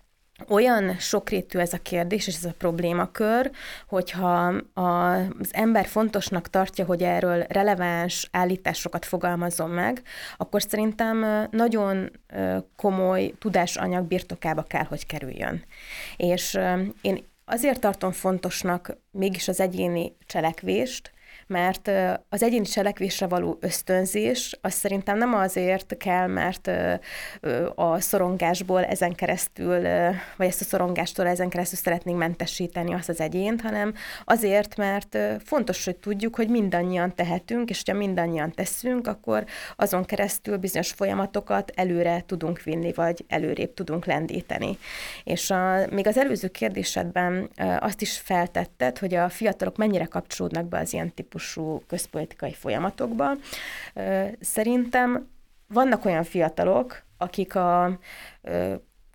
olyan 0.48 0.96
sokrétű 0.98 1.58
ez 1.58 1.72
a 1.72 1.78
kérdés 1.78 2.26
és 2.26 2.34
ez 2.34 2.44
a 2.44 2.54
problémakör, 2.58 3.50
hogyha 3.88 4.54
az 4.74 5.50
ember 5.50 5.86
fontosnak 5.86 6.48
tartja, 6.48 6.84
hogy 6.84 7.02
erről 7.02 7.44
releváns 7.48 8.28
állításokat 8.32 9.04
fogalmazzon 9.04 9.70
meg, 9.70 10.02
akkor 10.36 10.62
szerintem 10.62 11.48
nagyon 11.50 12.10
komoly 12.76 13.32
tudásanyag 13.38 14.04
birtokába 14.04 14.62
kell, 14.62 14.84
hogy 14.84 15.06
kerüljön. 15.06 15.64
És 16.16 16.58
én 17.00 17.30
Azért 17.52 17.80
tartom 17.80 18.12
fontosnak 18.12 18.96
mégis 19.12 19.48
az 19.48 19.60
egyéni 19.60 20.16
cselekvést, 20.26 21.12
mert 21.46 21.90
az 22.28 22.42
egyéni 22.42 22.64
cselekvésre 22.64 23.26
való 23.26 23.58
ösztönzés, 23.60 24.58
az 24.60 24.72
szerintem 24.72 25.18
nem 25.18 25.34
azért 25.34 25.96
kell, 25.96 26.26
mert 26.26 26.70
a 27.74 28.00
szorongásból 28.00 28.84
ezen 28.84 29.14
keresztül, 29.14 29.82
vagy 30.36 30.46
ezt 30.46 30.60
a 30.60 30.64
szorongástól 30.64 31.26
ezen 31.26 31.48
keresztül 31.48 31.78
szeretnénk 31.78 32.18
mentesíteni 32.18 32.94
azt 32.94 33.08
az 33.08 33.20
egyént, 33.20 33.60
hanem 33.60 33.94
azért, 34.24 34.76
mert 34.76 35.18
fontos, 35.44 35.84
hogy 35.84 35.96
tudjuk, 35.96 36.36
hogy 36.36 36.48
mindannyian 36.48 37.14
tehetünk, 37.14 37.70
és 37.70 37.82
ha 37.86 37.92
mindannyian 37.92 38.52
teszünk, 38.52 39.06
akkor 39.06 39.44
azon 39.76 40.04
keresztül 40.04 40.56
bizonyos 40.56 40.90
folyamatokat 40.90 41.72
előre 41.74 42.22
tudunk 42.26 42.62
vinni, 42.62 42.92
vagy 42.92 43.24
előrébb 43.28 43.74
tudunk 43.74 44.04
lendíteni. 44.04 44.78
És 45.24 45.50
a, 45.50 45.86
még 45.90 46.06
az 46.06 46.18
előző 46.18 46.48
kérdésedben 46.48 47.50
azt 47.80 48.00
is 48.00 48.18
feltetted, 48.18 48.98
hogy 49.02 49.14
a 49.14 49.28
fiatalok 49.28 49.76
mennyire 49.76 50.04
kapcsolódnak 50.04 50.66
be 50.66 50.78
az 50.78 50.92
ilyen 50.92 51.14
típusú 51.14 51.82
közpolitikai 51.86 52.52
folyamatokba. 52.52 53.32
Szerintem 54.40 55.28
vannak 55.66 56.04
olyan 56.04 56.24
fiatalok, 56.24 57.02
akik 57.16 57.54
a 57.54 57.98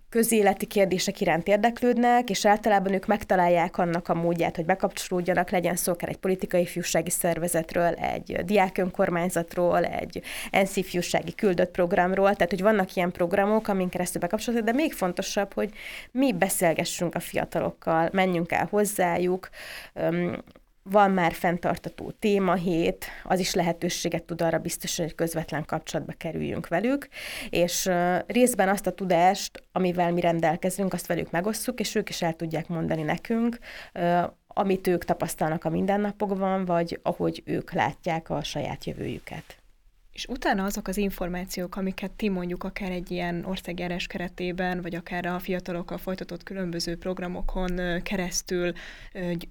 közéleti 0.10 0.66
kérdések 0.66 1.22
iránt 1.22 1.48
érdeklődnek, 1.48 2.30
és 2.30 2.46
általában 2.46 2.94
ők 2.94 3.06
megtalálják 3.06 3.78
annak 3.78 4.08
a 4.08 4.14
módját, 4.14 4.56
hogy 4.56 4.66
bekapcsolódjanak, 4.66 5.50
legyen 5.50 5.76
szó 5.76 5.92
akár 5.92 6.10
egy 6.10 6.18
politikai 6.18 6.62
ifjúsági 6.62 7.10
szervezetről, 7.10 7.94
egy 7.94 8.46
diákönkormányzatról, 8.46 9.84
egy 9.84 10.22
ENSZ 10.52 10.76
ifjúsági 10.76 11.36
küldött 11.36 11.72
programról, 11.72 12.34
tehát 12.34 12.50
hogy 12.50 12.62
vannak 12.62 12.96
ilyen 12.96 13.12
programok, 13.12 13.68
amin 13.68 13.90
keresztül 13.90 14.22
bekapcsolódnak, 14.22 14.70
de 14.70 14.76
még 14.76 14.94
fontosabb, 14.94 15.54
hogy 15.54 15.70
mi 16.12 16.34
beszélgessünk 16.34 17.16
a 17.16 17.20
fiatalokkal, 17.20 18.10
menjünk 18.12 18.52
el 18.52 18.68
hozzájuk, 18.70 19.50
van 20.90 21.12
már 21.12 21.34
fenntartató 21.34 22.12
témahét, 22.20 23.06
az 23.24 23.40
is 23.40 23.54
lehetőséget 23.54 24.24
tud 24.24 24.42
arra 24.42 24.58
biztosan, 24.58 25.06
hogy 25.06 25.16
közvetlen 25.16 25.66
kapcsolatba 25.66 26.14
kerüljünk 26.18 26.68
velük, 26.68 27.08
és 27.50 27.90
részben 28.28 28.70
azt 28.70 28.88
a 28.88 28.92
tudást, 28.92 29.64
amivel 29.72 30.12
mi 30.12 30.22
rendelkezünk, 30.22 30.94
azt 30.94 31.08
velük 31.08 31.32
megosszuk, 31.32 31.80
és 31.80 31.96
ők 31.96 32.10
is 32.10 32.22
el 32.22 32.34
tudják 32.34 32.68
mondani 32.68 33.02
nekünk, 33.02 33.58
amit 34.48 34.88
ők 34.88 35.06
tapasztalnak 35.06 35.66
a 35.66 35.70
mindennapokban, 35.70 36.66
vagy 36.66 37.00
ahogy 37.04 37.42
ők 37.46 37.72
látják 37.72 38.30
a 38.30 38.44
saját 38.44 38.86
jövőjüket. 38.86 39.58
És 40.18 40.26
utána 40.26 40.64
azok 40.64 40.88
az 40.88 40.98
információk, 40.98 41.76
amiket 41.76 42.12
ti 42.12 42.30
mondjuk 42.30 42.64
akár 42.64 42.92
egy 42.92 43.12
ilyen 43.12 43.46
országjárás 43.46 44.08
keretében, 44.08 44.82
vagy 44.82 44.96
akár 44.96 45.26
a 45.26 45.40
fiatalokkal 45.40 45.98
folytatott 45.98 46.44
különböző 46.44 46.98
programokon 46.98 48.02
keresztül 48.04 48.74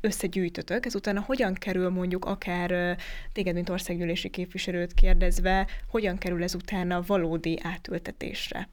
összegyűjtötök, 0.01 0.87
ez 0.87 0.95
utána 0.95 1.21
hogyan 1.21 1.55
kerül 1.55 1.89
mondjuk 1.91 2.25
akár 2.25 2.97
téged, 3.33 3.55
mint 3.55 3.69
országgyűlési 3.69 4.29
képviselőt 4.29 4.95
kérdezve, 4.95 5.67
hogyan 5.89 6.19
kerül 6.19 6.43
ez 6.43 6.55
utána 6.55 7.03
valódi 7.07 7.59
átültetésre? 7.63 8.69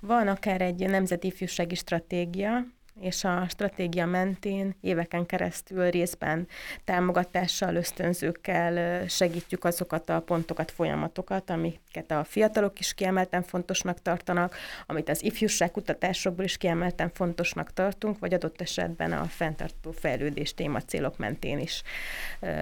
Van 0.00 0.28
akár 0.28 0.60
egy 0.60 0.88
nemzeti 0.88 1.26
ifjúsági 1.26 1.74
stratégia, 1.74 2.66
és 3.00 3.24
a 3.24 3.46
stratégia 3.48 4.06
mentén 4.06 4.74
éveken 4.80 5.26
keresztül 5.26 5.90
részben 5.90 6.48
támogatással, 6.84 7.74
ösztönzőkkel 7.74 9.06
segítjük 9.08 9.64
azokat 9.64 10.10
a 10.10 10.20
pontokat, 10.20 10.70
folyamatokat, 10.70 11.50
amiket 11.50 12.10
a 12.10 12.24
fiatalok 12.24 12.78
is 12.78 12.94
kiemelten 12.94 13.42
fontosnak 13.42 14.02
tartanak, 14.02 14.56
amit 14.86 15.08
az 15.08 15.24
ifjúság 15.24 15.70
kutatásokból 15.70 16.44
is 16.44 16.56
kiemelten 16.56 17.10
fontosnak 17.14 17.72
tartunk, 17.72 18.18
vagy 18.18 18.34
adott 18.34 18.60
esetben 18.60 19.12
a 19.12 19.24
fenntartó 19.24 19.90
fejlődés 19.90 20.54
téma 20.54 20.80
célok 20.80 21.18
mentén 21.18 21.58
is 21.58 21.82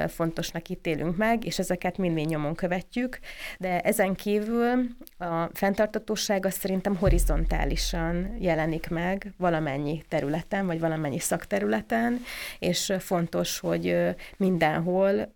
fontosnak 0.08 0.68
ítélünk 0.68 1.16
meg, 1.16 1.44
és 1.44 1.58
ezeket 1.58 1.96
mind 1.98 2.26
nyomon 2.26 2.54
követjük, 2.54 3.18
de 3.58 3.80
ezen 3.80 4.14
kívül 4.14 4.86
a 5.18 5.48
fenntartatóság 5.52 6.46
az 6.46 6.54
szerintem 6.54 6.96
horizontálisan 6.96 8.36
jelenik 8.38 8.88
meg 8.88 9.32
valamennyi 9.36 10.02
terület 10.08 10.27
területen, 10.28 10.66
vagy 10.66 10.80
valamennyi 10.80 11.18
szakterületen, 11.18 12.20
és 12.58 12.92
fontos, 12.98 13.58
hogy 13.58 13.96
mindenhol 14.36 15.34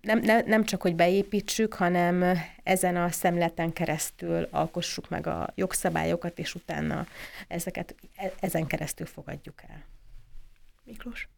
nem, 0.00 0.18
nem, 0.18 0.46
nem 0.46 0.64
csak, 0.64 0.82
hogy 0.82 0.94
beépítsük, 0.96 1.74
hanem 1.74 2.38
ezen 2.62 2.96
a 2.96 3.10
szemleten 3.10 3.72
keresztül 3.72 4.46
alkossuk 4.50 5.08
meg 5.08 5.26
a 5.26 5.52
jogszabályokat, 5.54 6.38
és 6.38 6.54
utána 6.54 7.06
ezeket 7.48 7.94
e, 8.16 8.32
ezen 8.40 8.66
keresztül 8.66 9.06
fogadjuk 9.06 9.62
el. 9.68 9.84
Miklós? 10.84 11.28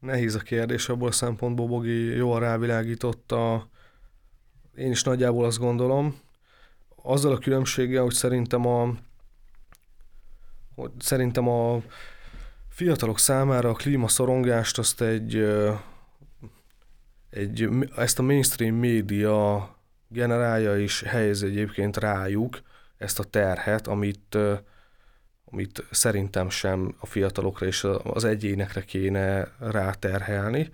Nehéz 0.00 0.34
a 0.34 0.38
kérdés, 0.38 0.88
abból 0.88 1.08
a 1.08 1.12
szempontból 1.12 1.66
Bogi 1.66 2.16
jól 2.16 2.40
rávilágította. 2.40 3.68
Én 4.76 4.90
is 4.90 5.02
nagyjából 5.02 5.44
azt 5.44 5.58
gondolom. 5.58 6.18
Azzal 7.02 7.32
a 7.32 7.38
különbséggel, 7.38 8.02
hogy 8.02 8.14
szerintem 8.14 8.66
a 8.66 8.94
hogy 10.74 10.90
szerintem 10.98 11.48
a 11.48 11.82
fiatalok 12.68 13.18
számára 13.18 13.68
a 13.68 13.74
klímaszorongást 13.74 14.78
azt 14.78 15.02
egy, 15.02 15.36
egy, 17.30 17.68
ezt 17.96 18.18
a 18.18 18.22
mainstream 18.22 18.74
média 18.74 19.68
generálja 20.08 20.78
és 20.78 21.02
helyez 21.02 21.42
egyébként 21.42 21.96
rájuk 21.96 22.60
ezt 22.96 23.18
a 23.18 23.24
terhet, 23.24 23.86
amit, 23.86 24.38
amit 25.44 25.84
szerintem 25.90 26.50
sem 26.50 26.94
a 26.98 27.06
fiatalokra 27.06 27.66
és 27.66 27.86
az 28.02 28.24
egyénekre 28.24 28.80
kéne 28.80 29.48
ráterhelni. 29.58 30.70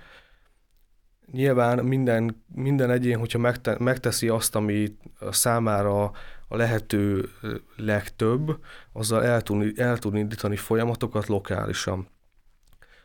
Nyilván 1.32 1.84
minden, 1.84 2.44
minden 2.54 2.90
egyén, 2.90 3.18
hogyha 3.18 3.38
megte, 3.38 3.76
megteszi 3.78 4.28
azt, 4.28 4.54
ami 4.54 4.96
számára 5.30 6.12
a 6.48 6.56
lehető 6.56 7.28
legtöbb, 7.76 8.58
azzal 8.92 9.24
el 9.24 9.42
tud, 9.42 9.78
el 9.78 9.98
tud 9.98 10.14
indítani 10.14 10.56
folyamatokat 10.56 11.26
lokálisan. 11.26 12.08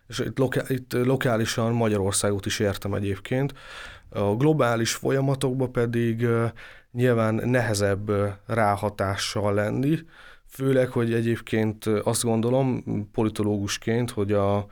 És 0.07 0.19
itt, 0.19 0.37
loká, 0.37 0.63
itt 0.67 0.93
lokálisan 0.93 1.73
Magyarországot 1.73 2.45
is 2.45 2.59
értem 2.59 2.93
egyébként. 2.93 3.53
A 4.09 4.35
globális 4.35 4.93
folyamatokban 4.93 5.71
pedig 5.71 6.27
nyilván 6.91 7.35
nehezebb 7.35 8.11
ráhatással 8.45 9.53
lenni, 9.53 9.99
főleg, 10.47 10.89
hogy 10.89 11.13
egyébként 11.13 11.85
azt 11.85 12.23
gondolom 12.23 12.83
politológusként, 13.11 14.11
hogy 14.11 14.31
a, 14.31 14.55
a, 14.57 14.67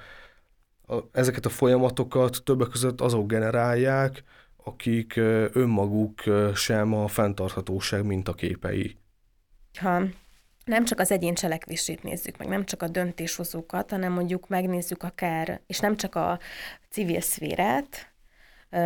ezeket 1.11 1.45
a 1.45 1.49
folyamatokat 1.49 2.41
többek 2.43 2.67
között 2.67 3.01
azok 3.01 3.28
generálják, 3.28 4.24
akik 4.64 5.14
önmaguk 5.53 6.24
sem 6.55 6.93
a 6.93 7.07
fenntarthatóság 7.07 8.05
mintaképei. 8.05 8.97
Ha 9.80 10.01
nem 10.66 10.86
csak 10.86 10.99
az 10.99 11.12
egyén 11.12 11.34
cselekvését 11.34 12.03
nézzük 12.03 12.38
meg, 12.38 12.47
nem 12.47 12.66
csak 12.66 12.82
a 12.82 12.88
döntéshozókat, 12.88 13.89
hanem 13.89 14.12
mondjuk 14.12 14.47
megnézzük 14.47 15.03
akár, 15.03 15.62
és 15.68 15.80
nem 15.80 15.95
csak 15.97 16.16
a 16.16 16.39
civil 16.89 17.22
szférát, 17.22 18.12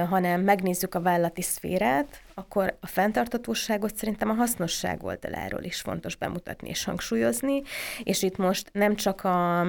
hanem 0.10 0.42
megnézzük 0.42 0.96
a 0.96 1.02
vállalati 1.02 1.42
szférát, 1.42 2.22
akkor 2.34 2.78
a 2.80 2.88
fenntartatóságot 2.88 3.96
szerintem 3.96 4.30
a 4.30 4.34
hasznosság 4.34 5.04
oldaláról 5.04 5.64
is 5.64 5.82
fontos 5.82 6.16
bemutatni 6.16 6.70
és 6.70 6.84
hangsúlyozni, 6.84 7.62
és 8.04 8.24
itt 8.24 8.38
most 8.38 8.70
nem 8.74 8.96
csak 8.96 9.24
a 9.24 9.68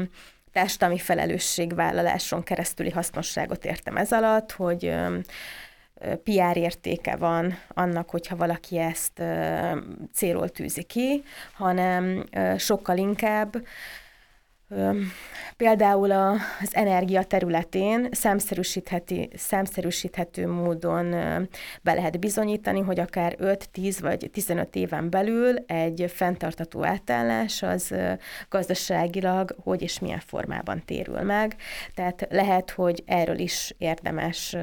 társadalmi 0.52 0.98
felelősségvállaláson 0.98 2.42
keresztüli 2.42 2.90
hasznosságot 2.90 3.64
értem 3.64 3.96
ez 3.96 4.12
alatt, 4.12 4.52
hogy 4.52 4.94
PR 6.24 6.56
értéke 6.56 7.16
van 7.16 7.54
annak, 7.68 8.10
hogyha 8.10 8.36
valaki 8.36 8.78
ezt 8.78 9.22
célról 10.12 10.48
tűzi 10.48 10.82
ki, 10.82 11.22
hanem 11.52 12.24
sokkal 12.56 12.96
inkább 12.96 13.56
Például 15.56 16.10
az 16.10 16.74
energia 16.74 17.22
területén 17.22 18.08
számszerűsítheti, 18.10 19.28
számszerűsíthető 19.36 20.46
módon 20.48 21.10
be 21.82 21.92
lehet 21.94 22.20
bizonyítani, 22.20 22.80
hogy 22.80 23.00
akár 23.00 23.34
5, 23.38 23.68
10 23.70 24.00
vagy 24.00 24.30
15 24.32 24.76
éven 24.76 25.10
belül 25.10 25.56
egy 25.56 26.04
fenntartató 26.14 26.84
átállás 26.84 27.62
az 27.62 27.94
gazdaságilag 28.48 29.56
hogy 29.62 29.82
és 29.82 29.98
milyen 29.98 30.22
formában 30.26 30.82
térül 30.84 31.20
meg. 31.20 31.56
Tehát 31.94 32.26
lehet, 32.30 32.70
hogy 32.70 33.02
erről 33.06 33.38
is 33.38 33.74
érdemes 33.78 34.56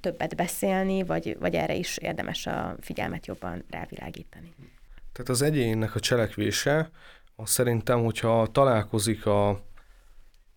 többet 0.00 0.36
beszélni, 0.36 1.02
vagy, 1.02 1.36
vagy 1.40 1.54
erre 1.54 1.74
is 1.74 1.96
érdemes 1.96 2.46
a 2.46 2.76
figyelmet 2.80 3.26
jobban 3.26 3.64
rávilágítani. 3.70 4.54
Tehát 5.12 5.30
az 5.30 5.42
egyénnek 5.42 5.94
a 5.94 6.00
cselekvése 6.00 6.90
azt 7.36 7.52
szerintem, 7.52 8.04
hogyha 8.04 8.46
találkozik 8.46 9.26
a, 9.26 9.48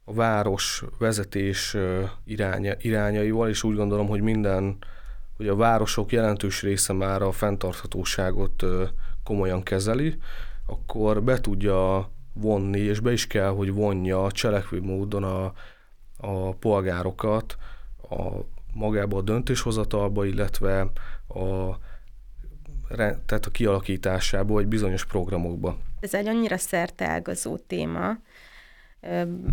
a 0.03 0.13
város 0.13 0.83
vezetés 0.99 1.77
iránya, 2.23 2.73
irányaival, 2.79 3.49
és 3.49 3.63
úgy 3.63 3.75
gondolom, 3.75 4.07
hogy 4.07 4.21
minden, 4.21 4.77
hogy 5.37 5.47
a 5.47 5.55
városok 5.55 6.11
jelentős 6.11 6.61
része 6.61 6.93
már 6.93 7.21
a 7.21 7.31
fenntarthatóságot 7.31 8.63
komolyan 9.23 9.63
kezeli, 9.63 10.17
akkor 10.65 11.23
be 11.23 11.39
tudja 11.39 12.09
vonni, 12.33 12.79
és 12.79 12.99
be 12.99 13.11
is 13.11 13.27
kell, 13.27 13.49
hogy 13.49 13.73
vonja 13.73 14.31
cselekvő 14.31 14.81
módon 14.81 15.23
a, 15.23 15.53
a 16.17 16.53
polgárokat 16.53 17.57
a 18.09 18.31
magába 18.73 19.17
a 19.17 19.21
döntéshozatalba, 19.21 20.25
illetve 20.25 20.91
a, 21.27 21.77
tehát 22.95 23.45
a 23.45 23.51
kialakításába, 23.51 24.53
vagy 24.53 24.67
bizonyos 24.67 25.05
programokba. 25.05 25.77
Ez 25.99 26.13
egy 26.13 26.27
annyira 26.27 26.57
szerteágazó 26.57 27.57
téma, 27.57 28.17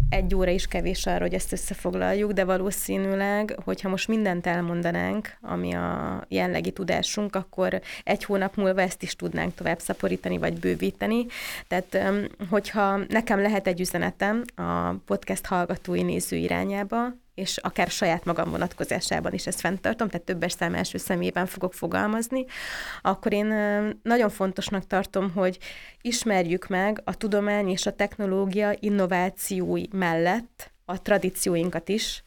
egy 0.09 0.35
óra 0.35 0.51
is 0.51 0.67
kevés 0.67 1.07
arra, 1.07 1.21
hogy 1.21 1.35
ezt 1.35 1.53
összefoglaljuk, 1.53 2.33
de 2.33 2.45
valószínűleg, 2.45 3.57
hogyha 3.65 3.89
most 3.89 4.09
mindent 4.09 4.47
elmondanánk, 4.47 5.37
ami 5.41 5.73
a 5.73 6.25
jelenlegi 6.29 6.71
tudásunk, 6.71 7.37
akkor 7.37 7.81
egy 8.05 8.25
hónap 8.25 8.57
múlva 8.57 8.81
ezt 8.81 9.03
is 9.03 9.17
tudnánk 9.17 9.55
tovább 9.55 9.79
szaporítani, 9.79 10.39
vagy 10.39 10.59
bővíteni. 10.59 11.27
Tehát, 11.69 11.99
hogyha 12.51 12.97
nekem 13.09 13.41
lehet 13.41 13.67
egy 13.67 13.81
üzenetem 13.81 14.45
a 14.55 14.91
podcast 15.07 15.47
hallgatói 15.47 16.03
néző 16.03 16.37
irányába, 16.37 17.23
és 17.35 17.57
akár 17.57 17.89
saját 17.89 18.25
magam 18.25 18.51
vonatkozásában 18.51 19.33
is 19.33 19.47
ezt 19.47 19.61
fenntartom, 19.61 20.09
tehát 20.09 20.27
többes 20.27 20.53
szám 20.53 20.75
első 20.75 20.99
személyben 20.99 21.47
fogok 21.47 21.75
fogalmazni, 21.75 22.45
akkor 23.03 23.33
én 23.33 23.47
nagyon 24.03 24.31
fontosnak 24.31 24.87
tartom, 24.87 25.31
hogy 25.31 25.59
ismerjük 26.01 26.67
meg 26.67 27.01
a 27.05 27.17
tudomány 27.17 27.69
és 27.69 27.87
a 27.87 27.95
technológia 27.95 28.77
innovációi 28.81 29.85
mellett 29.93 30.73
a 30.85 31.03
tradícióinkat 31.03 31.89
is, 31.89 32.25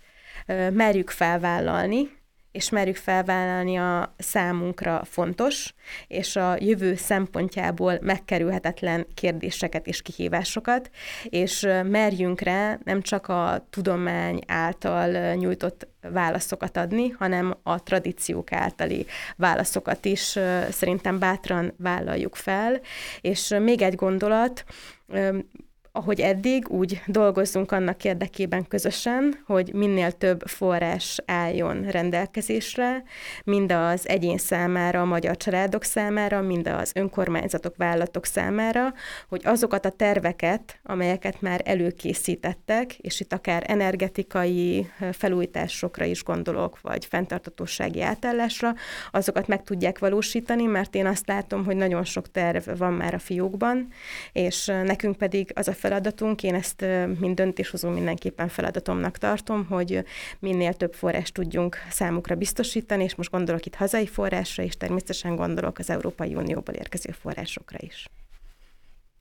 merjük 0.71 1.09
felvállalni, 1.09 2.16
és 2.57 2.69
merjük 2.69 2.95
felvállalni 2.95 3.77
a 3.77 4.13
számunkra 4.17 5.01
fontos, 5.05 5.73
és 6.07 6.35
a 6.35 6.55
jövő 6.59 6.95
szempontjából 6.95 7.97
megkerülhetetlen 8.01 9.07
kérdéseket 9.13 9.87
és 9.87 10.01
kihívásokat, 10.01 10.89
és 11.23 11.67
merjünk 11.83 12.41
rá 12.41 12.79
nem 12.83 13.01
csak 13.01 13.27
a 13.27 13.67
tudomány 13.69 14.39
által 14.47 15.33
nyújtott 15.33 15.87
válaszokat 16.01 16.77
adni, 16.77 17.09
hanem 17.09 17.57
a 17.63 17.83
tradíciók 17.83 18.51
általi 18.51 19.05
válaszokat 19.35 20.05
is 20.05 20.39
szerintem 20.69 21.19
bátran 21.19 21.73
vállaljuk 21.77 22.35
fel. 22.35 22.79
És 23.21 23.55
még 23.59 23.81
egy 23.81 23.95
gondolat, 23.95 24.63
ahogy 25.97 26.19
eddig, 26.19 26.69
úgy 26.69 27.01
dolgozzunk 27.05 27.71
annak 27.71 28.03
érdekében 28.03 28.67
közösen, 28.67 29.43
hogy 29.45 29.73
minél 29.73 30.11
több 30.11 30.41
forrás 30.45 31.21
álljon 31.25 31.83
rendelkezésre, 31.89 33.03
mind 33.43 33.71
az 33.71 34.07
egyén 34.07 34.37
számára, 34.37 35.01
a 35.01 35.05
magyar 35.05 35.37
családok 35.37 35.83
számára, 35.83 36.41
mind 36.41 36.67
az 36.67 36.91
önkormányzatok, 36.95 37.75
vállalatok 37.77 38.25
számára, 38.25 38.93
hogy 39.29 39.41
azokat 39.43 39.85
a 39.85 39.89
terveket, 39.89 40.79
amelyeket 40.83 41.41
már 41.41 41.61
előkészítettek, 41.65 42.97
és 42.97 43.19
itt 43.19 43.33
akár 43.33 43.63
energetikai 43.67 44.89
felújításokra 45.11 46.05
is 46.05 46.23
gondolok, 46.23 46.79
vagy 46.81 47.05
fenntartatósági 47.05 48.01
átállásra, 48.01 48.73
azokat 49.11 49.47
meg 49.47 49.63
tudják 49.63 49.99
valósítani, 49.99 50.63
mert 50.63 50.95
én 50.95 51.05
azt 51.05 51.27
látom, 51.27 51.65
hogy 51.65 51.75
nagyon 51.75 52.03
sok 52.03 52.31
terv 52.31 52.77
van 52.77 52.93
már 52.93 53.13
a 53.13 53.19
fiókban, 53.19 53.87
és 54.31 54.65
nekünk 54.65 55.17
pedig 55.17 55.51
az 55.55 55.67
a 55.67 55.73
feladatunk. 55.87 56.43
Én 56.43 56.55
ezt, 56.55 56.85
mint 57.19 57.35
döntéshozó 57.35 57.89
mindenképpen 57.89 58.47
feladatomnak 58.47 59.17
tartom, 59.17 59.65
hogy 59.65 60.03
minél 60.39 60.73
több 60.73 60.93
forrást 60.93 61.33
tudjunk 61.33 61.77
számukra 61.89 62.35
biztosítani, 62.35 63.03
és 63.03 63.15
most 63.15 63.31
gondolok 63.31 63.65
itt 63.65 63.75
hazai 63.75 64.07
forrásra, 64.07 64.63
és 64.63 64.77
természetesen 64.77 65.35
gondolok 65.35 65.77
az 65.79 65.89
Európai 65.89 66.35
Unióból 66.35 66.75
érkező 66.75 67.11
forrásokra 67.11 67.77
is. 67.81 68.07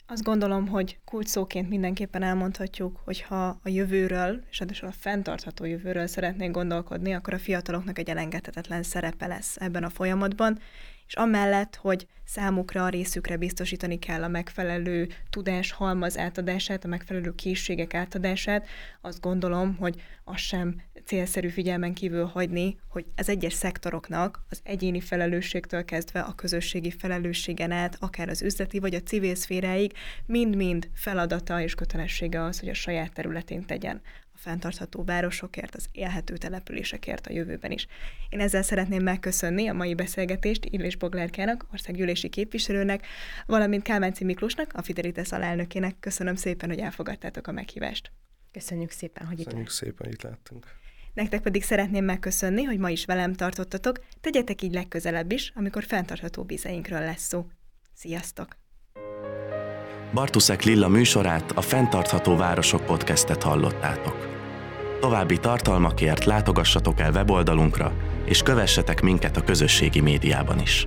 Azt 0.08 0.22
gondolom, 0.22 0.68
hogy 0.68 0.98
kulcsszóként 1.04 1.68
mindenképpen 1.68 2.22
elmondhatjuk, 2.22 3.00
hogy 3.04 3.20
ha 3.20 3.46
a 3.46 3.68
jövőről, 3.68 4.40
és 4.50 4.82
a 4.82 4.92
fenntartható 4.98 5.64
jövőről 5.64 6.06
szeretnénk 6.06 6.54
gondolkodni, 6.54 7.12
akkor 7.12 7.34
a 7.34 7.38
fiataloknak 7.38 7.98
egy 7.98 8.10
elengedhetetlen 8.10 8.82
szerepe 8.82 9.26
lesz 9.26 9.56
ebben 9.56 9.84
a 9.84 9.90
folyamatban, 9.90 10.58
és 11.06 11.14
amellett, 11.14 11.76
hogy 11.76 12.06
számukra 12.24 12.84
a 12.84 12.88
részükre 12.88 13.36
biztosítani 13.36 13.98
kell 13.98 14.22
a 14.22 14.28
megfelelő 14.28 15.08
tudás 15.30 15.72
halmaz 15.72 16.18
átadását, 16.18 16.84
a 16.84 16.88
megfelelő 16.88 17.34
készségek 17.34 17.94
átadását, 17.94 18.66
azt 19.00 19.20
gondolom, 19.20 19.76
hogy 19.76 20.02
az 20.24 20.36
sem 20.38 20.82
célszerű 21.04 21.48
figyelmen 21.48 21.94
kívül 21.94 22.24
hagyni, 22.24 22.78
hogy 22.88 23.04
az 23.16 23.28
egyes 23.28 23.52
szektoroknak 23.52 24.44
az 24.50 24.60
egyéni 24.62 25.00
felelősségtől 25.00 25.84
kezdve 25.84 26.20
a 26.20 26.34
közösségi 26.34 26.90
felelősségen 26.90 27.70
át, 27.70 27.96
akár 28.00 28.28
az 28.28 28.42
üzleti 28.42 28.78
vagy 28.78 28.94
a 28.94 29.02
civil 29.02 29.34
szféráig, 29.34 29.92
mind-mind 30.26 30.88
feladata 30.94 31.60
és 31.60 31.74
kötelessége 31.74 32.42
az, 32.42 32.60
hogy 32.60 32.68
a 32.68 32.74
saját 32.74 33.12
területén 33.12 33.66
tegyen 33.66 34.00
fenntartható 34.46 35.04
városokért, 35.04 35.74
az 35.74 35.86
élhető 35.92 36.36
településekért 36.36 37.26
a 37.26 37.32
jövőben 37.32 37.70
is. 37.70 37.86
Én 38.28 38.40
ezzel 38.40 38.62
szeretném 38.62 39.02
megköszönni 39.02 39.68
a 39.68 39.72
mai 39.72 39.94
beszélgetést 39.94 40.64
Illés 40.64 40.96
Boglárkának, 40.96 41.66
országgyűlési 41.72 42.28
képviselőnek, 42.28 43.06
valamint 43.46 43.82
Kálmánci 43.82 44.24
Miklósnak, 44.24 44.72
a 44.74 44.82
Fidelitas 44.82 45.32
alelnökének. 45.32 45.94
Köszönöm 46.00 46.34
szépen, 46.34 46.68
hogy 46.68 46.78
elfogadtátok 46.78 47.46
a 47.46 47.52
meghívást. 47.52 48.10
Köszönjük 48.52 48.90
szépen, 48.90 49.26
hogy 49.26 49.38
itt 49.38 49.44
Köszönjük 49.44 49.70
szépen, 49.70 50.10
itt 50.10 50.22
láttunk. 50.22 50.66
Nektek 51.14 51.40
pedig 51.40 51.62
szeretném 51.62 52.04
megköszönni, 52.04 52.62
hogy 52.62 52.78
ma 52.78 52.90
is 52.90 53.04
velem 53.04 53.32
tartottatok, 53.32 54.04
tegyetek 54.20 54.62
így 54.62 54.72
legközelebb 54.72 55.32
is, 55.32 55.52
amikor 55.54 55.84
fenntartható 55.84 56.42
vízeinkről 56.42 57.00
lesz 57.00 57.26
szó. 57.26 57.46
Sziasztok! 57.94 58.56
Bartuszek 60.12 60.62
Lilla 60.62 60.88
műsorát, 60.88 61.52
a 61.52 61.60
Fentartható 61.60 62.36
Városok 62.36 62.84
podcastet 62.84 63.42
hallottátok. 63.42 64.35
További 65.00 65.38
tartalmakért 65.38 66.24
látogassatok 66.24 67.00
el 67.00 67.12
weboldalunkra, 67.12 67.92
és 68.24 68.42
kövessetek 68.42 69.00
minket 69.00 69.36
a 69.36 69.44
közösségi 69.44 70.00
médiában 70.00 70.60
is. 70.60 70.86